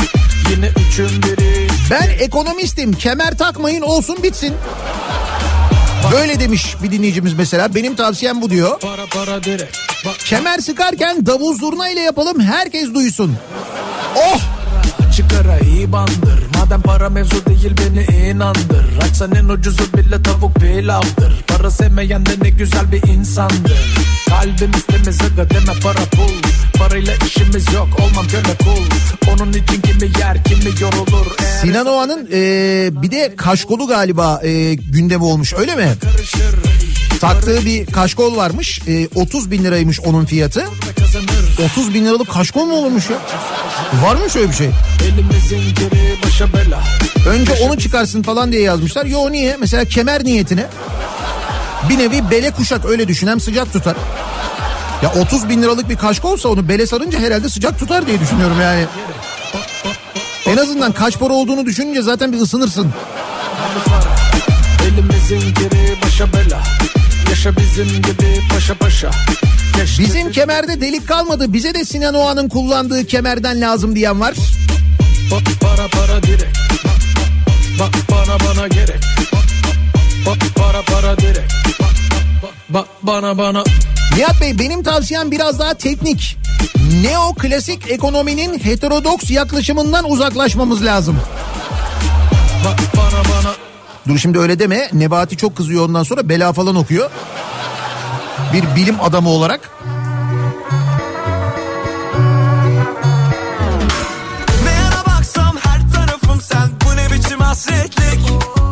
Yine 0.51 0.69
üçün 0.69 1.23
biri 1.23 1.69
Ben 1.91 2.09
ekonomistim 2.19 2.93
kemer 2.93 3.39
takmayın 3.39 3.83
olsun 3.83 4.23
bitsin. 4.23 4.55
Böyle 6.13 6.41
demiş 6.41 6.77
bir 6.83 6.91
dinleyicimiz 6.91 7.35
mesela 7.35 7.75
benim 7.75 7.97
tavsiyem 7.97 8.43
bu 8.43 8.51
diyor. 8.51 8.81
para 8.81 9.07
para 9.07 9.45
direkt. 9.45 9.79
Kemer 10.25 10.59
sıkarken 10.59 11.27
davul 11.27 11.55
zurna 11.59 11.89
ile 11.89 12.01
yapalım 12.01 12.41
herkes 12.41 12.95
duysun. 12.95 13.37
Oh 14.17 14.41
Açık 15.19 15.33
ara 15.33 15.59
iyi 15.59 15.93
bandır. 15.93 16.41
Madem 16.55 16.81
para 16.83 17.09
mevzu 17.09 17.47
değil 17.47 17.73
beni 17.79 18.29
inandır. 18.31 18.99
Açsan 19.03 19.35
en 19.35 19.49
ucuzu 19.49 19.93
bile 19.97 20.23
tavuk 20.23 20.55
pilavdır. 20.55 21.45
Para 21.47 21.71
sevmeyen 21.71 22.27
de 22.27 22.31
ne 22.43 22.51
güzel 22.51 22.93
bir 22.93 23.03
insandır. 23.09 23.97
Kalbimiz 24.29 24.87
temiz 24.87 25.21
aga 25.23 25.51
deme 25.51 25.81
para 25.83 26.05
pul. 26.13 26.33
Parayla 26.79 27.15
işimiz 27.27 27.73
yok 27.75 27.89
olmam 28.01 28.27
köle 28.29 28.57
kul. 28.59 28.85
Onun 29.33 29.53
için 29.53 29.81
kimi 29.81 30.19
yer 30.21 30.45
kimi 30.45 30.81
yorulur. 30.81 31.27
Eğer 31.39 31.61
Sinan 31.63 31.87
Oğan'ın 31.87 32.29
e, 32.33 33.03
bir 33.03 33.11
de 33.11 33.37
kaşkolu 33.37 33.87
galiba 33.87 34.41
e, 34.45 34.75
gündemi 34.75 35.25
olmuş 35.25 35.55
öyle 35.59 35.75
mi? 35.75 35.95
karışır. 36.03 36.55
Taktığı 37.21 37.67
bir 37.67 37.87
kaşkol 37.87 38.37
varmış. 38.37 38.81
E, 38.89 39.09
30 39.15 39.51
bin 39.51 39.65
liraymış 39.65 40.01
onun 40.01 40.25
fiyatı. 40.25 40.65
kazanır 40.99 41.38
30 41.65 41.95
bin 41.95 42.05
liralık 42.05 42.31
kaşkol 42.31 42.65
mu 42.65 42.75
olurmuş 42.75 43.11
ya? 43.11 43.17
Var 44.05 44.17
mı 44.17 44.31
şöyle 44.31 44.49
bir 44.49 44.55
şey? 44.55 44.71
Önce 47.29 47.53
onu 47.53 47.79
çıkarsın 47.79 48.23
falan 48.23 48.53
diye 48.53 48.63
yazmışlar. 48.63 49.07
Yo 49.07 49.33
niye? 49.33 49.57
Mesela 49.61 49.85
kemer 49.85 50.25
niyetine. 50.25 50.67
Bir 51.89 51.99
nevi 51.99 52.31
bele 52.31 52.51
kuşak 52.51 52.85
öyle 52.85 53.09
düşün 53.09 53.27
hem 53.27 53.41
sıcak 53.41 53.73
tutar. 53.73 53.97
Ya 55.03 55.13
30 55.21 55.49
bin 55.49 55.63
liralık 55.63 55.89
bir 55.89 55.97
kaşkol 55.97 56.33
olsa 56.33 56.49
onu 56.49 56.69
bele 56.69 56.87
sarınca 56.87 57.19
herhalde 57.19 57.49
sıcak 57.49 57.79
tutar 57.79 58.07
diye 58.07 58.21
düşünüyorum 58.21 58.57
yani. 58.63 58.87
En 60.47 60.57
azından 60.57 60.93
kaç 60.93 61.19
para 61.19 61.33
olduğunu 61.35 61.67
düşününce 61.67 62.03
zaten 62.03 62.33
bir 62.33 62.41
ısınırsın. 62.41 62.93
Elimizin 64.85 65.55
geri 65.55 66.03
başa 66.03 66.33
bela 66.33 66.63
Yaşa 67.29 67.57
bizim 67.57 68.03
gibi 68.03 68.41
paşa 68.53 68.75
paşa 68.75 69.11
Keş 69.77 69.99
Bizim 69.99 70.33
kemerde 70.33 70.81
delik 70.81 71.09
kalmadı. 71.09 71.53
Bize 71.53 71.75
de 71.75 71.85
Sinan 71.85 72.15
Oğan'ın 72.15 72.49
kullandığı 72.49 73.07
kemerden 73.07 73.61
lazım 73.61 73.97
diyen 73.97 74.21
var. 74.21 74.35
Bak 75.31 75.43
para 75.61 75.89
para 75.89 76.23
direkt 76.23 76.59
Bak 77.81 77.93
bana 78.11 78.41
bana 78.41 78.69
gerek 78.69 79.01
Bak 80.27 80.39
para 80.57 80.83
para 80.83 81.19
direkt 81.19 81.53
Bak 82.43 82.55
bak 82.69 82.87
bana 83.03 83.39
bana 83.39 83.65
Nihat 84.17 84.41
Bey 84.41 84.59
benim 84.59 84.83
tavsiyem 84.83 85.31
biraz 85.31 85.59
daha 85.59 85.75
teknik. 85.75 86.37
Neoklasik 87.03 87.91
ekonominin 87.91 88.59
heterodoks 88.59 89.31
yaklaşımından 89.31 90.11
uzaklaşmamız 90.11 90.85
lazım. 90.85 91.19
Bak 92.65 92.79
bana 92.97 93.25
bana 93.25 93.55
Dur 94.09 94.19
şimdi 94.19 94.39
öyle 94.39 94.59
deme. 94.59 94.89
Nebati 94.93 95.37
çok 95.37 95.57
kızıyor 95.57 95.85
ondan 95.85 96.03
sonra 96.03 96.29
bela 96.29 96.53
falan 96.53 96.77
okuyor. 96.77 97.11
Bir 98.53 98.77
bilim 98.77 99.01
adamı 99.01 99.29
olarak. 99.29 99.71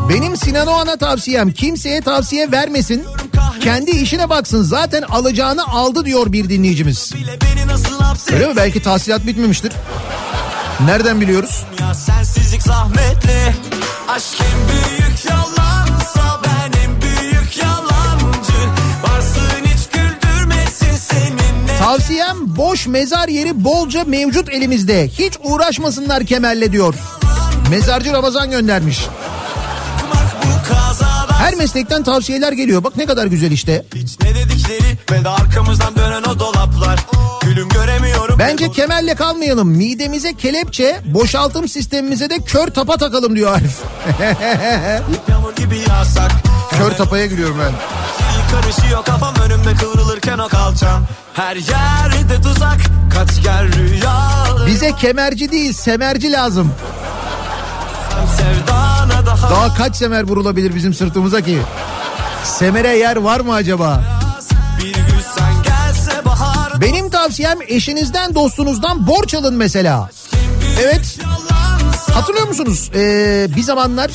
Benim 0.09 0.37
Sinan 0.37 0.67
Oğan'a 0.67 0.97
tavsiyem 0.97 1.53
kimseye 1.53 2.01
tavsiye 2.01 2.53
vermesin. 2.53 3.05
Kendi 3.61 3.91
işine 3.91 4.31
baksın 4.31 4.63
zaten 4.63 5.03
alacağını 5.03 5.67
aldı 5.67 6.05
diyor 6.05 6.33
bir 6.33 6.49
dinleyicimiz. 6.49 7.13
Öyle 8.33 8.47
mi? 8.47 8.57
Belki 8.57 8.83
tahsilat 8.83 9.27
bitmemiştir. 9.27 9.73
Nereden 10.85 11.21
biliyoruz? 11.21 11.65
Ya 11.81 11.95
sensizlik 11.95 12.63
zahmetli 12.63 13.55
Aşk 14.09 14.41
en 14.41 14.69
büyük 14.69 14.96
Tavsiyem 21.87 22.57
boş 22.57 22.87
mezar 22.87 23.29
yeri 23.29 23.65
bolca 23.65 24.05
mevcut 24.05 24.49
elimizde. 24.49 25.09
Hiç 25.09 25.33
uğraşmasınlar 25.45 26.25
kemerle 26.25 26.73
diyor. 26.73 26.95
Mezarcı 27.71 28.13
Ramazan 28.13 28.51
göndermiş. 28.51 29.07
Her 31.39 31.55
meslekten 31.55 32.03
tavsiyeler 32.03 32.53
geliyor. 32.53 32.85
Bak 32.85 32.97
ne 32.97 33.07
kadar 33.07 33.27
güzel 33.27 33.51
işte. 33.51 33.85
Hiç 33.95 34.21
ne 34.23 34.35
dedikleri 34.35 34.99
Ve 35.11 35.25
de 35.25 35.29
arkamızdan 35.29 35.97
dönen 35.97 36.23
o 36.23 36.39
dolaplar 36.39 37.07
Gülüm 37.47 37.69
göremiyorum 37.69 38.39
Bence 38.39 38.71
kemerle 38.71 39.15
kalmayalım. 39.15 39.69
Midemize 39.69 40.35
kelepçe, 40.35 41.01
boşaltım 41.05 41.69
sistemimize 41.69 42.31
de 42.31 42.39
kör 42.39 42.67
tapa 42.67 42.97
takalım 42.97 43.37
diyor 43.37 43.55
Arif. 43.55 43.79
Kör 46.79 46.91
tapaya 46.91 47.27
gülüyorum 47.27 47.57
ben. 47.59 47.73
Karışıyor 48.51 49.05
kafam 49.05 49.35
önümde 49.47 49.75
kıvrılırken 49.75 50.39
o 50.39 50.49
kalçam 50.49 51.07
Her 51.35 51.57
yerde 51.57 52.43
tuzak 52.43 52.79
Kaç 53.15 53.43
gel 53.43 53.73
rüyalarım 53.73 54.67
Bize 54.67 54.93
kemerci 54.93 55.53
değil 55.53 55.73
semerci 55.73 56.33
lazım. 56.33 56.73
Daha 59.51 59.75
kaç 59.75 59.97
semer 59.97 60.23
vurulabilir 60.23 60.75
bizim 60.75 60.95
sırtımıza 60.95 61.41
ki? 61.41 61.59
Semere 62.45 62.97
yer 62.97 63.17
var 63.17 63.41
mı 63.41 63.55
acaba? 63.55 64.03
Benim 66.81 67.11
tavsiyem 67.11 67.59
eşinizden 67.69 68.35
dostunuzdan 68.35 69.07
borç 69.07 69.35
alın 69.35 69.55
mesela. 69.55 70.11
Evet 70.83 71.19
hatırlıyor 72.13 72.49
musunuz? 72.49 72.91
Ee, 72.95 73.47
bir 73.57 73.63
zamanlar 73.63 74.11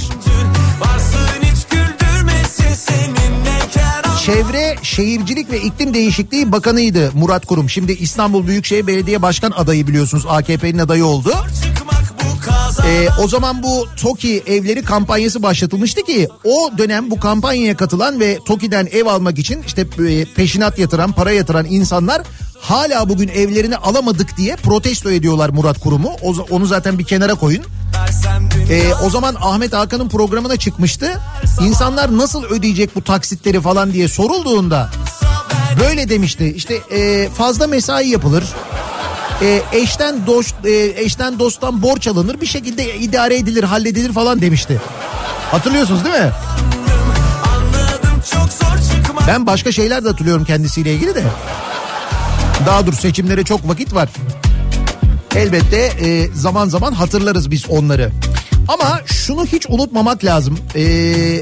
Çevre 4.26 4.76
Şehircilik 4.82 5.52
ve 5.52 5.62
İklim 5.62 5.94
Değişikliği 5.94 6.52
Bakanıydı 6.52 7.12
Murat 7.14 7.46
Kurum. 7.46 7.70
Şimdi 7.70 7.92
İstanbul 7.92 8.48
Büyükşehir 8.48 8.88
Belediye 8.88 9.22
Başkan 9.22 9.52
adayı 9.52 9.88
biliyorsunuz 9.88 10.26
AKP'nin 10.30 10.78
adayı 10.78 11.06
oldu. 11.06 11.34
Ee, 12.86 13.08
o 13.24 13.28
zaman 13.28 13.64
bu 13.64 13.88
TOKİ 14.02 14.44
evleri 14.48 14.84
kampanyası 14.84 15.44
başlatılmıştı 15.44 16.02
ki 16.04 16.28
o 16.44 16.78
dönem 16.78 17.12
bu 17.12 17.20
kampanyaya 17.20 17.78
katılan 17.78 18.20
ve 18.20 18.40
TOKİ'den 18.46 18.88
ev 18.92 19.06
almak 19.06 19.40
için 19.40 19.64
işte 19.68 19.82
e, 19.82 20.26
peşinat 20.26 20.80
yatıran, 20.80 21.12
para 21.12 21.32
yatıran 21.32 21.66
insanlar 21.70 22.22
hala 22.62 23.10
bugün 23.10 23.28
evlerini 23.28 23.78
alamadık 23.78 24.38
diye 24.38 24.56
protesto 24.56 25.12
ediyorlar 25.12 25.50
Murat 25.50 25.80
Kurum'u. 25.80 26.12
Onu 26.50 26.66
zaten 26.66 27.00
bir 27.00 27.04
kenara 27.04 27.36
koyun. 27.36 27.64
Ee, 28.70 28.94
o 29.06 29.10
zaman 29.10 29.36
Ahmet 29.42 29.74
Hakan'ın 29.74 30.10
programına 30.10 30.58
çıkmıştı. 30.58 31.22
İnsanlar 31.62 32.18
nasıl 32.18 32.44
ödeyecek 32.44 32.96
bu 32.96 33.02
taksitleri 33.04 33.62
falan 33.62 33.94
diye 33.94 34.08
sorulduğunda 34.08 34.90
böyle 35.80 36.10
demişti. 36.10 36.54
İşte 36.56 36.76
e, 36.92 37.30
fazla 37.30 37.68
mesai 37.68 38.10
yapılır. 38.10 38.44
E, 39.42 39.62
eşten 39.74 40.28
dost 40.28 40.56
e, 40.66 40.94
eşten 41.02 41.40
dosttan 41.40 41.82
borç 41.82 42.08
alınır 42.08 42.42
bir 42.42 42.46
şekilde 42.46 42.96
idare 42.98 43.38
edilir 43.38 43.64
halledilir 43.64 44.14
falan 44.14 44.42
demişti. 44.42 44.82
Hatırlıyorsunuz 45.52 46.06
değil 46.06 46.16
mi? 46.16 46.32
Ben 49.28 49.46
başka 49.46 49.72
şeyler 49.72 50.04
de 50.04 50.08
hatırlıyorum 50.08 50.46
kendisiyle 50.46 50.94
ilgili 50.94 51.16
de. 51.16 51.24
Daha 52.66 52.86
dur 52.86 52.94
seçimlere 52.94 53.44
çok 53.44 53.68
vakit 53.68 53.94
var. 53.94 54.10
Elbette 55.36 55.78
e, 55.78 56.28
zaman 56.34 56.70
zaman 56.70 56.94
hatırlarız 56.94 57.52
biz 57.52 57.70
onları. 57.70 58.12
Ama 58.68 59.02
şunu 59.06 59.46
hiç 59.46 59.66
unutmamak 59.70 60.26
lazım. 60.26 60.60
E, 60.76 60.84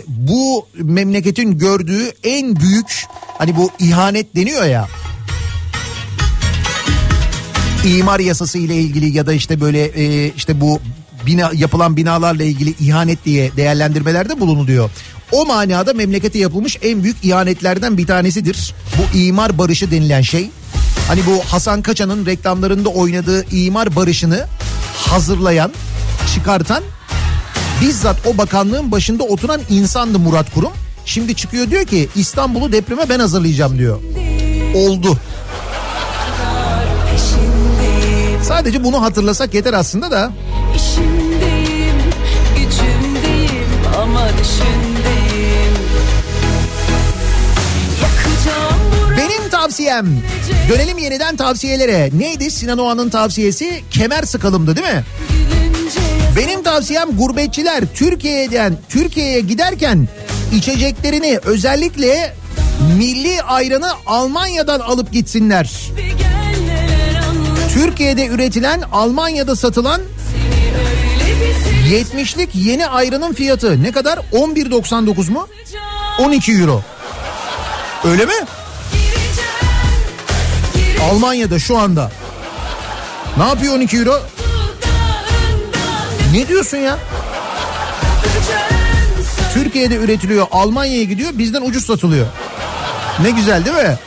bu 0.07 0.67
memleketin 0.75 1.57
gördüğü 1.57 2.11
en 2.23 2.55
büyük 2.55 3.03
hani 3.37 3.55
bu 3.55 3.69
ihanet 3.79 4.35
deniyor 4.35 4.65
ya. 4.65 4.87
İmar 7.85 8.19
yasası 8.19 8.57
ile 8.57 8.75
ilgili 8.75 9.17
ya 9.17 9.27
da 9.27 9.33
işte 9.33 9.61
böyle 9.61 9.85
e, 9.85 10.33
işte 10.37 10.61
bu 10.61 10.79
bina, 11.25 11.51
yapılan 11.53 11.97
binalarla 11.97 12.43
ilgili 12.43 12.73
ihanet 12.79 13.25
diye 13.25 13.51
değerlendirmelerde 13.57 14.39
bulunuluyor. 14.39 14.89
O 15.31 15.45
manada 15.45 15.93
memlekete 15.93 16.39
yapılmış 16.39 16.77
en 16.81 17.03
büyük 17.03 17.25
ihanetlerden 17.25 17.97
bir 17.97 18.07
tanesidir. 18.07 18.73
Bu 18.97 19.17
imar 19.17 19.57
barışı 19.57 19.91
denilen 19.91 20.21
şey. 20.21 20.49
Hani 21.07 21.25
bu 21.25 21.43
Hasan 21.51 21.81
Kaçan'ın 21.81 22.25
reklamlarında 22.25 22.89
oynadığı 22.89 23.55
imar 23.55 23.95
barışını 23.95 24.45
hazırlayan, 25.07 25.71
çıkartan 26.33 26.83
bizzat 27.81 28.17
o 28.27 28.37
bakanlığın 28.37 28.91
başında 28.91 29.23
oturan 29.23 29.61
insandı 29.69 30.19
Murat 30.19 30.53
Kurum. 30.53 30.71
Şimdi 31.05 31.35
çıkıyor 31.35 31.69
diyor 31.69 31.85
ki 31.85 32.09
İstanbul'u 32.15 32.71
depreme 32.71 33.09
ben 33.09 33.19
hazırlayacağım 33.19 33.77
diyor. 33.77 33.99
Oldu. 34.75 35.17
Sadece 38.43 38.83
bunu 38.83 39.01
hatırlasak 39.01 39.53
yeter 39.53 39.73
aslında 39.73 40.11
da. 40.11 40.31
İşimdeyim, 40.75 41.95
gücümdeyim 42.57 43.69
ama 44.01 44.27
düşündeyim. 44.29 44.88
Tavsiyem. 49.69 50.07
Dönelim 50.69 50.97
yeniden 50.97 51.35
tavsiyelere. 51.35 52.09
Neydi 52.17 52.51
Sinan 52.51 52.77
Oğan'ın 52.77 53.09
tavsiyesi? 53.09 53.83
Kemer 53.91 54.23
sıkalımdı 54.23 54.75
değil 54.75 54.87
mi? 54.87 55.03
Benim 56.37 56.63
tavsiyem 56.63 57.17
gurbetçiler 57.17 57.83
Türkiye'den 57.93 58.77
Türkiye'ye 58.89 59.39
giderken 59.39 60.07
içeceklerini 60.55 61.39
özellikle 61.43 62.35
milli 62.97 63.41
ayranı 63.41 63.91
Almanya'dan 64.05 64.79
alıp 64.79 65.11
gitsinler. 65.11 65.71
Türkiye'de 67.73 68.27
üretilen 68.27 68.81
Almanya'da 68.91 69.55
satılan 69.55 70.01
70'lik 71.89 72.49
yeni 72.55 72.87
ayranın 72.87 73.33
fiyatı 73.33 73.83
ne 73.83 73.91
kadar? 73.91 74.19
11.99 74.33 75.31
mu? 75.31 75.47
12 76.19 76.51
euro. 76.51 76.81
Öyle 78.03 78.25
mi? 78.25 78.33
Almanya'da 81.09 81.59
şu 81.59 81.77
anda. 81.77 82.11
Ne 83.37 83.43
yapıyor 83.43 83.75
12 83.75 83.97
euro? 83.97 84.21
Ne 86.33 86.47
diyorsun 86.47 86.77
ya? 86.77 86.97
Türkiye'de 89.53 89.95
üretiliyor, 89.95 90.47
Almanya'ya 90.51 91.03
gidiyor, 91.03 91.29
bizden 91.33 91.61
ucuz 91.61 91.85
satılıyor. 91.85 92.25
Ne 93.21 93.31
güzel 93.31 93.65
değil 93.65 93.75
mi? 93.75 93.97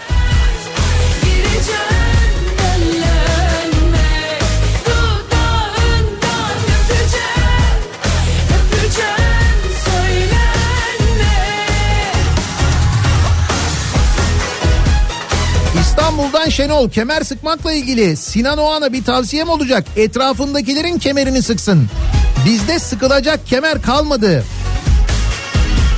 İstanbul'dan 16.42 16.50
Şenol 16.50 16.90
kemer 16.90 17.22
sıkmakla 17.22 17.72
ilgili 17.72 18.16
Sinan 18.16 18.58
Oğan'a 18.58 18.92
bir 18.92 19.04
tavsiyem 19.04 19.48
olacak. 19.48 19.84
Etrafındakilerin 19.96 20.98
kemerini 20.98 21.42
sıksın. 21.42 21.88
Bizde 22.46 22.78
sıkılacak 22.78 23.46
kemer 23.46 23.82
kalmadı. 23.82 24.44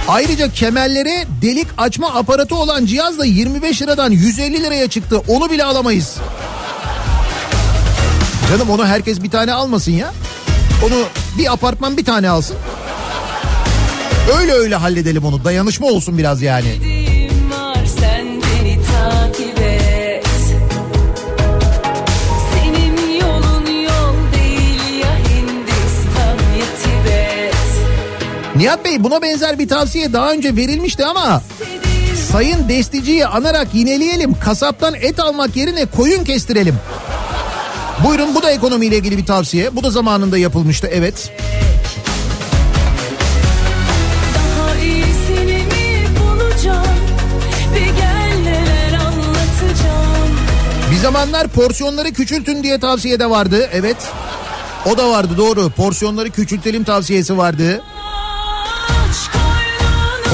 Ayrıca 0.08 0.52
kemerlere 0.52 1.24
delik 1.42 1.66
açma 1.78 2.14
aparatı 2.14 2.54
olan 2.54 2.86
cihaz 2.86 3.18
da 3.18 3.24
25 3.24 3.82
liradan 3.82 4.10
150 4.10 4.62
liraya 4.62 4.88
çıktı. 4.88 5.22
Onu 5.28 5.50
bile 5.50 5.64
alamayız. 5.64 6.16
Canım 8.50 8.70
onu 8.70 8.86
herkes 8.86 9.22
bir 9.22 9.30
tane 9.30 9.52
almasın 9.52 9.92
ya. 9.92 10.12
Onu 10.86 11.04
bir 11.38 11.52
apartman 11.52 11.96
bir 11.96 12.04
tane 12.04 12.28
alsın. 12.30 12.56
Öyle 14.38 14.52
öyle 14.52 14.76
halledelim 14.76 15.24
onu. 15.24 15.44
Dayanışma 15.44 15.86
olsun 15.86 16.18
biraz 16.18 16.42
yani. 16.42 16.68
Sevdiğim 16.72 17.03
Nihat 28.64 28.84
Bey 28.84 29.04
buna 29.04 29.22
benzer 29.22 29.58
bir 29.58 29.68
tavsiye 29.68 30.12
daha 30.12 30.32
önce 30.32 30.56
verilmişti 30.56 31.04
ama 31.04 31.42
Sayın 32.30 32.68
Destici'yi 32.68 33.26
anarak 33.26 33.74
yineleyelim. 33.74 34.34
Kasaptan 34.34 34.94
et 34.94 35.20
almak 35.20 35.56
yerine 35.56 35.86
koyun 35.86 36.24
kestirelim. 36.24 36.74
Buyurun 38.04 38.34
bu 38.34 38.42
da 38.42 38.50
ekonomiyle 38.50 38.96
ilgili 38.96 39.18
bir 39.18 39.26
tavsiye. 39.26 39.76
Bu 39.76 39.82
da 39.82 39.90
zamanında 39.90 40.38
yapılmıştı 40.38 40.90
evet. 40.92 41.32
Bir 50.90 50.96
zamanlar 50.96 51.48
porsiyonları 51.48 52.12
küçültün 52.12 52.62
diye 52.62 52.78
tavsiye 52.78 53.20
de 53.20 53.30
vardı. 53.30 53.68
Evet. 53.72 53.96
O 54.86 54.98
da 54.98 55.10
vardı 55.10 55.34
doğru. 55.36 55.70
Porsiyonları 55.70 56.30
küçültelim 56.30 56.84
tavsiyesi 56.84 57.38
vardı. 57.38 57.82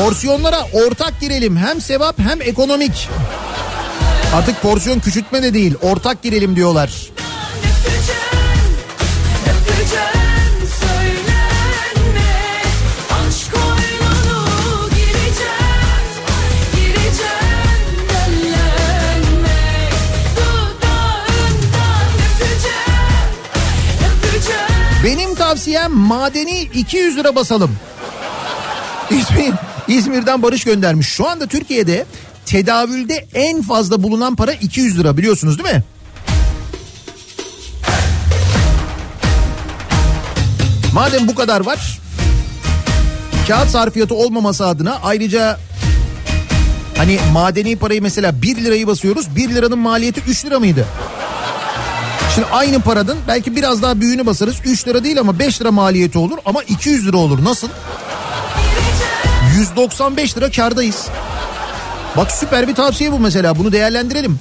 Porsiyonlara 0.00 0.66
ortak 0.72 1.20
girelim. 1.20 1.56
Hem 1.56 1.80
sevap 1.80 2.18
hem 2.18 2.42
ekonomik. 2.42 3.08
Artık 4.34 4.62
porsiyon 4.62 5.00
küçültme 5.00 5.42
de 5.42 5.54
değil. 5.54 5.74
Ortak 5.82 6.22
girelim 6.22 6.56
diyorlar. 6.56 6.90
Benim 25.04 25.34
tavsiyem 25.34 25.92
madeni 25.92 26.60
200 26.60 27.16
lira 27.16 27.34
basalım. 27.34 27.76
İzmir, 29.10 29.54
İzmir'den 29.90 30.42
Barış 30.42 30.64
göndermiş. 30.64 31.08
Şu 31.08 31.28
anda 31.28 31.46
Türkiye'de 31.46 32.06
tedavülde 32.46 33.26
en 33.34 33.62
fazla 33.62 34.02
bulunan 34.02 34.36
para 34.36 34.52
200 34.52 34.98
lira 34.98 35.16
biliyorsunuz 35.16 35.58
değil 35.58 35.74
mi? 35.74 35.82
Madem 40.94 41.28
bu 41.28 41.34
kadar 41.34 41.60
var 41.60 42.00
kağıt 43.50 43.70
sarfiyatı 43.70 44.14
olmaması 44.14 44.66
adına 44.66 44.98
ayrıca 45.02 45.58
hani 46.96 47.18
madeni 47.32 47.76
parayı 47.76 48.02
mesela 48.02 48.42
1 48.42 48.56
lirayı 48.56 48.86
basıyoruz 48.86 49.36
1 49.36 49.48
liranın 49.48 49.78
maliyeti 49.78 50.22
3 50.28 50.44
lira 50.44 50.58
mıydı? 50.58 50.86
Şimdi 52.34 52.46
aynı 52.52 52.80
paradan 52.80 53.16
belki 53.28 53.56
biraz 53.56 53.82
daha 53.82 54.00
büyüğünü 54.00 54.26
basarız 54.26 54.56
3 54.64 54.88
lira 54.88 55.04
değil 55.04 55.20
ama 55.20 55.38
5 55.38 55.60
lira 55.60 55.72
maliyeti 55.72 56.18
olur 56.18 56.38
ama 56.44 56.62
200 56.62 57.06
lira 57.06 57.16
olur 57.16 57.44
nasıl? 57.44 57.68
195 59.60 60.36
lira 60.36 60.50
kardayız. 60.50 61.08
Bak 62.16 62.30
süper 62.32 62.68
bir 62.68 62.74
tavsiye 62.74 63.12
bu 63.12 63.18
mesela 63.18 63.58
bunu 63.58 63.72
değerlendirelim. 63.72 64.38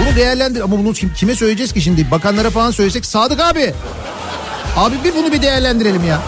Bunu 0.00 0.16
değerlendir 0.16 0.60
ama 0.60 0.78
bunu 0.78 0.92
kim- 0.92 1.14
kime 1.14 1.34
söyleyeceğiz 1.34 1.72
ki 1.72 1.80
şimdi 1.82 2.10
bakanlara 2.10 2.50
falan 2.50 2.70
söylesek 2.70 3.06
Sadık 3.06 3.40
abi. 3.40 3.74
Abi 4.76 4.94
bir 5.04 5.14
bunu 5.16 5.32
bir 5.32 5.42
değerlendirelim 5.42 6.04
ya. 6.04 6.20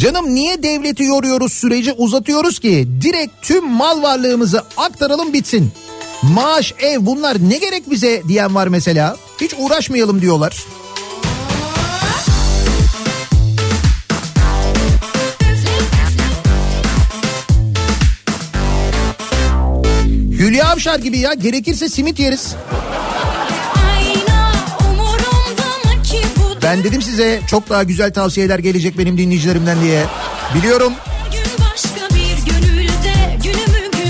Canım 0.00 0.34
niye 0.34 0.62
devleti 0.62 1.02
yoruyoruz 1.02 1.52
süreci 1.52 1.92
uzatıyoruz 1.92 2.58
ki? 2.58 2.88
Direkt 3.00 3.32
tüm 3.42 3.68
mal 3.68 4.02
varlığımızı 4.02 4.62
aktaralım 4.76 5.32
bitsin. 5.32 5.72
Maaş, 6.22 6.74
ev 6.78 7.06
bunlar 7.06 7.36
ne 7.48 7.58
gerek 7.58 7.90
bize 7.90 8.22
diyen 8.28 8.54
var 8.54 8.66
mesela. 8.66 9.16
Hiç 9.40 9.54
uğraşmayalım 9.58 10.20
diyorlar. 10.20 10.64
Hülya 20.30 20.68
Avşar 20.68 20.98
gibi 20.98 21.18
ya 21.18 21.34
gerekirse 21.34 21.88
simit 21.88 22.18
yeriz. 22.18 22.54
Ben 26.70 26.84
dedim 26.84 27.02
size 27.02 27.40
çok 27.46 27.68
daha 27.70 27.82
güzel 27.82 28.12
tavsiyeler 28.12 28.58
gelecek 28.58 28.98
benim 28.98 29.18
dinleyicilerimden 29.18 29.82
diye. 29.82 30.04
Biliyorum. 30.54 30.92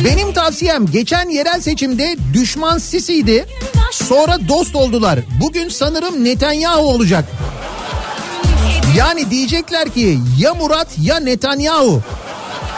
Benim 0.04 0.32
tavsiyem 0.32 0.86
geçen 0.86 1.28
yerel 1.28 1.60
seçimde 1.60 2.16
düşman 2.32 2.78
Sisi'ydi. 2.78 3.46
Sonra 3.92 4.48
dost 4.48 4.76
oldular. 4.76 5.18
Bugün 5.40 5.68
sanırım 5.68 6.24
Netanyahu 6.24 6.80
olacak. 6.80 7.24
Yani 8.96 9.30
diyecekler 9.30 9.88
ki 9.88 10.18
ya 10.38 10.54
Murat 10.54 10.88
ya 11.02 11.20
Netanyahu. 11.20 12.02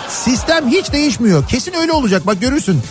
Sistem 0.08 0.68
hiç 0.68 0.92
değişmiyor. 0.92 1.48
Kesin 1.48 1.74
öyle 1.74 1.92
olacak 1.92 2.26
bak 2.26 2.40
görürsün. 2.40 2.82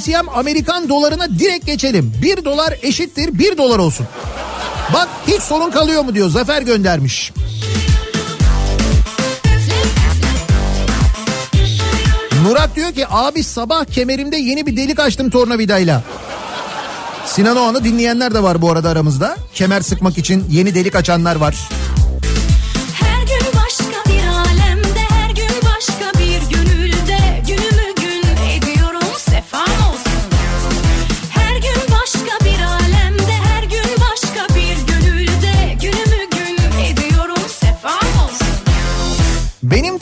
Tavsiyem 0.00 0.28
Amerikan 0.28 0.88
dolarına 0.88 1.38
direkt 1.38 1.66
geçelim. 1.66 2.12
1 2.22 2.44
dolar 2.44 2.74
eşittir 2.82 3.38
1 3.38 3.58
dolar 3.58 3.78
olsun. 3.78 4.06
Bak 4.94 5.08
hiç 5.26 5.42
sorun 5.42 5.70
kalıyor 5.70 6.04
mu 6.04 6.14
diyor 6.14 6.28
Zafer 6.28 6.62
göndermiş. 6.62 7.32
Murat 12.42 12.76
diyor 12.76 12.92
ki 12.92 13.06
abi 13.10 13.44
sabah 13.44 13.84
kemerimde 13.84 14.36
yeni 14.36 14.66
bir 14.66 14.76
delik 14.76 15.00
açtım 15.00 15.30
tornavidayla. 15.30 16.02
Sinan 17.26 17.56
Oğan'ı 17.56 17.84
dinleyenler 17.84 18.34
de 18.34 18.42
var 18.42 18.62
bu 18.62 18.70
arada 18.70 18.88
aramızda. 18.88 19.36
Kemer 19.54 19.80
sıkmak 19.80 20.18
için 20.18 20.44
yeni 20.50 20.74
delik 20.74 20.94
açanlar 20.94 21.36
var. 21.36 21.56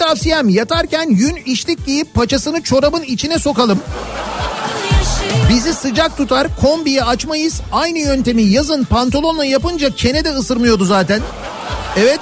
Tavsiyem 0.08 0.48
yatarken 0.48 1.08
yün 1.10 1.36
içlik 1.46 1.86
giyip 1.86 2.14
paçasını 2.14 2.62
çorabın 2.62 3.02
içine 3.02 3.38
sokalım. 3.38 3.80
Bizi 5.50 5.74
sıcak 5.74 6.16
tutar, 6.16 6.46
kombiyi 6.60 7.02
açmayız. 7.02 7.60
Aynı 7.72 7.98
yöntemi 7.98 8.42
yazın 8.42 8.84
pantolonla 8.84 9.44
yapınca 9.44 9.94
kene 9.94 10.24
de 10.24 10.30
ısırmıyordu 10.30 10.84
zaten. 10.84 11.20
Evet. 11.96 12.20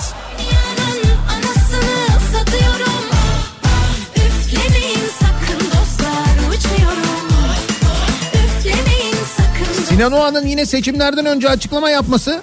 Sinan 9.88 10.12
Oğan'ın 10.12 10.46
yine 10.46 10.66
seçimlerden 10.66 11.26
önce 11.26 11.48
açıklama 11.48 11.90
yapması. 11.90 12.40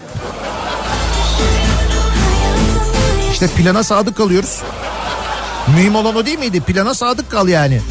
İşte 3.31 3.47
plana 3.47 3.83
sadık 3.83 4.17
kalıyoruz. 4.17 4.61
Mühim 5.67 5.95
olan 5.95 6.15
o 6.15 6.25
değil 6.25 6.39
miydi? 6.39 6.61
Plana 6.61 6.93
sadık 6.93 7.31
kal 7.31 7.47
yani. 7.47 7.81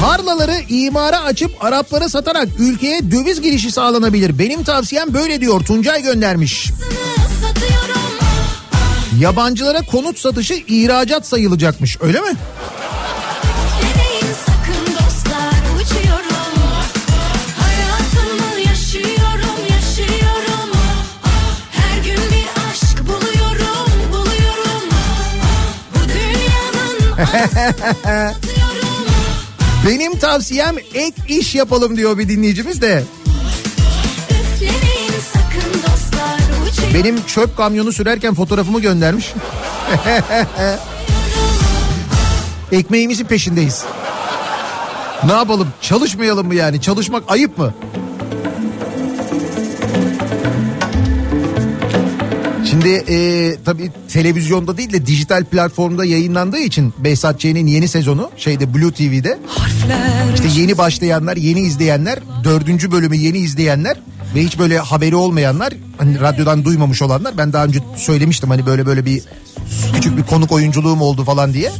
Tarlaları 0.00 0.56
imara 0.68 1.20
açıp 1.20 1.64
Araplara 1.64 2.08
satarak 2.08 2.48
ülkeye 2.58 3.10
döviz 3.10 3.40
girişi 3.40 3.70
sağlanabilir. 3.72 4.38
Benim 4.38 4.64
tavsiyem 4.64 5.14
böyle 5.14 5.40
diyor 5.40 5.64
Tuncay 5.64 6.02
göndermiş. 6.02 6.70
Yabancılara 9.20 9.82
konut 9.82 10.18
satışı 10.18 10.54
ihracat 10.54 11.26
sayılacakmış 11.26 11.98
öyle 12.00 12.20
mi? 12.20 12.32
Benim 29.86 30.18
tavsiyem 30.18 30.76
ek 30.94 31.16
iş 31.28 31.54
yapalım 31.54 31.96
diyor 31.96 32.18
bir 32.18 32.28
dinleyicimiz 32.28 32.82
de. 32.82 33.04
Benim 36.94 37.26
çöp 37.26 37.56
kamyonu 37.56 37.92
sürerken 37.92 38.34
fotoğrafımı 38.34 38.80
göndermiş. 38.80 39.32
Ekmeğimizin 42.72 43.24
peşindeyiz. 43.24 43.84
Ne 45.26 45.32
yapalım? 45.32 45.68
Çalışmayalım 45.80 46.46
mı 46.46 46.54
yani? 46.54 46.80
Çalışmak 46.80 47.22
ayıp 47.28 47.58
mı? 47.58 47.74
Şimdi 52.70 52.88
e, 52.88 53.56
tabii 53.64 53.90
televizyonda 54.12 54.76
değil 54.76 54.92
de 54.92 55.06
dijital 55.06 55.44
platformda 55.44 56.04
yayınlandığı 56.04 56.58
için 56.58 56.94
Behzat 56.98 57.40
Ç'nin 57.40 57.66
yeni 57.66 57.88
sezonu 57.88 58.30
şeyde 58.36 58.74
Blue 58.74 58.92
TV'de 58.92 59.38
işte 60.34 60.60
yeni 60.60 60.78
başlayanlar, 60.78 61.36
yeni 61.36 61.60
izleyenler, 61.60 62.18
dördüncü 62.44 62.92
bölümü 62.92 63.16
yeni 63.16 63.38
izleyenler 63.38 63.96
ve 64.34 64.42
hiç 64.42 64.58
böyle 64.58 64.78
haberi 64.78 65.16
olmayanlar, 65.16 65.72
hani 65.98 66.20
radyodan 66.20 66.64
duymamış 66.64 67.02
olanlar 67.02 67.38
ben 67.38 67.52
daha 67.52 67.64
önce 67.64 67.78
söylemiştim 67.96 68.50
hani 68.50 68.66
böyle 68.66 68.86
böyle 68.86 69.04
bir 69.04 69.22
küçük 69.94 70.16
bir 70.16 70.22
konuk 70.22 70.52
oyunculuğum 70.52 71.00
oldu 71.00 71.24
falan 71.24 71.54
diye. 71.54 71.72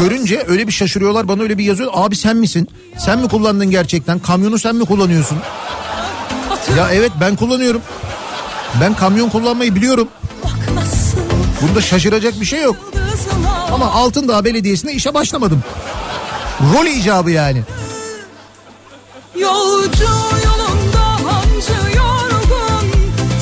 Görünce 0.00 0.44
öyle 0.48 0.66
bir 0.66 0.72
şaşırıyorlar 0.72 1.28
bana 1.28 1.42
öyle 1.42 1.58
bir 1.58 1.64
yazıyor. 1.64 1.90
Abi 1.94 2.16
sen 2.16 2.36
misin? 2.36 2.68
Sen 2.98 3.18
mi 3.18 3.28
kullandın 3.28 3.70
gerçekten? 3.70 4.18
Kamyonu 4.18 4.58
sen 4.58 4.76
mi 4.76 4.84
kullanıyorsun? 4.84 5.38
Ya 6.78 6.90
evet 6.92 7.12
ben 7.20 7.36
kullanıyorum. 7.36 7.80
Ben 8.80 8.94
kamyon 8.94 9.28
kullanmayı 9.28 9.74
biliyorum. 9.74 10.08
Bunda 11.62 11.80
şaşıracak 11.80 12.40
bir 12.40 12.46
şey 12.46 12.62
yok. 12.62 12.76
Ama 13.72 13.86
Altındağ 13.92 14.44
Belediyesi'nde 14.44 14.92
işe 14.92 15.14
başlamadım. 15.14 15.62
Rol 16.74 16.86
icabı 16.86 17.30
yani. 17.30 17.62
Yolcu 19.38 20.04
yolunda 20.44 21.32
hancı 21.32 21.96
yorgun 21.96 22.90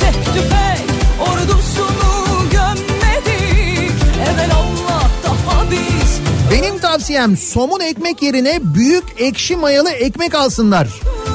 Tek 0.00 0.24
tüfek 0.24 0.88
ordusunu 1.20 2.50
gömmedik 2.52 3.92
Evvel 4.22 4.50
Allah 4.54 5.02
daha 5.24 5.70
biz 5.70 6.20
Benim 6.50 6.78
tavsiyem 6.78 7.36
somun 7.36 7.80
ekmek 7.80 8.22
yerine 8.22 8.60
büyük 8.62 9.04
ekşi 9.18 9.56
mayalı 9.56 9.90
ekmek 9.90 10.34
alsınlar. 10.34 10.88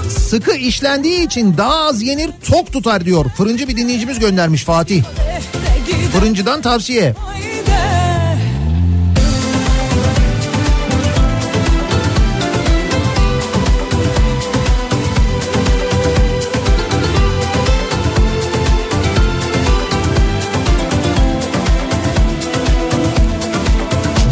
Sıkı 0.10 0.56
işlendiği 0.56 1.26
için 1.26 1.58
daha 1.58 1.76
az 1.76 2.02
yenir 2.02 2.30
tok 2.48 2.74
tutar 2.74 3.06
diyor. 3.06 3.26
Fırıncı 3.38 3.68
bir 3.68 3.78
dinleyicimiz 3.78 4.20
göndermiş 4.20 4.64
Fatih. 4.64 5.04
Fırıncıdan 6.12 6.62
tavsiye. 6.62 7.16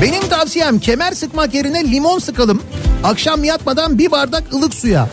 Benim 0.02 0.30
tavsiyem 0.30 0.80
kemer 0.80 1.12
sıkmak 1.12 1.54
yerine 1.54 1.92
limon 1.92 2.20
sıkalım. 2.20 2.62
Akşam 3.04 3.44
yatmadan 3.44 3.98
bir 3.98 4.12
bardak 4.12 4.44
ılık 4.54 4.74
suya. 4.74 5.10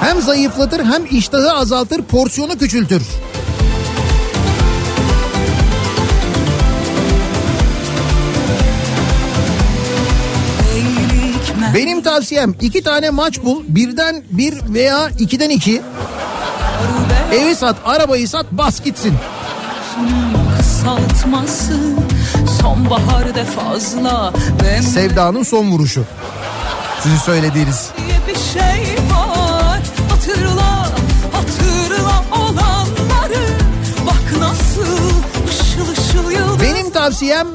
Hem 0.00 0.22
zayıflatır 0.22 0.84
hem 0.84 1.02
iştahı 1.10 1.52
azaltır 1.52 2.02
porsiyonu 2.02 2.58
küçültür. 2.58 3.02
Benim 11.74 12.02
tavsiyem 12.02 12.54
iki 12.60 12.82
tane 12.82 13.10
maç 13.10 13.42
bul 13.42 13.62
birden 13.68 14.22
bir 14.30 14.54
veya 14.74 15.08
ikiden 15.18 15.50
iki. 15.50 15.82
Evi 17.32 17.54
sat 17.54 17.76
arabayı 17.84 18.28
sat 18.28 18.46
bas 18.52 18.82
gitsin. 18.84 19.14
Sonbaharda 22.62 23.44
fazla 23.44 24.32
Sevdanın 24.82 25.42
son 25.42 25.70
vuruşu. 25.70 26.04
Sizin 27.02 27.16
söylediğiniz. 27.16 27.90
bir 28.28 28.34
şey 28.34 28.96
Hatırla 30.30 30.92
hatırla 31.32 32.24
olanları 32.40 33.46
Bak 34.06 34.40
nasıl 34.40 35.10
ışıl 35.48 35.92
ışıl 35.92 36.30
yıldız 36.30 36.60
Benim 36.62 36.90
tavsiyem 36.90 37.46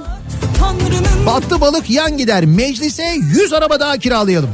battı 1.25 1.61
balık 1.61 1.89
yan 1.89 2.17
gider. 2.17 2.45
Meclise 2.45 3.03
100 3.03 3.53
araba 3.53 3.79
daha 3.79 3.97
kiralayalım. 3.97 4.49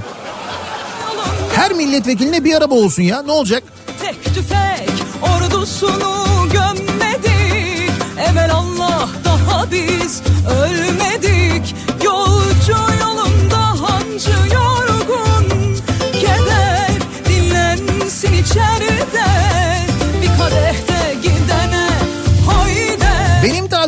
Her 1.55 1.73
milletvekiline 1.73 2.43
bir 2.43 2.55
araba 2.55 2.75
olsun 2.75 3.03
ya 3.03 3.21
ne 3.21 3.31
olacak? 3.31 3.63
tek 4.01 4.23
tüfek 4.23 4.89
ordusunu 5.21 6.47
gömmedik 6.53 7.91
Evvel 8.29 8.51
Allah 8.51 9.09
biz 9.71 10.21
ölmedik 10.61 11.40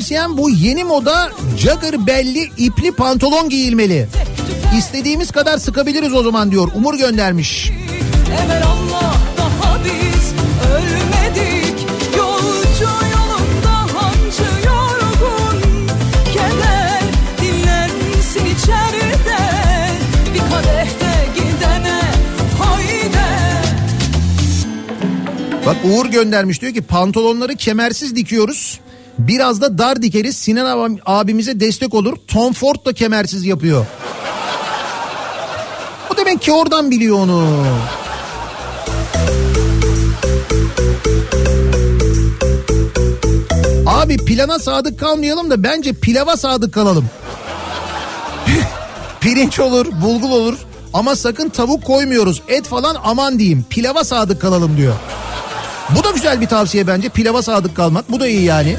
tavsiyem 0.03 0.37
bu 0.37 0.49
yeni 0.49 0.83
moda 0.83 1.31
jogger 1.57 2.07
belli 2.07 2.51
ipli 2.57 2.91
pantolon 2.91 3.49
giyilmeli. 3.49 4.07
İstediğimiz 4.77 5.31
kadar 5.31 5.57
sıkabiliriz 5.57 6.13
o 6.13 6.23
zaman 6.23 6.51
diyor. 6.51 6.71
Umur 6.75 6.97
göndermiş. 6.97 7.71
Evel 8.45 8.63
Allah 8.65 9.15
daha 9.37 9.79
biz 9.85 10.33
ölmedik 10.71 11.87
Yolcu 12.17 12.89
yolunda 13.13 13.77
hancı 13.93 14.67
yorgun 14.67 15.87
Keder 16.33 17.03
dinlensin 17.41 18.45
içeride 18.55 19.39
Bir 20.33 20.39
kadehte 20.39 21.27
gidene 21.35 22.01
hayde 22.59 23.27
Bak 25.65 25.77
Uğur 25.83 26.05
göndermiş 26.05 26.61
diyor 26.61 26.73
ki 26.73 26.81
pantolonları 26.81 27.55
kemersiz 27.55 28.15
dikiyoruz. 28.15 28.79
Biraz 29.17 29.61
da 29.61 29.77
dar 29.77 30.01
dikeriz. 30.01 30.37
Sinan 30.37 30.65
abim- 30.65 30.99
abimize 31.05 31.59
destek 31.59 31.93
olur. 31.93 32.17
Tom 32.27 32.53
Ford 32.53 32.85
da 32.85 32.93
kemersiz 32.93 33.45
yapıyor. 33.45 33.85
O 36.13 36.17
demek 36.17 36.41
ki 36.41 36.51
oradan 36.51 36.91
biliyor 36.91 37.19
onu. 37.19 37.47
Abi 43.85 44.17
plana 44.17 44.59
sadık 44.59 44.99
kalmayalım 44.99 45.49
da 45.49 45.63
bence 45.63 45.93
pilava 45.93 46.37
sadık 46.37 46.73
kalalım. 46.73 47.05
Pirinç 49.21 49.59
olur, 49.59 49.85
bulgur 50.01 50.29
olur 50.29 50.57
ama 50.93 51.15
sakın 51.15 51.49
tavuk 51.49 51.83
koymuyoruz. 51.85 52.41
Et 52.47 52.65
falan 52.67 52.97
aman 53.03 53.39
diyeyim. 53.39 53.65
Pilava 53.69 54.03
sadık 54.03 54.41
kalalım 54.41 54.77
diyor. 54.77 54.93
Bu 55.99 56.03
da 56.03 56.11
güzel 56.11 56.41
bir 56.41 56.47
tavsiye 56.47 56.87
bence. 56.87 57.09
Pilava 57.09 57.41
sadık 57.41 57.75
kalmak. 57.75 58.11
Bu 58.11 58.19
da 58.19 58.27
iyi 58.27 58.43
yani. 58.43 58.77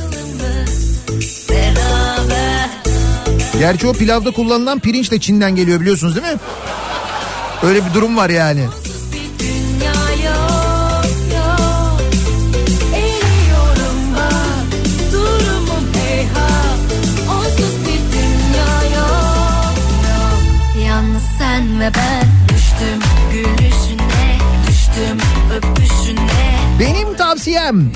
Gerçi 3.58 3.86
o 3.86 3.92
pilavda 3.92 4.30
kullanılan 4.30 4.78
pirinç 4.78 5.10
de 5.10 5.20
Çin'den 5.20 5.56
geliyor 5.56 5.80
biliyorsunuz 5.80 6.16
değil 6.16 6.26
mi? 6.26 6.38
Öyle 7.62 7.86
bir 7.86 7.94
durum 7.94 8.16
var 8.16 8.30
yani. 8.30 8.66
Sen 21.38 21.80
ve 21.80 21.90
ben 21.94 22.26
Düştüm 22.48 23.00
gülüşüne 23.32 24.38
Düştüm 24.68 25.18
öpüşüne 25.56 26.58
Benim 26.80 27.16
tavsiyem 27.16 27.92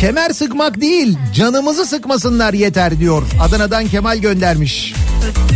kemer 0.00 0.30
sıkmak 0.30 0.80
değil 0.80 1.18
canımızı 1.34 1.86
sıkmasınlar 1.86 2.54
yeter 2.54 2.98
diyor. 2.98 3.22
Adana'dan 3.42 3.86
Kemal 3.88 4.18
göndermiş. 4.18 4.94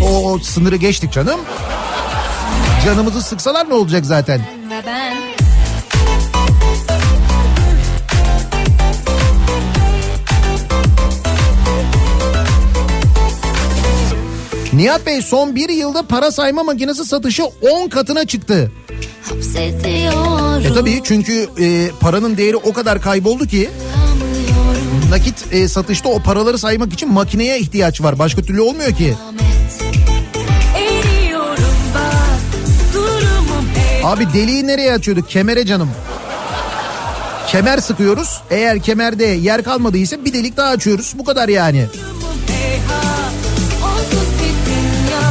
O, 0.03 0.39
sınırı 0.39 0.77
geçtik 0.77 1.13
canım. 1.13 1.41
Canımızı 2.85 3.23
sıksalar 3.23 3.69
ne 3.69 3.75
olacak 3.75 4.07
zaten? 4.07 4.41
ben 4.87 5.17
Nihat 14.73 15.07
Bey 15.07 15.23
son 15.23 15.55
bir 15.55 15.69
yılda 15.69 16.03
para 16.03 16.31
sayma 16.31 16.63
makinesi 16.63 17.05
satışı 17.05 17.45
10 17.45 17.89
katına 17.89 18.25
çıktı. 18.27 18.73
E 20.65 20.75
tabii 20.75 21.01
çünkü 21.05 21.49
e, 21.61 21.91
paranın 22.01 22.37
değeri 22.37 22.57
o 22.57 22.73
kadar 22.73 23.03
kayboldu 23.03 23.47
ki 23.47 23.71
nakit 25.11 25.53
e, 25.53 25.69
satışta 25.69 26.09
o 26.09 26.23
paraları 26.23 26.59
saymak 26.59 26.93
için 26.93 27.13
makineye 27.13 27.59
ihtiyaç 27.59 28.01
var. 28.01 28.19
Başka 28.19 28.43
türlü 28.43 28.61
olmuyor 28.61 28.93
ki. 28.93 29.15
Abi 34.05 34.33
deliği 34.33 34.67
nereye 34.67 34.93
açıyorduk? 34.93 35.31
Kemere 35.31 35.67
canım. 35.67 35.91
Kemer 37.49 37.79
sıkıyoruz. 37.79 38.41
Eğer 38.51 38.83
kemerde 38.83 39.25
yer 39.25 39.63
kalmadıysa 39.63 40.25
bir 40.25 40.33
delik 40.33 40.57
daha 40.57 40.69
açıyoruz. 40.69 41.15
Bu 41.19 41.25
kadar 41.25 41.49
yani. 41.49 41.87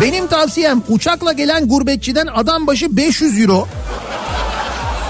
Benim 0.02 0.28
tavsiyem 0.28 0.82
uçakla 0.90 1.32
gelen 1.32 1.68
gurbetçiden 1.68 2.28
adam 2.28 2.68
başı 2.68 2.98
500 2.98 3.40
euro. 3.42 3.68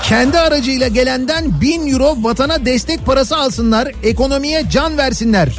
Kendi 0.07 0.39
aracıyla 0.39 0.88
gelenden 0.88 1.61
1000 1.61 1.93
euro 1.93 2.17
vatana 2.23 2.65
destek 2.65 3.05
parası 3.05 3.38
alsınlar. 3.38 3.91
Ekonomiye 4.03 4.69
can 4.69 4.97
versinler. 4.97 5.49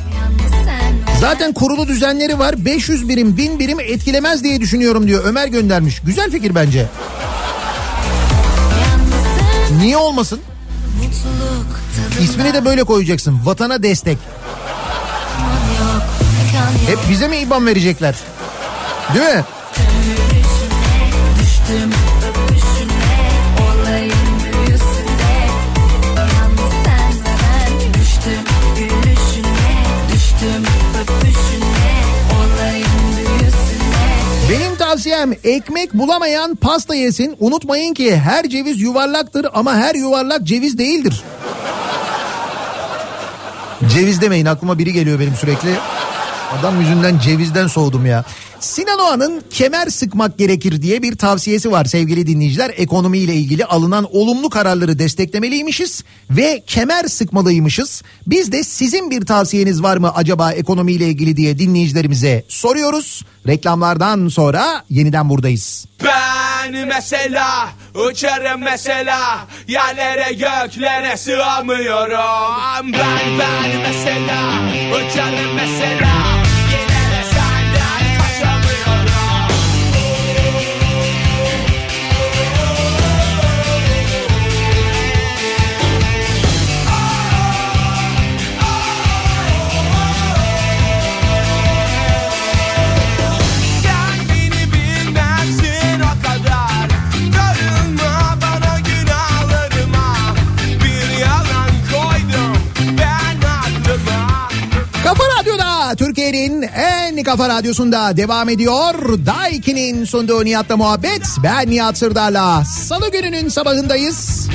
Zaten 1.21 1.53
kurulu 1.53 1.89
düzenleri 1.89 2.39
var. 2.39 2.65
500 2.65 3.09
birim 3.09 3.37
1000 3.37 3.59
birim 3.59 3.81
etkilemez 3.81 4.45
diye 4.45 4.61
düşünüyorum 4.61 5.07
diyor. 5.07 5.25
Ömer 5.25 5.49
göndermiş. 5.49 6.01
Güzel 6.01 6.31
fikir 6.31 6.55
bence. 6.55 6.87
Niye 9.81 9.97
olmasın? 9.97 10.41
İsmini 12.21 12.55
de 12.55 12.65
böyle 12.65 12.85
koyacaksın. 12.85 13.41
Vatana 13.45 13.83
destek. 13.83 14.19
Hep 16.87 16.99
bize 17.11 17.29
mi 17.29 17.37
IBAN 17.37 17.67
verecekler? 17.67 18.15
Değil 19.15 19.35
mi? 19.35 19.45
Düştüm 21.41 22.08
tavsiyem 34.89 35.33
ekmek 35.45 35.95
bulamayan 35.95 36.55
pasta 36.55 36.95
yesin. 36.95 37.37
Unutmayın 37.41 37.95
ki 37.95 38.17
her 38.17 38.49
ceviz 38.49 38.81
yuvarlaktır 38.81 39.47
ama 39.55 39.75
her 39.77 39.95
yuvarlak 39.95 40.43
ceviz 40.43 40.79
değildir. 40.79 41.23
Ceviz 43.95 44.21
demeyin 44.21 44.47
aklıma 44.47 44.79
biri 44.79 44.93
geliyor 44.93 45.21
benim 45.21 45.35
sürekli. 45.35 45.75
Adam 46.61 46.81
yüzünden 46.81 47.19
cevizden 47.19 47.67
soğudum 47.67 48.07
ya. 48.07 48.25
Sinan 48.61 48.99
Oğan'ın 48.99 49.43
kemer 49.51 49.87
sıkmak 49.87 50.39
gerekir 50.39 50.83
diye 50.83 51.03
bir 51.03 51.17
tavsiyesi 51.17 51.71
var 51.71 51.85
sevgili 51.85 52.27
dinleyiciler. 52.27 52.71
Ekonomiyle 52.77 53.35
ilgili 53.35 53.65
alınan 53.65 54.17
olumlu 54.17 54.51
kararları 54.51 54.99
desteklemeliymişiz 54.99 56.05
ve 56.31 56.63
kemer 56.67 57.05
sıkmalıymışız. 57.05 58.03
Biz 58.27 58.53
de 58.53 58.65
sizin 58.65 59.11
bir 59.11 59.27
tavsiyeniz 59.27 59.83
var 59.83 59.97
mı 59.97 60.13
acaba 60.15 60.53
ekonomiyle 60.53 61.07
ilgili 61.07 61.37
diye 61.37 61.59
dinleyicilerimize 61.59 62.45
soruyoruz. 62.49 63.25
Reklamlardan 63.47 64.29
sonra 64.29 64.85
yeniden 64.91 65.29
buradayız. 65.29 65.87
Ben 66.05 66.87
mesela 66.87 67.69
uçarım 67.95 68.61
mesela 68.61 69.47
yerlere 69.69 70.33
göklere 70.33 71.17
sığamıyorum. 71.17 72.93
Ben 72.93 73.39
ben 73.39 73.81
mesela 73.83 74.53
uçarım 74.93 75.55
mesela 75.55 76.38
en 107.19 107.25
kafa 107.25 107.49
radyosunda 107.49 108.17
devam 108.17 108.49
ediyor. 108.49 108.95
Daiki'nin 109.27 110.05
sunduğu 110.05 110.45
Nihat'la 110.45 110.77
muhabbet. 110.77 111.23
Ben 111.43 111.71
Nihat 111.71 111.99
Sırdar'la. 111.99 112.65
Salı 112.65 113.11
gününün 113.11 113.49
sabahındayız. 113.49 114.49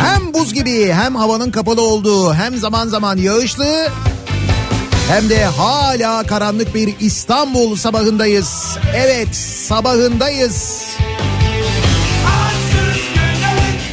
Hem 0.00 0.34
buz 0.34 0.54
gibi 0.54 0.92
hem 0.92 1.16
havanın 1.16 1.50
kapalı 1.50 1.80
olduğu 1.80 2.34
hem 2.34 2.56
zaman 2.56 2.88
zaman 2.88 3.16
yağışlı 3.16 3.88
hem 5.08 5.28
de 5.28 5.44
hala 5.44 6.22
karanlık 6.22 6.74
bir 6.74 6.94
İstanbul 7.00 7.76
sabahındayız. 7.76 8.78
Evet 8.94 9.36
sabahındayız. 9.36 10.84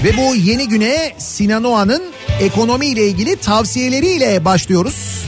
Ve 0.03 0.17
bu 0.17 0.35
yeni 0.35 0.67
güne 0.67 1.13
Sinan 1.17 1.63
Oğan'ın 1.63 2.03
ekonomiyle 2.39 3.07
ilgili 3.07 3.35
tavsiyeleriyle 3.35 4.45
başlıyoruz. 4.45 5.23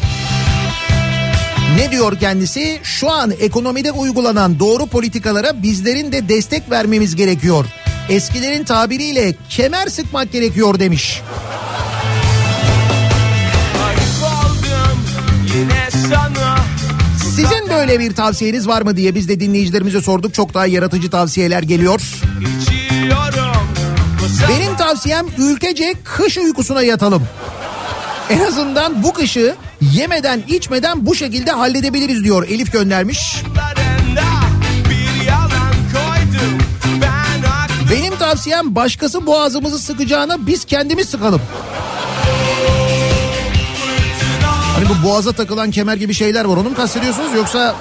Ne 1.76 1.92
diyor 1.92 2.20
kendisi? 2.20 2.80
Şu 2.84 3.12
an 3.12 3.34
ekonomide 3.40 3.92
uygulanan 3.92 4.60
doğru 4.60 4.88
politikalara 4.88 5.64
bizlerin 5.64 6.12
de 6.12 6.30
destek 6.30 6.72
vermemiz 6.72 7.16
gerekiyor. 7.16 7.66
Eskilerin 8.10 8.64
tabiriyle 8.64 9.36
kemer 9.50 9.88
sıkmak 9.88 10.32
gerekiyor 10.32 10.80
demiş. 10.80 11.22
Sizin 17.36 17.70
böyle 17.70 18.00
bir 18.00 18.16
tavsiyeniz 18.16 18.68
var 18.68 18.82
mı 18.82 18.98
diye 18.98 19.16
biz 19.16 19.30
de 19.30 19.40
dinleyicilerimize 19.40 20.02
sorduk. 20.02 20.34
Çok 20.34 20.54
daha 20.54 20.66
yaratıcı 20.66 21.10
tavsiyeler 21.10 21.64
geliyor. 21.64 22.02
Benim 24.50 24.78
tavsiyem 24.78 25.26
ülkece 25.38 25.94
kış 26.04 26.38
uykusuna 26.38 26.82
yatalım. 26.84 27.24
En 28.30 28.40
azından 28.40 29.04
bu 29.04 29.14
kışı 29.14 29.56
yemeden 29.82 30.44
içmeden 30.48 31.06
bu 31.06 31.16
şekilde 31.16 31.52
halledebiliriz 31.52 32.24
diyor 32.24 32.48
Elif 32.48 32.72
göndermiş. 32.72 33.36
Benim 37.92 38.16
tavsiyem 38.16 38.76
başkası 38.76 39.26
boğazımızı 39.26 39.80
sıkacağına 39.80 40.48
biz 40.48 40.66
kendimiz 40.66 41.10
sıkalım. 41.10 41.42
Hani 44.76 44.86
bu 44.90 45.08
boğaza 45.08 45.32
takılan 45.32 45.72
kemer 45.72 45.96
gibi 45.96 46.14
şeyler 46.14 46.46
var 46.46 46.58
onu 46.58 46.70
mu 46.70 46.76
kastediyorsunuz 46.76 47.34
yoksa 47.34 47.76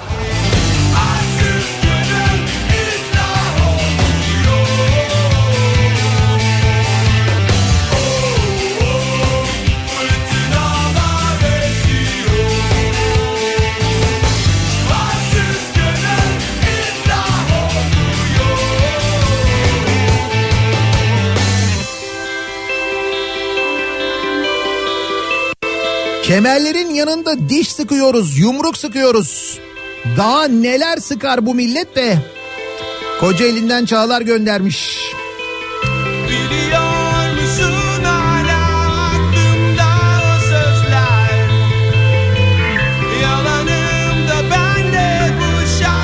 Kemerlerin 26.27 26.93
yanında 26.93 27.49
diş 27.49 27.71
sıkıyoruz, 27.71 28.37
yumruk 28.37 28.77
sıkıyoruz. 28.77 29.59
Daha 30.17 30.47
neler 30.47 30.97
sıkar 30.97 31.45
bu 31.45 31.55
millet 31.55 31.95
de. 31.95 32.17
Koca 33.19 33.45
elinden 33.45 33.85
Çağlar 33.85 34.21
göndermiş. 34.21 35.11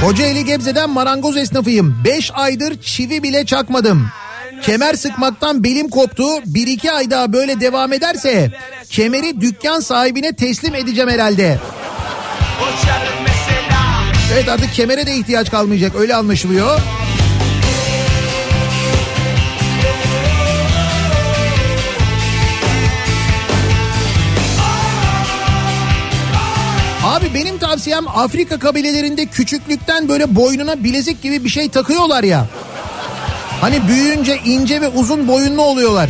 Kocaeli 0.01 0.45
Gebze'den 0.45 0.89
marangoz 0.89 1.37
esnafıyım. 1.37 1.95
5 2.05 2.31
aydır 2.33 2.81
çivi 2.81 3.23
bile 3.23 3.45
çakmadım. 3.45 4.07
Kemer 4.61 4.93
sıkmaktan 4.93 5.63
belim 5.63 5.89
koptu. 5.89 6.25
Bir 6.45 6.67
iki 6.67 6.91
ay 6.91 7.11
daha 7.11 7.33
böyle 7.33 7.59
devam 7.59 7.93
ederse 7.93 8.51
kemeri 8.91 9.41
dükkan 9.41 9.79
sahibine 9.79 10.33
teslim 10.33 10.75
edeceğim 10.75 11.09
herhalde. 11.09 11.57
Evet 14.33 14.49
artık 14.49 14.73
kemere 14.73 15.05
de 15.05 15.15
ihtiyaç 15.15 15.51
kalmayacak 15.51 15.95
öyle 15.95 16.15
anlaşılıyor. 16.15 16.79
Abi 27.03 27.33
benim 27.33 27.57
tavsiyem 27.57 28.07
Afrika 28.07 28.59
kabilelerinde 28.59 29.25
küçüklükten 29.25 30.09
böyle 30.09 30.35
boynuna 30.35 30.83
bilezik 30.83 31.21
gibi 31.21 31.43
bir 31.43 31.49
şey 31.49 31.69
takıyorlar 31.69 32.23
ya. 32.23 32.47
Hani 33.61 33.87
büyüyünce 33.87 34.37
ince 34.45 34.81
ve 34.81 34.87
uzun 34.87 35.27
boyunlu 35.27 35.61
oluyorlar. 35.61 36.09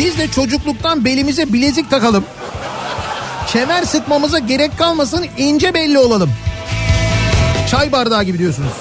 Biz 0.00 0.18
de 0.18 0.28
çocukluktan 0.28 1.04
belimize 1.04 1.52
bilezik 1.52 1.90
takalım. 1.90 2.24
Kemer 3.48 3.82
sıkmamıza 3.82 4.38
gerek 4.38 4.78
kalmasın 4.78 5.26
ince 5.38 5.74
belli 5.74 5.98
olalım. 5.98 6.30
Çay 7.70 7.92
bardağı 7.92 8.22
gibi 8.22 8.38
diyorsunuz. 8.38 8.72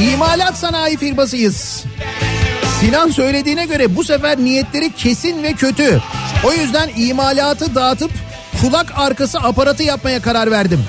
İmalat 0.00 0.58
sanayi 0.58 0.96
firmasıyız. 0.96 1.84
Sinan 2.80 3.10
söylediğine 3.10 3.66
göre 3.66 3.96
bu 3.96 4.04
sefer 4.04 4.38
niyetleri 4.38 4.92
kesin 4.92 5.42
ve 5.42 5.52
kötü. 5.52 6.00
O 6.44 6.52
yüzden 6.52 6.90
imalatı 6.96 7.74
dağıtıp 7.74 8.10
kulak 8.60 8.92
arkası 8.96 9.38
aparatı 9.38 9.82
yapmaya 9.82 10.22
karar 10.22 10.50
verdim. 10.50 10.84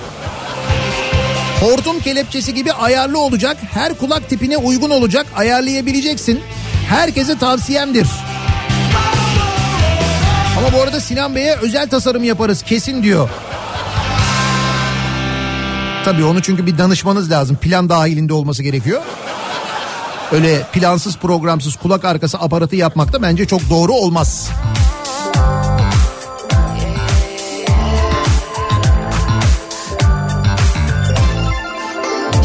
Hortum 1.60 2.00
kelepçesi 2.00 2.54
gibi 2.54 2.74
ayarlı 2.74 3.20
olacak. 3.20 3.58
Her 3.74 3.94
kulak 3.98 4.30
tipine 4.30 4.58
uygun 4.58 4.90
olacak. 4.90 5.26
Ayarlayabileceksin. 5.36 6.40
Herkese 6.90 7.38
tavsiyemdir. 7.38 8.08
Ama 10.58 10.74
bu 10.78 10.82
arada 10.82 11.00
Sinan 11.00 11.36
Bey'e 11.36 11.56
özel 11.56 11.90
tasarım 11.90 12.24
yaparız 12.24 12.64
kesin 12.64 13.04
diyor. 13.04 13.30
Tabii 16.06 16.24
onu 16.24 16.42
çünkü 16.42 16.66
bir 16.66 16.78
danışmanız 16.78 17.32
lazım. 17.32 17.58
Plan 17.58 17.90
dahilinde 17.90 18.34
olması 18.34 18.64
gerekiyor. 18.64 19.02
Öyle 20.32 20.62
plansız 20.74 21.18
programsız 21.18 21.76
kulak 21.76 22.06
arkası 22.06 22.40
aparatı 22.40 22.76
yapmak 22.76 23.14
da 23.14 23.22
bence 23.22 23.48
çok 23.48 23.70
doğru 23.70 23.94
olmaz. 23.94 24.50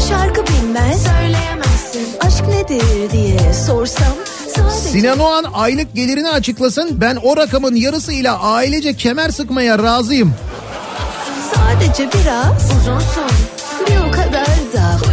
Şarkı 0.09 0.43
bilmez 0.47 1.03
Söyleyemezsin 1.03 2.07
Aşk 2.21 2.47
nedir 2.47 3.11
diye 3.11 3.53
sorsam 3.53 4.13
Sadece 4.55 4.89
Sinan 4.89 5.19
Oğan 5.19 5.45
aylık 5.53 5.95
gelirini 5.95 6.29
açıklasın. 6.29 7.01
Ben 7.01 7.15
o 7.23 7.37
rakamın 7.37 7.75
yarısıyla 7.75 8.39
ailece 8.39 8.93
kemer 8.93 9.29
sıkmaya 9.29 9.83
razıyım. 9.83 10.33
Sadece 11.55 12.09
biraz 12.13 12.71
Uzunsun 12.71 13.54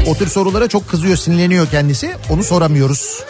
O 0.07 0.15
tür 0.15 0.29
sorulara 0.29 0.69
çok 0.69 0.89
kızıyor, 0.89 1.17
sinirleniyor 1.17 1.67
kendisi. 1.71 2.13
Onu 2.31 2.45
soramıyoruz. 2.45 3.23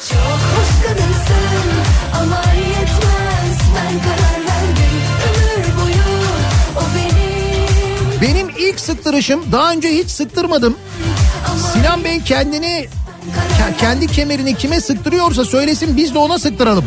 Benim 8.23 8.49
Benim 8.49 8.49
ilk 8.59 8.81
sıktırışım 8.81 9.53
daha 9.53 9.73
önce 9.73 9.89
hiç 9.89 10.11
sıktırmadım. 10.11 10.77
Sinan 11.73 12.05
Bey 12.05 12.21
kendini 12.23 12.89
ke- 13.59 13.77
kendi 13.81 14.07
kemerini 14.07 14.57
kime 14.57 14.81
sıktırıyorsa 14.81 15.45
söylesin 15.45 15.97
biz 15.97 16.15
de 16.15 16.19
ona 16.19 16.39
sıktıralım 16.39 16.85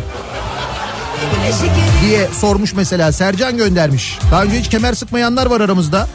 diye 2.02 2.28
sormuş 2.42 2.74
mesela 2.74 3.12
Sercan 3.12 3.58
göndermiş. 3.58 4.20
Daha 4.32 4.44
önce 4.44 4.60
hiç 4.60 4.70
kemer 4.70 4.94
sıkmayanlar 4.94 5.46
var 5.46 5.62
aramızda. 5.62 6.08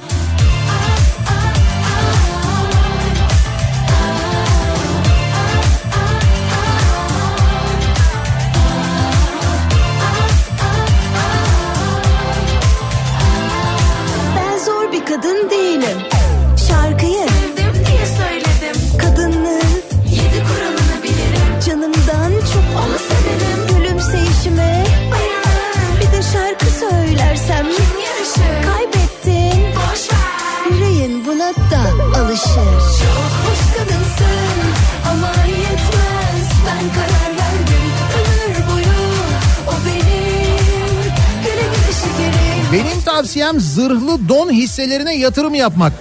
Tavsiyem 43.31 43.61
zırhlı 43.61 44.29
don 44.29 44.51
hisselerine 44.51 45.17
yatırım 45.17 45.55
yapmak. 45.55 45.93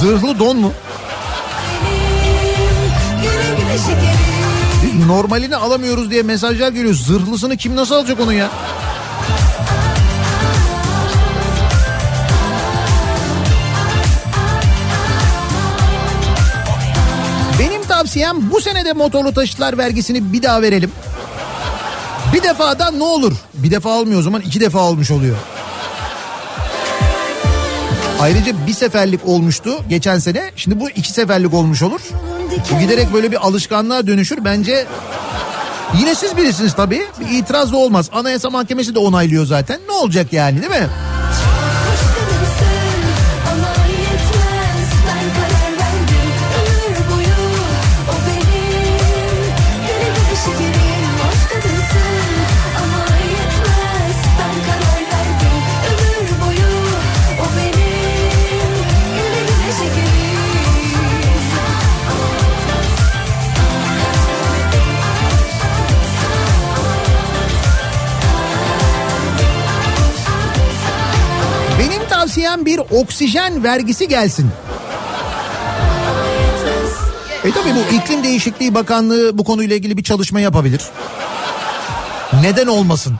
Zırhlı 0.00 0.38
don 0.38 0.56
mu? 0.56 0.72
Normalini 5.06 5.56
alamıyoruz 5.56 6.10
diye 6.10 6.22
mesajlar 6.22 6.72
geliyor. 6.72 6.94
Zırhlısını 6.94 7.56
kim 7.56 7.76
nasıl 7.76 7.94
alacak 7.94 8.20
onun 8.20 8.32
ya? 8.32 8.50
Benim 17.58 17.82
tavsiyem 17.82 18.50
bu 18.50 18.60
senede 18.60 18.92
motorlu 18.92 19.34
taşıtlar 19.34 19.78
vergisini 19.78 20.32
bir 20.32 20.42
daha 20.42 20.62
verelim. 20.62 20.92
Bir 22.32 22.42
defada 22.42 22.90
ne 22.90 23.04
olur? 23.04 23.32
Bir 23.54 23.70
defa 23.70 23.88
olmuyor 23.90 24.20
o 24.20 24.22
zaman 24.22 24.40
iki 24.40 24.60
defa 24.60 24.78
olmuş 24.78 25.10
oluyor. 25.10 25.36
Ayrıca 28.20 28.52
bir 28.66 28.72
seferlik 28.72 29.20
olmuştu 29.28 29.70
geçen 29.88 30.18
sene. 30.18 30.50
Şimdi 30.56 30.80
bu 30.80 30.90
iki 30.90 31.12
seferlik 31.12 31.54
olmuş 31.54 31.82
olur. 31.82 32.00
Bu 32.74 32.78
giderek 32.78 33.12
böyle 33.12 33.32
bir 33.32 33.46
alışkanlığa 33.46 34.06
dönüşür. 34.06 34.44
Bence 34.44 34.86
yine 35.98 36.14
siz 36.14 36.36
bilirsiniz 36.36 36.74
tabii. 36.74 37.06
Bir 37.20 37.38
itiraz 37.38 37.72
da 37.72 37.76
olmaz. 37.76 38.10
Anayasa 38.12 38.50
Mahkemesi 38.50 38.94
de 38.94 38.98
onaylıyor 38.98 39.46
zaten. 39.46 39.80
Ne 39.88 39.92
olacak 39.92 40.32
yani 40.32 40.60
değil 40.60 40.70
mi? 40.70 40.88
Oksijen 72.90 73.64
vergisi 73.64 74.08
gelsin. 74.08 74.50
E 77.44 77.50
tabi 77.50 77.68
bu 77.74 77.94
iklim 77.94 78.24
değişikliği 78.24 78.74
bakanlığı 78.74 79.38
bu 79.38 79.44
konuyla 79.44 79.76
ilgili 79.76 79.96
bir 79.96 80.02
çalışma 80.02 80.40
yapabilir. 80.40 80.82
Neden 82.42 82.66
olmasın? 82.66 83.16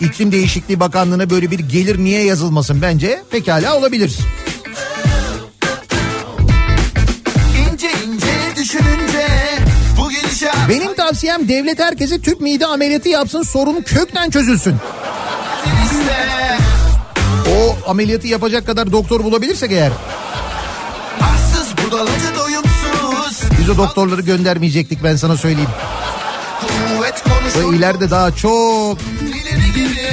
İklim 0.00 0.32
Değişikliği 0.32 0.80
Bakanlığı'na 0.80 1.30
böyle 1.30 1.50
bir 1.50 1.58
gelir 1.58 1.98
niye 1.98 2.24
yazılmasın 2.24 2.82
bence 2.82 3.22
pekala 3.30 3.76
olabilir. 3.76 4.18
İnce 7.70 7.90
ince 8.06 8.56
düşününce 8.56 9.26
Benim 10.68 10.94
tavsiyem 10.94 11.48
devlet 11.48 11.78
herkese 11.78 12.20
tüp 12.20 12.40
mide 12.40 12.66
ameliyatı 12.66 13.08
yapsın 13.08 13.42
sorun 13.42 13.82
kökten 13.82 14.30
çözülsün. 14.30 14.76
iste 15.84 16.32
O 16.51 16.51
ameliyatı 17.86 18.26
yapacak 18.26 18.66
kadar 18.66 18.92
doktor 18.92 19.24
bulabilirsek 19.24 19.72
eğer. 19.72 19.92
Biz 23.60 23.70
o 23.70 23.76
doktorları 23.76 24.20
göndermeyecektik 24.20 25.04
ben 25.04 25.16
sana 25.16 25.36
söyleyeyim. 25.36 25.70
Ve 27.56 27.76
ileride 27.76 28.10
daha 28.10 28.30
çok 28.36 28.98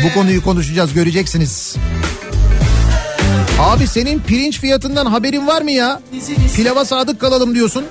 bu 0.04 0.14
konuyu 0.14 0.44
konuşacağız 0.44 0.94
göreceksiniz. 0.94 1.76
Abi 3.60 3.88
senin 3.88 4.20
pirinç 4.20 4.60
fiyatından 4.60 5.06
haberin 5.06 5.48
var 5.48 5.62
mı 5.62 5.72
ya? 5.72 6.02
Pilava 6.56 6.86
sadık 6.86 7.22
kalalım 7.22 7.56
diyorsun. 7.56 7.86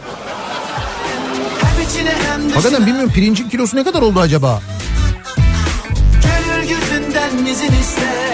Hakikaten 2.55 2.87
bilmiyorum 2.87 3.13
pirincin 3.15 3.49
kilosu 3.49 3.77
ne 3.77 3.85
kadar 3.85 4.03
oldu 4.03 4.21
acaba? 4.21 4.63
Gönül 6.23 6.69
gözünden 6.69 7.47
izin 7.47 7.73
iste 7.81 8.29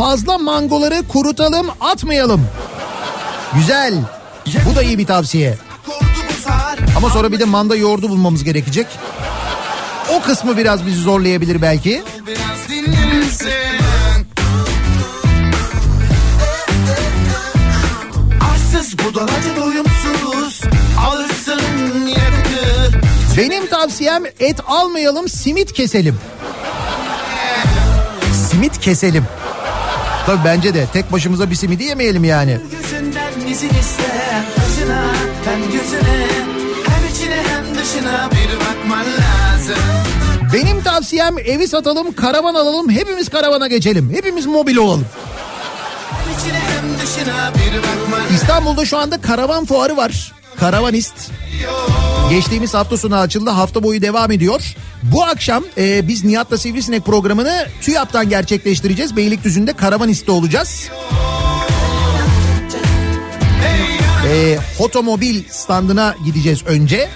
fazla 0.00 0.38
mangoları 0.38 1.08
kurutalım 1.08 1.66
atmayalım. 1.80 2.46
Güzel. 3.54 3.94
Bu 4.70 4.76
da 4.76 4.82
iyi 4.82 4.98
bir 4.98 5.06
tavsiye. 5.06 5.58
Ama 6.96 7.10
sonra 7.10 7.32
bir 7.32 7.40
de 7.40 7.44
manda 7.44 7.76
yoğurdu 7.76 8.08
bulmamız 8.08 8.44
gerekecek. 8.44 8.86
O 10.14 10.22
kısmı 10.22 10.56
biraz 10.56 10.86
bizi 10.86 11.00
zorlayabilir 11.00 11.62
belki. 11.62 12.02
Biraz 12.26 12.68
doyumsuz 19.56 20.62
Alırsın 21.08 21.60
Benim 23.36 23.66
tavsiyem 23.66 24.22
et 24.40 24.56
almayalım 24.66 25.28
simit 25.28 25.72
keselim. 25.72 26.18
Simit 28.50 28.80
keselim. 28.80 29.24
Tabii 30.26 30.44
bence 30.44 30.74
de 30.74 30.86
tek 30.92 31.12
başımıza 31.12 31.50
bir 31.50 31.54
simidi 31.54 31.84
yemeyelim 31.84 32.24
yani. 32.24 32.58
Benim 40.52 40.82
tavsiyem 40.82 41.38
evi 41.38 41.68
satalım 41.68 42.12
karavan 42.12 42.54
alalım 42.54 42.90
hepimiz 42.90 43.28
karavana 43.28 43.66
geçelim. 43.66 44.10
Hepimiz 44.14 44.46
mobil 44.46 44.76
olalım. 44.76 45.06
İstanbul'da 48.34 48.84
şu 48.84 48.98
anda 48.98 49.20
karavan 49.20 49.64
fuarı 49.64 49.96
var. 49.96 50.32
Karavanist. 50.56 51.14
Geçtiğimiz 52.30 52.74
hafta 52.74 52.96
sonu 52.96 53.16
açıldı. 53.16 53.50
Hafta 53.50 53.82
boyu 53.82 54.02
devam 54.02 54.30
ediyor. 54.30 54.74
Bu 55.02 55.24
akşam 55.24 55.64
e, 55.78 56.08
biz 56.08 56.24
Nihat'la 56.24 56.58
Sivrisinek 56.58 57.04
programını 57.04 57.66
TÜYAP'tan 57.80 58.28
gerçekleştireceğiz. 58.28 59.16
Beylikdüzü'nde 59.16 59.72
Karavanist'te 59.72 60.32
olacağız. 60.32 60.90
E, 64.32 64.58
otomobil 64.78 65.42
standına 65.50 66.14
gideceğiz 66.24 66.62
önce. 66.66 67.08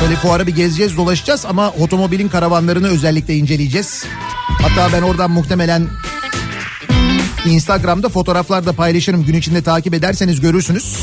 Şöyle 0.00 0.16
fuara 0.16 0.46
bir 0.46 0.54
gezeceğiz 0.54 0.96
dolaşacağız 0.96 1.44
ama 1.46 1.70
otomobilin 1.70 2.28
karavanlarını 2.28 2.88
özellikle 2.88 3.34
inceleyeceğiz. 3.34 4.04
Hatta 4.62 4.96
ben 4.96 5.02
oradan 5.02 5.30
muhtemelen 5.30 5.88
Instagram'da 7.46 8.08
fotoğraflar 8.08 8.66
da 8.66 8.72
paylaşırım. 8.72 9.24
Gün 9.24 9.34
içinde 9.34 9.62
takip 9.62 9.94
ederseniz 9.94 10.40
görürsünüz. 10.40 10.98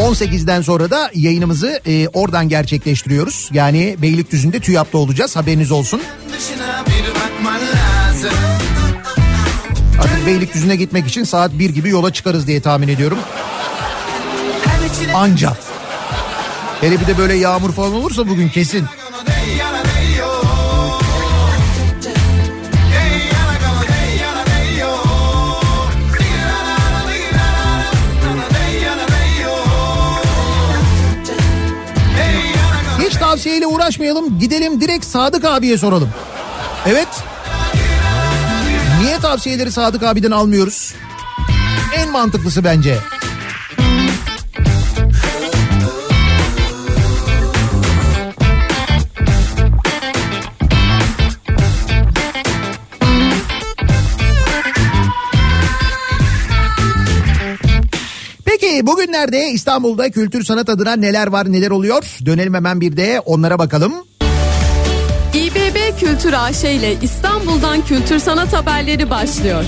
18'den 0.00 0.62
sonra 0.62 0.90
da 0.90 1.10
yayınımızı 1.14 1.80
e, 1.86 2.08
oradan 2.08 2.48
gerçekleştiriyoruz. 2.48 3.48
Yani 3.52 3.96
Beylikdüzü'nde 4.02 4.60
TÜYAP'ta 4.60 4.98
olacağız 4.98 5.36
haberiniz 5.36 5.70
olsun. 5.70 6.02
Artık 9.98 10.26
Beylikdüzü'ne 10.26 10.76
gitmek 10.76 11.06
için 11.06 11.24
saat 11.24 11.52
1 11.52 11.70
gibi 11.70 11.88
yola 11.88 12.12
çıkarız 12.12 12.46
diye 12.46 12.60
tahmin 12.60 12.88
ediyorum. 12.88 13.18
Hem 14.64 14.86
içine 14.92 15.14
Anca. 15.14 15.56
Hele 16.80 17.00
bir 17.00 17.06
de 17.06 17.18
böyle 17.18 17.34
yağmur 17.34 17.72
falan 17.72 17.94
olursa 17.94 18.28
bugün 18.28 18.48
kesin. 18.48 18.84
Tavsiyeyle 33.30 33.66
uğraşmayalım 33.66 34.38
gidelim 34.38 34.80
direkt 34.80 35.04
Sadık 35.04 35.44
abiye 35.44 35.78
soralım. 35.78 36.10
Evet. 36.86 37.08
Niye 39.02 39.18
tavsiyeleri 39.18 39.72
Sadık 39.72 40.02
abiden 40.02 40.30
almıyoruz? 40.30 40.94
En 41.96 42.10
mantıklısı 42.10 42.64
bence. 42.64 42.98
Bugünlerde 58.90 59.50
İstanbul'da 59.50 60.10
kültür 60.10 60.44
sanat 60.44 60.68
adına 60.68 60.96
neler 60.96 61.26
var 61.26 61.52
neler 61.52 61.70
oluyor? 61.70 62.18
Dönelim 62.26 62.54
hemen 62.54 62.80
bir 62.80 62.96
de 62.96 63.20
onlara 63.20 63.58
bakalım. 63.58 63.92
İBB 65.34 65.98
Kültür 66.00 66.32
AŞ 66.32 66.64
ile 66.64 66.94
İstanbul'dan 67.02 67.84
kültür 67.84 68.18
sanat 68.18 68.52
haberleri 68.52 69.10
başlıyor. 69.10 69.64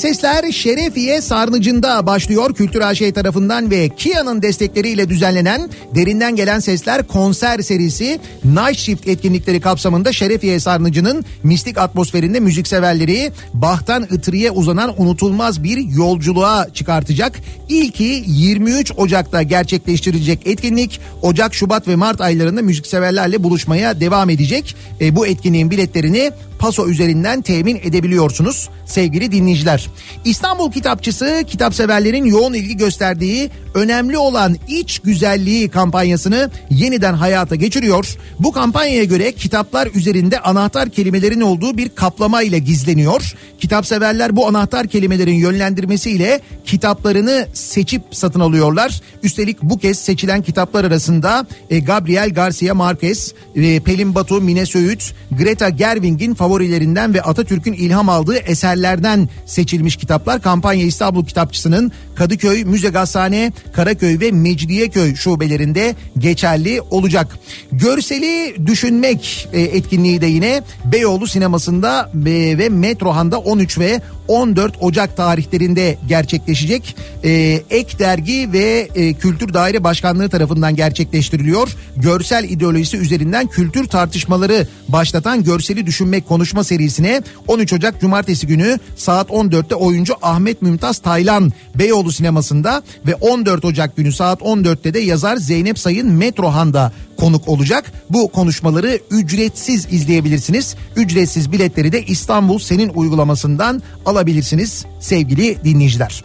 Sesler 0.00 0.52
Şerefiye 0.52 1.20
Sarnıcı'nda 1.20 2.06
başlıyor. 2.06 2.54
Kültür 2.54 2.80
AŞ 2.80 2.98
tarafından 3.14 3.70
ve 3.70 3.88
Kia'nın 3.88 4.42
destekleriyle 4.42 5.08
düzenlenen 5.08 5.70
Derinden 5.94 6.36
Gelen 6.36 6.58
Sesler 6.58 7.06
konser 7.06 7.58
serisi 7.58 8.20
Night 8.44 8.78
Shift 8.78 9.08
etkinlikleri 9.08 9.60
kapsamında 9.60 10.12
Şerefiye 10.12 10.60
Sarnıcı'nın 10.60 11.24
mistik 11.42 11.78
atmosferinde 11.78 12.40
müzikseverleri 12.40 13.32
Bach'tan 13.54 14.02
Itri'ye 14.02 14.50
uzanan 14.50 15.02
unutulmaz 15.02 15.62
bir 15.62 15.78
yolculuğa 15.78 16.66
çıkartacak. 16.74 17.38
İlki 17.68 18.24
23 18.26 18.92
Ocak'ta 18.96 19.42
gerçekleştirilecek 19.42 20.46
etkinlik 20.46 21.00
Ocak, 21.22 21.54
Şubat 21.54 21.88
ve 21.88 21.96
Mart 21.96 22.20
aylarında 22.20 22.62
müzikseverlerle 22.62 23.42
buluşmaya 23.42 24.00
devam 24.00 24.30
edecek. 24.30 24.76
E, 25.00 25.16
bu 25.16 25.26
etkinliğin 25.26 25.70
biletlerini 25.70 26.32
Paso 26.60 26.88
üzerinden 26.88 27.42
temin 27.42 27.76
edebiliyorsunuz 27.76 28.68
sevgili 28.86 29.32
dinleyiciler. 29.32 29.90
İstanbul 30.24 30.72
Kitapçısı 30.72 31.44
kitapseverlerin 31.46 32.24
yoğun 32.24 32.54
ilgi 32.54 32.76
gösterdiği 32.76 33.50
önemli 33.74 34.18
olan 34.18 34.56
iç 34.68 34.98
güzelliği 34.98 35.68
kampanyasını 35.68 36.50
yeniden 36.70 37.14
hayata 37.14 37.54
geçiriyor. 37.54 38.16
Bu 38.38 38.52
kampanyaya 38.52 39.04
göre 39.04 39.32
kitaplar 39.32 39.88
üzerinde 39.94 40.40
anahtar 40.40 40.88
kelimelerin 40.88 41.40
olduğu 41.40 41.76
bir 41.76 41.88
kaplama 41.88 42.42
ile 42.42 42.58
gizleniyor. 42.58 43.34
Kitapseverler 43.60 44.36
bu 44.36 44.48
anahtar 44.48 44.86
kelimelerin 44.86 45.34
yönlendirmesiyle 45.34 46.40
kitaplarını 46.64 47.46
seçip 47.52 48.02
satın 48.10 48.40
alıyorlar. 48.40 49.00
Üstelik 49.22 49.62
bu 49.62 49.78
kez 49.78 49.98
seçilen 49.98 50.42
kitaplar 50.42 50.84
arasında 50.84 51.46
e, 51.70 51.80
Gabriel 51.80 52.30
Garcia 52.30 52.74
Marquez, 52.74 53.34
e, 53.56 53.80
Pelin 53.80 54.14
Batu, 54.14 54.40
Mine 54.40 54.66
Söğüt, 54.66 55.14
Greta 55.38 55.68
Gerwig'in 55.68 56.34
favorilerinden 56.50 57.14
ve 57.14 57.22
Atatürk'ün 57.22 57.72
ilham 57.72 58.08
aldığı 58.08 58.36
eserlerden 58.36 59.28
seçilmiş 59.46 59.96
kitaplar. 59.96 60.42
Kampanya 60.42 60.84
İstanbul 60.84 61.24
Kitapçısı'nın 61.24 61.92
Kadıköy, 62.14 62.64
Müze 62.64 62.88
Gazhane, 62.88 63.52
Karaköy 63.72 64.20
ve 64.20 64.30
Mecidiyeköy 64.30 65.14
şubelerinde 65.14 65.94
geçerli 66.18 66.80
olacak. 66.80 67.38
Görseli 67.72 68.56
düşünmek 68.66 69.48
e, 69.52 69.60
etkinliği 69.60 70.20
de 70.20 70.26
yine 70.26 70.62
Beyoğlu 70.84 71.26
sinemasında 71.26 72.10
e, 72.26 72.58
ve 72.58 72.68
Metrohan'da 72.68 73.38
13 73.38 73.78
ve 73.78 74.00
14 74.28 74.74
Ocak 74.80 75.16
tarihlerinde 75.16 75.98
gerçekleşecek. 76.08 76.96
E, 77.24 77.30
Ek 77.70 77.98
Dergi 77.98 78.52
ve 78.52 78.88
Kültür 79.20 79.54
Daire 79.54 79.84
Başkanlığı 79.84 80.28
tarafından 80.28 80.76
gerçekleştiriliyor. 80.76 81.76
Görsel 81.96 82.44
ideolojisi 82.44 82.96
üzerinden 82.96 83.46
kültür 83.46 83.86
tartışmaları 83.86 84.68
başlatan 84.88 85.44
Görseli 85.44 85.86
Düşünmek 85.86 86.28
konuşma 86.40 86.64
serisine 86.64 87.22
13 87.48 87.72
Ocak 87.72 88.00
Cumartesi 88.00 88.46
günü 88.46 88.78
saat 88.96 89.30
14'te 89.30 89.74
oyuncu 89.74 90.14
Ahmet 90.22 90.62
Mümtaz 90.62 90.98
Taylan 90.98 91.52
Beyoğlu 91.74 92.12
sinemasında 92.12 92.82
ve 93.06 93.14
14 93.14 93.64
Ocak 93.64 93.96
günü 93.96 94.12
saat 94.12 94.40
14'te 94.40 94.94
de 94.94 94.98
yazar 94.98 95.36
Zeynep 95.36 95.78
Sayın 95.78 96.12
Metrohan'da 96.12 96.92
konuk 97.16 97.48
olacak. 97.48 97.92
Bu 98.10 98.28
konuşmaları 98.28 98.98
ücretsiz 99.10 99.86
izleyebilirsiniz. 99.92 100.76
Ücretsiz 100.96 101.52
biletleri 101.52 101.92
de 101.92 102.02
İstanbul 102.02 102.58
Senin 102.58 102.88
uygulamasından 102.88 103.82
alabilirsiniz 104.06 104.86
sevgili 105.00 105.64
dinleyiciler. 105.64 106.24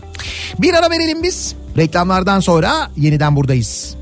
Bir 0.60 0.74
ara 0.74 0.90
verelim 0.90 1.24
biz. 1.24 1.56
Reklamlardan 1.78 2.40
sonra 2.40 2.92
yeniden 2.98 3.36
buradayız. 3.36 3.96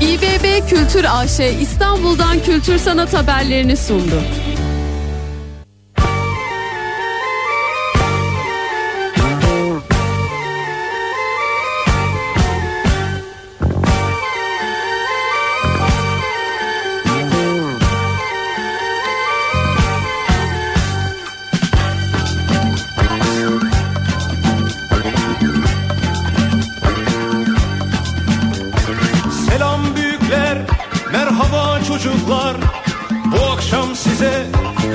İBB 0.00 0.68
Kültür 0.68 1.04
AŞ 1.10 1.40
İstanbul'dan 1.60 2.42
kültür 2.42 2.78
sanat 2.78 3.14
haberlerini 3.14 3.76
sundu. 3.76 4.22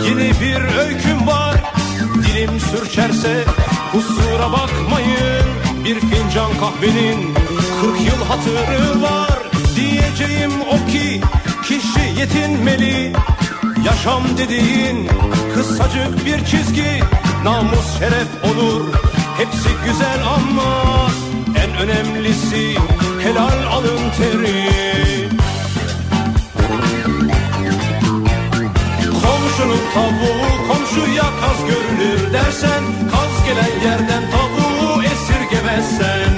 Yeni 0.06 0.32
bir 0.42 0.78
öyküm 0.78 1.28
var. 1.28 1.56
Dilim 2.16 2.60
sürçerse 2.60 3.44
kusura 3.92 4.52
bakmayın. 4.52 5.46
Bir 5.86 6.00
fincan 6.00 6.52
kahvenin 6.60 7.34
40 7.82 8.02
yıl 8.02 8.26
hatırı 8.28 9.02
var. 9.02 9.40
Diyeceğim 9.76 10.52
o 10.72 10.92
ki 10.92 11.22
kişi 11.64 12.20
yetinmeli. 12.20 13.14
Yaşam 13.86 14.24
dediğin 14.38 15.10
kısacık 15.56 16.26
bir 16.26 16.46
çizgi. 16.46 17.00
Namus 17.44 18.00
şeref 18.00 18.28
olur. 18.44 18.94
Hepsi 19.38 19.70
güzel 19.86 20.20
ama 20.36 21.10
en 21.64 21.78
önemlisi 21.78 22.76
helal 23.24 23.64
alın 23.72 24.10
teri. 24.18 25.23
Komşunun 29.54 29.80
tavuğu 29.94 30.68
komşuya 30.68 31.24
kaz 31.24 31.66
görünür 31.68 32.34
dersen 32.34 32.84
Kaz 33.12 33.46
gelen 33.46 33.90
yerden 33.90 34.24
tavuğu 34.32 35.04
esirgemezsen. 35.04 36.34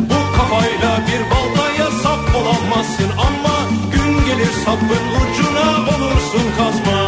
Bu 0.00 0.36
kafayla 0.36 1.00
bir 1.06 1.30
baltaya 1.30 1.90
sap 2.02 2.36
olamazsın 2.36 3.10
ama 3.18 3.56
Gün 3.92 4.26
gelir 4.26 4.52
sapın 4.64 5.04
ucuna 5.16 5.96
olursun 5.96 6.46
kazma 6.58 7.05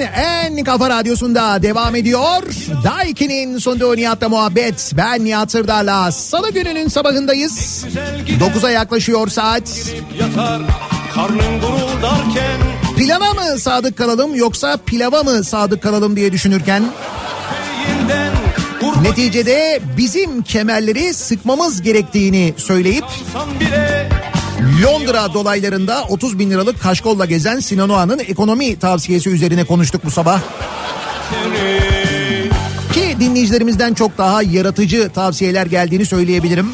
En 0.00 0.64
kafa 0.64 0.90
radyosunda 0.90 1.62
devam 1.62 1.94
ediyor. 1.96 2.42
Daiki'nin 2.84 3.58
sunduğu 3.58 3.96
Nihat'la 3.96 4.28
muhabbet. 4.28 4.92
Ben 4.96 5.24
Nihat 5.24 5.50
Sırdar'la 5.50 6.12
salı 6.12 6.50
gününün 6.50 6.88
sabahındayız. 6.88 7.84
9'a 8.40 8.70
yaklaşıyor 8.70 9.28
saat. 9.28 9.92
Yatar 10.20 10.62
karnın 11.14 11.62
mı 13.32 13.58
sadık 13.58 13.96
kalalım 13.96 14.34
yoksa 14.34 14.76
pilava 14.86 15.22
mı 15.22 15.44
sadık 15.44 15.82
kalalım 15.82 16.16
diye 16.16 16.32
düşünürken 16.32 16.82
neticede 19.02 19.80
bizim 19.96 20.42
kemerleri 20.42 21.14
sıkmamız 21.14 21.82
gerektiğini 21.82 22.54
söyleyip 22.56 23.04
Londra 24.82 25.34
dolaylarında 25.34 26.04
30 26.08 26.38
bin 26.38 26.50
liralık 26.50 26.82
kaşkolla 26.82 27.24
gezen 27.24 27.60
Sinan 27.60 27.88
Oğan'ın 27.88 28.18
ekonomi 28.18 28.78
tavsiyesi 28.78 29.30
üzerine 29.30 29.64
konuştuk 29.64 30.04
bu 30.04 30.10
sabah. 30.10 30.40
Ki 32.92 33.16
dinleyicilerimizden 33.20 33.94
çok 33.94 34.18
daha 34.18 34.42
yaratıcı 34.42 35.10
tavsiyeler 35.14 35.66
geldiğini 35.66 36.06
söyleyebilirim. 36.06 36.72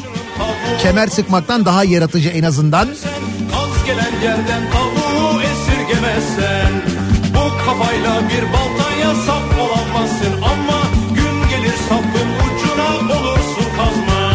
Kemer 0.81 1.07
sıkmaktan 1.07 1.65
daha 1.65 1.83
yaratıcı 1.83 2.29
en 2.29 2.43
azından. 2.43 2.87
Az 3.55 3.85
gelen 3.85 4.21
yerden 4.23 4.71
tavuğu 4.71 5.41
esirgemezsen 5.41 6.71
Bu 7.33 7.65
kafayla 7.65 8.21
bir 8.29 8.43
baltaya 8.53 9.15
sap 9.25 9.59
olamazsın 9.59 10.41
Ama 10.41 10.81
gün 11.15 11.49
gelir 11.49 11.75
sapın 11.89 12.29
ucuna 12.45 13.17
olursun 13.19 13.65
kazma 13.77 14.31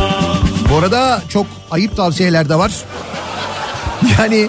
Bu 0.70 0.78
arada 0.78 1.22
çok 1.28 1.47
ayıp 1.70 1.97
tavsiyeler 1.97 2.48
de 2.48 2.55
var. 2.55 2.72
Yani 4.18 4.48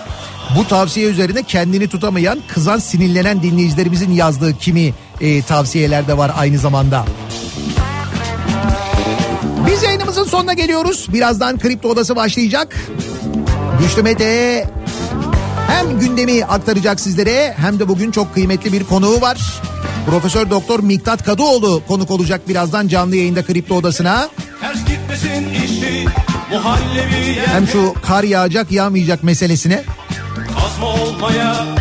bu 0.56 0.68
tavsiye 0.68 1.08
üzerine 1.08 1.44
kendini 1.44 1.88
tutamayan, 1.88 2.40
kızan, 2.48 2.80
sinirlenen 2.80 3.44
dinleyicilerimizin 3.44 4.12
yazdığı 4.12 4.58
kimi 4.58 4.94
e, 5.22 5.42
tavsiyeler 5.42 6.08
de 6.08 6.18
var 6.18 6.32
aynı 6.38 6.58
zamanda. 6.58 7.06
Biz 9.68 9.84
yayınımızın 9.84 10.24
sonuna 10.24 10.54
geliyoruz. 10.54 11.08
Birazdan 11.14 11.60
Kripto 11.60 11.90
Odası 11.90 12.16
başlayacak. 12.16 12.76
Güçlü 13.82 14.04
Mete 14.04 14.68
hem 15.68 16.00
gündemi 16.00 16.46
aktaracak 16.46 17.00
sizlere 17.00 17.54
hem 17.58 17.80
de 17.80 17.88
bugün 17.88 18.12
çok 18.12 18.34
kıymetli 18.34 18.74
bir 18.74 18.84
konuğu 18.84 19.22
var. 19.22 19.62
Profesör 20.06 20.50
Doktor 20.50 20.80
Miktat 20.80 21.24
Kadıoğlu 21.24 21.82
konuk 21.88 22.12
olacak 22.12 22.48
birazdan 22.48 22.88
canlı 22.88 23.16
yayında 23.16 23.46
Kripto 23.46 23.76
Odası'na. 23.76 24.30
Ters 24.62 24.86
gitmesin 24.86 25.50
yer 25.50 25.71
Hem 27.46 27.68
şu 27.68 27.94
kar 28.08 28.24
yağacak 28.24 28.72
yağmayacak 28.72 29.24
meselesine 29.24 29.84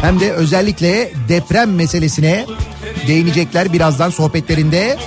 hem 0.01 0.21
de 0.21 0.33
özellikle 0.33 1.13
deprem 1.29 1.75
meselesine 1.75 2.47
değinecekler 3.07 3.73
birazdan 3.73 4.11
sohbetlerinde. 4.11 4.99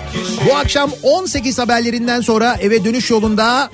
Bu 0.50 0.56
akşam 0.56 0.92
18 1.04 1.60
haberlerinden 1.60 2.22
sonra 2.22 2.58
eve 2.62 2.86
dönüş 2.86 3.12
yolunda 3.12 3.70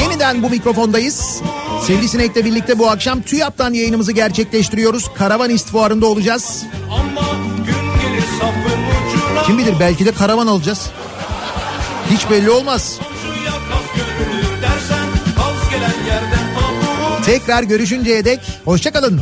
yeniden 0.00 0.42
bu 0.42 0.50
mikrofondayız. 0.50 1.40
Sevgili 1.86 2.08
Sinek'le 2.08 2.44
birlikte 2.44 2.78
bu 2.78 2.90
akşam 2.90 3.22
TÜYAP'tan 3.22 3.72
yayınımızı 3.72 4.12
gerçekleştiriyoruz. 4.12 5.10
Karavanist 5.14 5.68
fuarında 5.70 6.06
olacağız. 6.06 6.64
Kim 9.46 9.58
bilir 9.58 9.74
belki 9.80 10.06
de 10.06 10.12
karavan 10.12 10.46
alacağız. 10.46 10.90
Hiç 12.10 12.30
belli 12.30 12.50
olmaz. 12.50 12.98
Tekrar 17.28 17.62
görüşünceye 17.62 18.24
dek 18.24 18.40
hoşçakalın. 18.64 19.20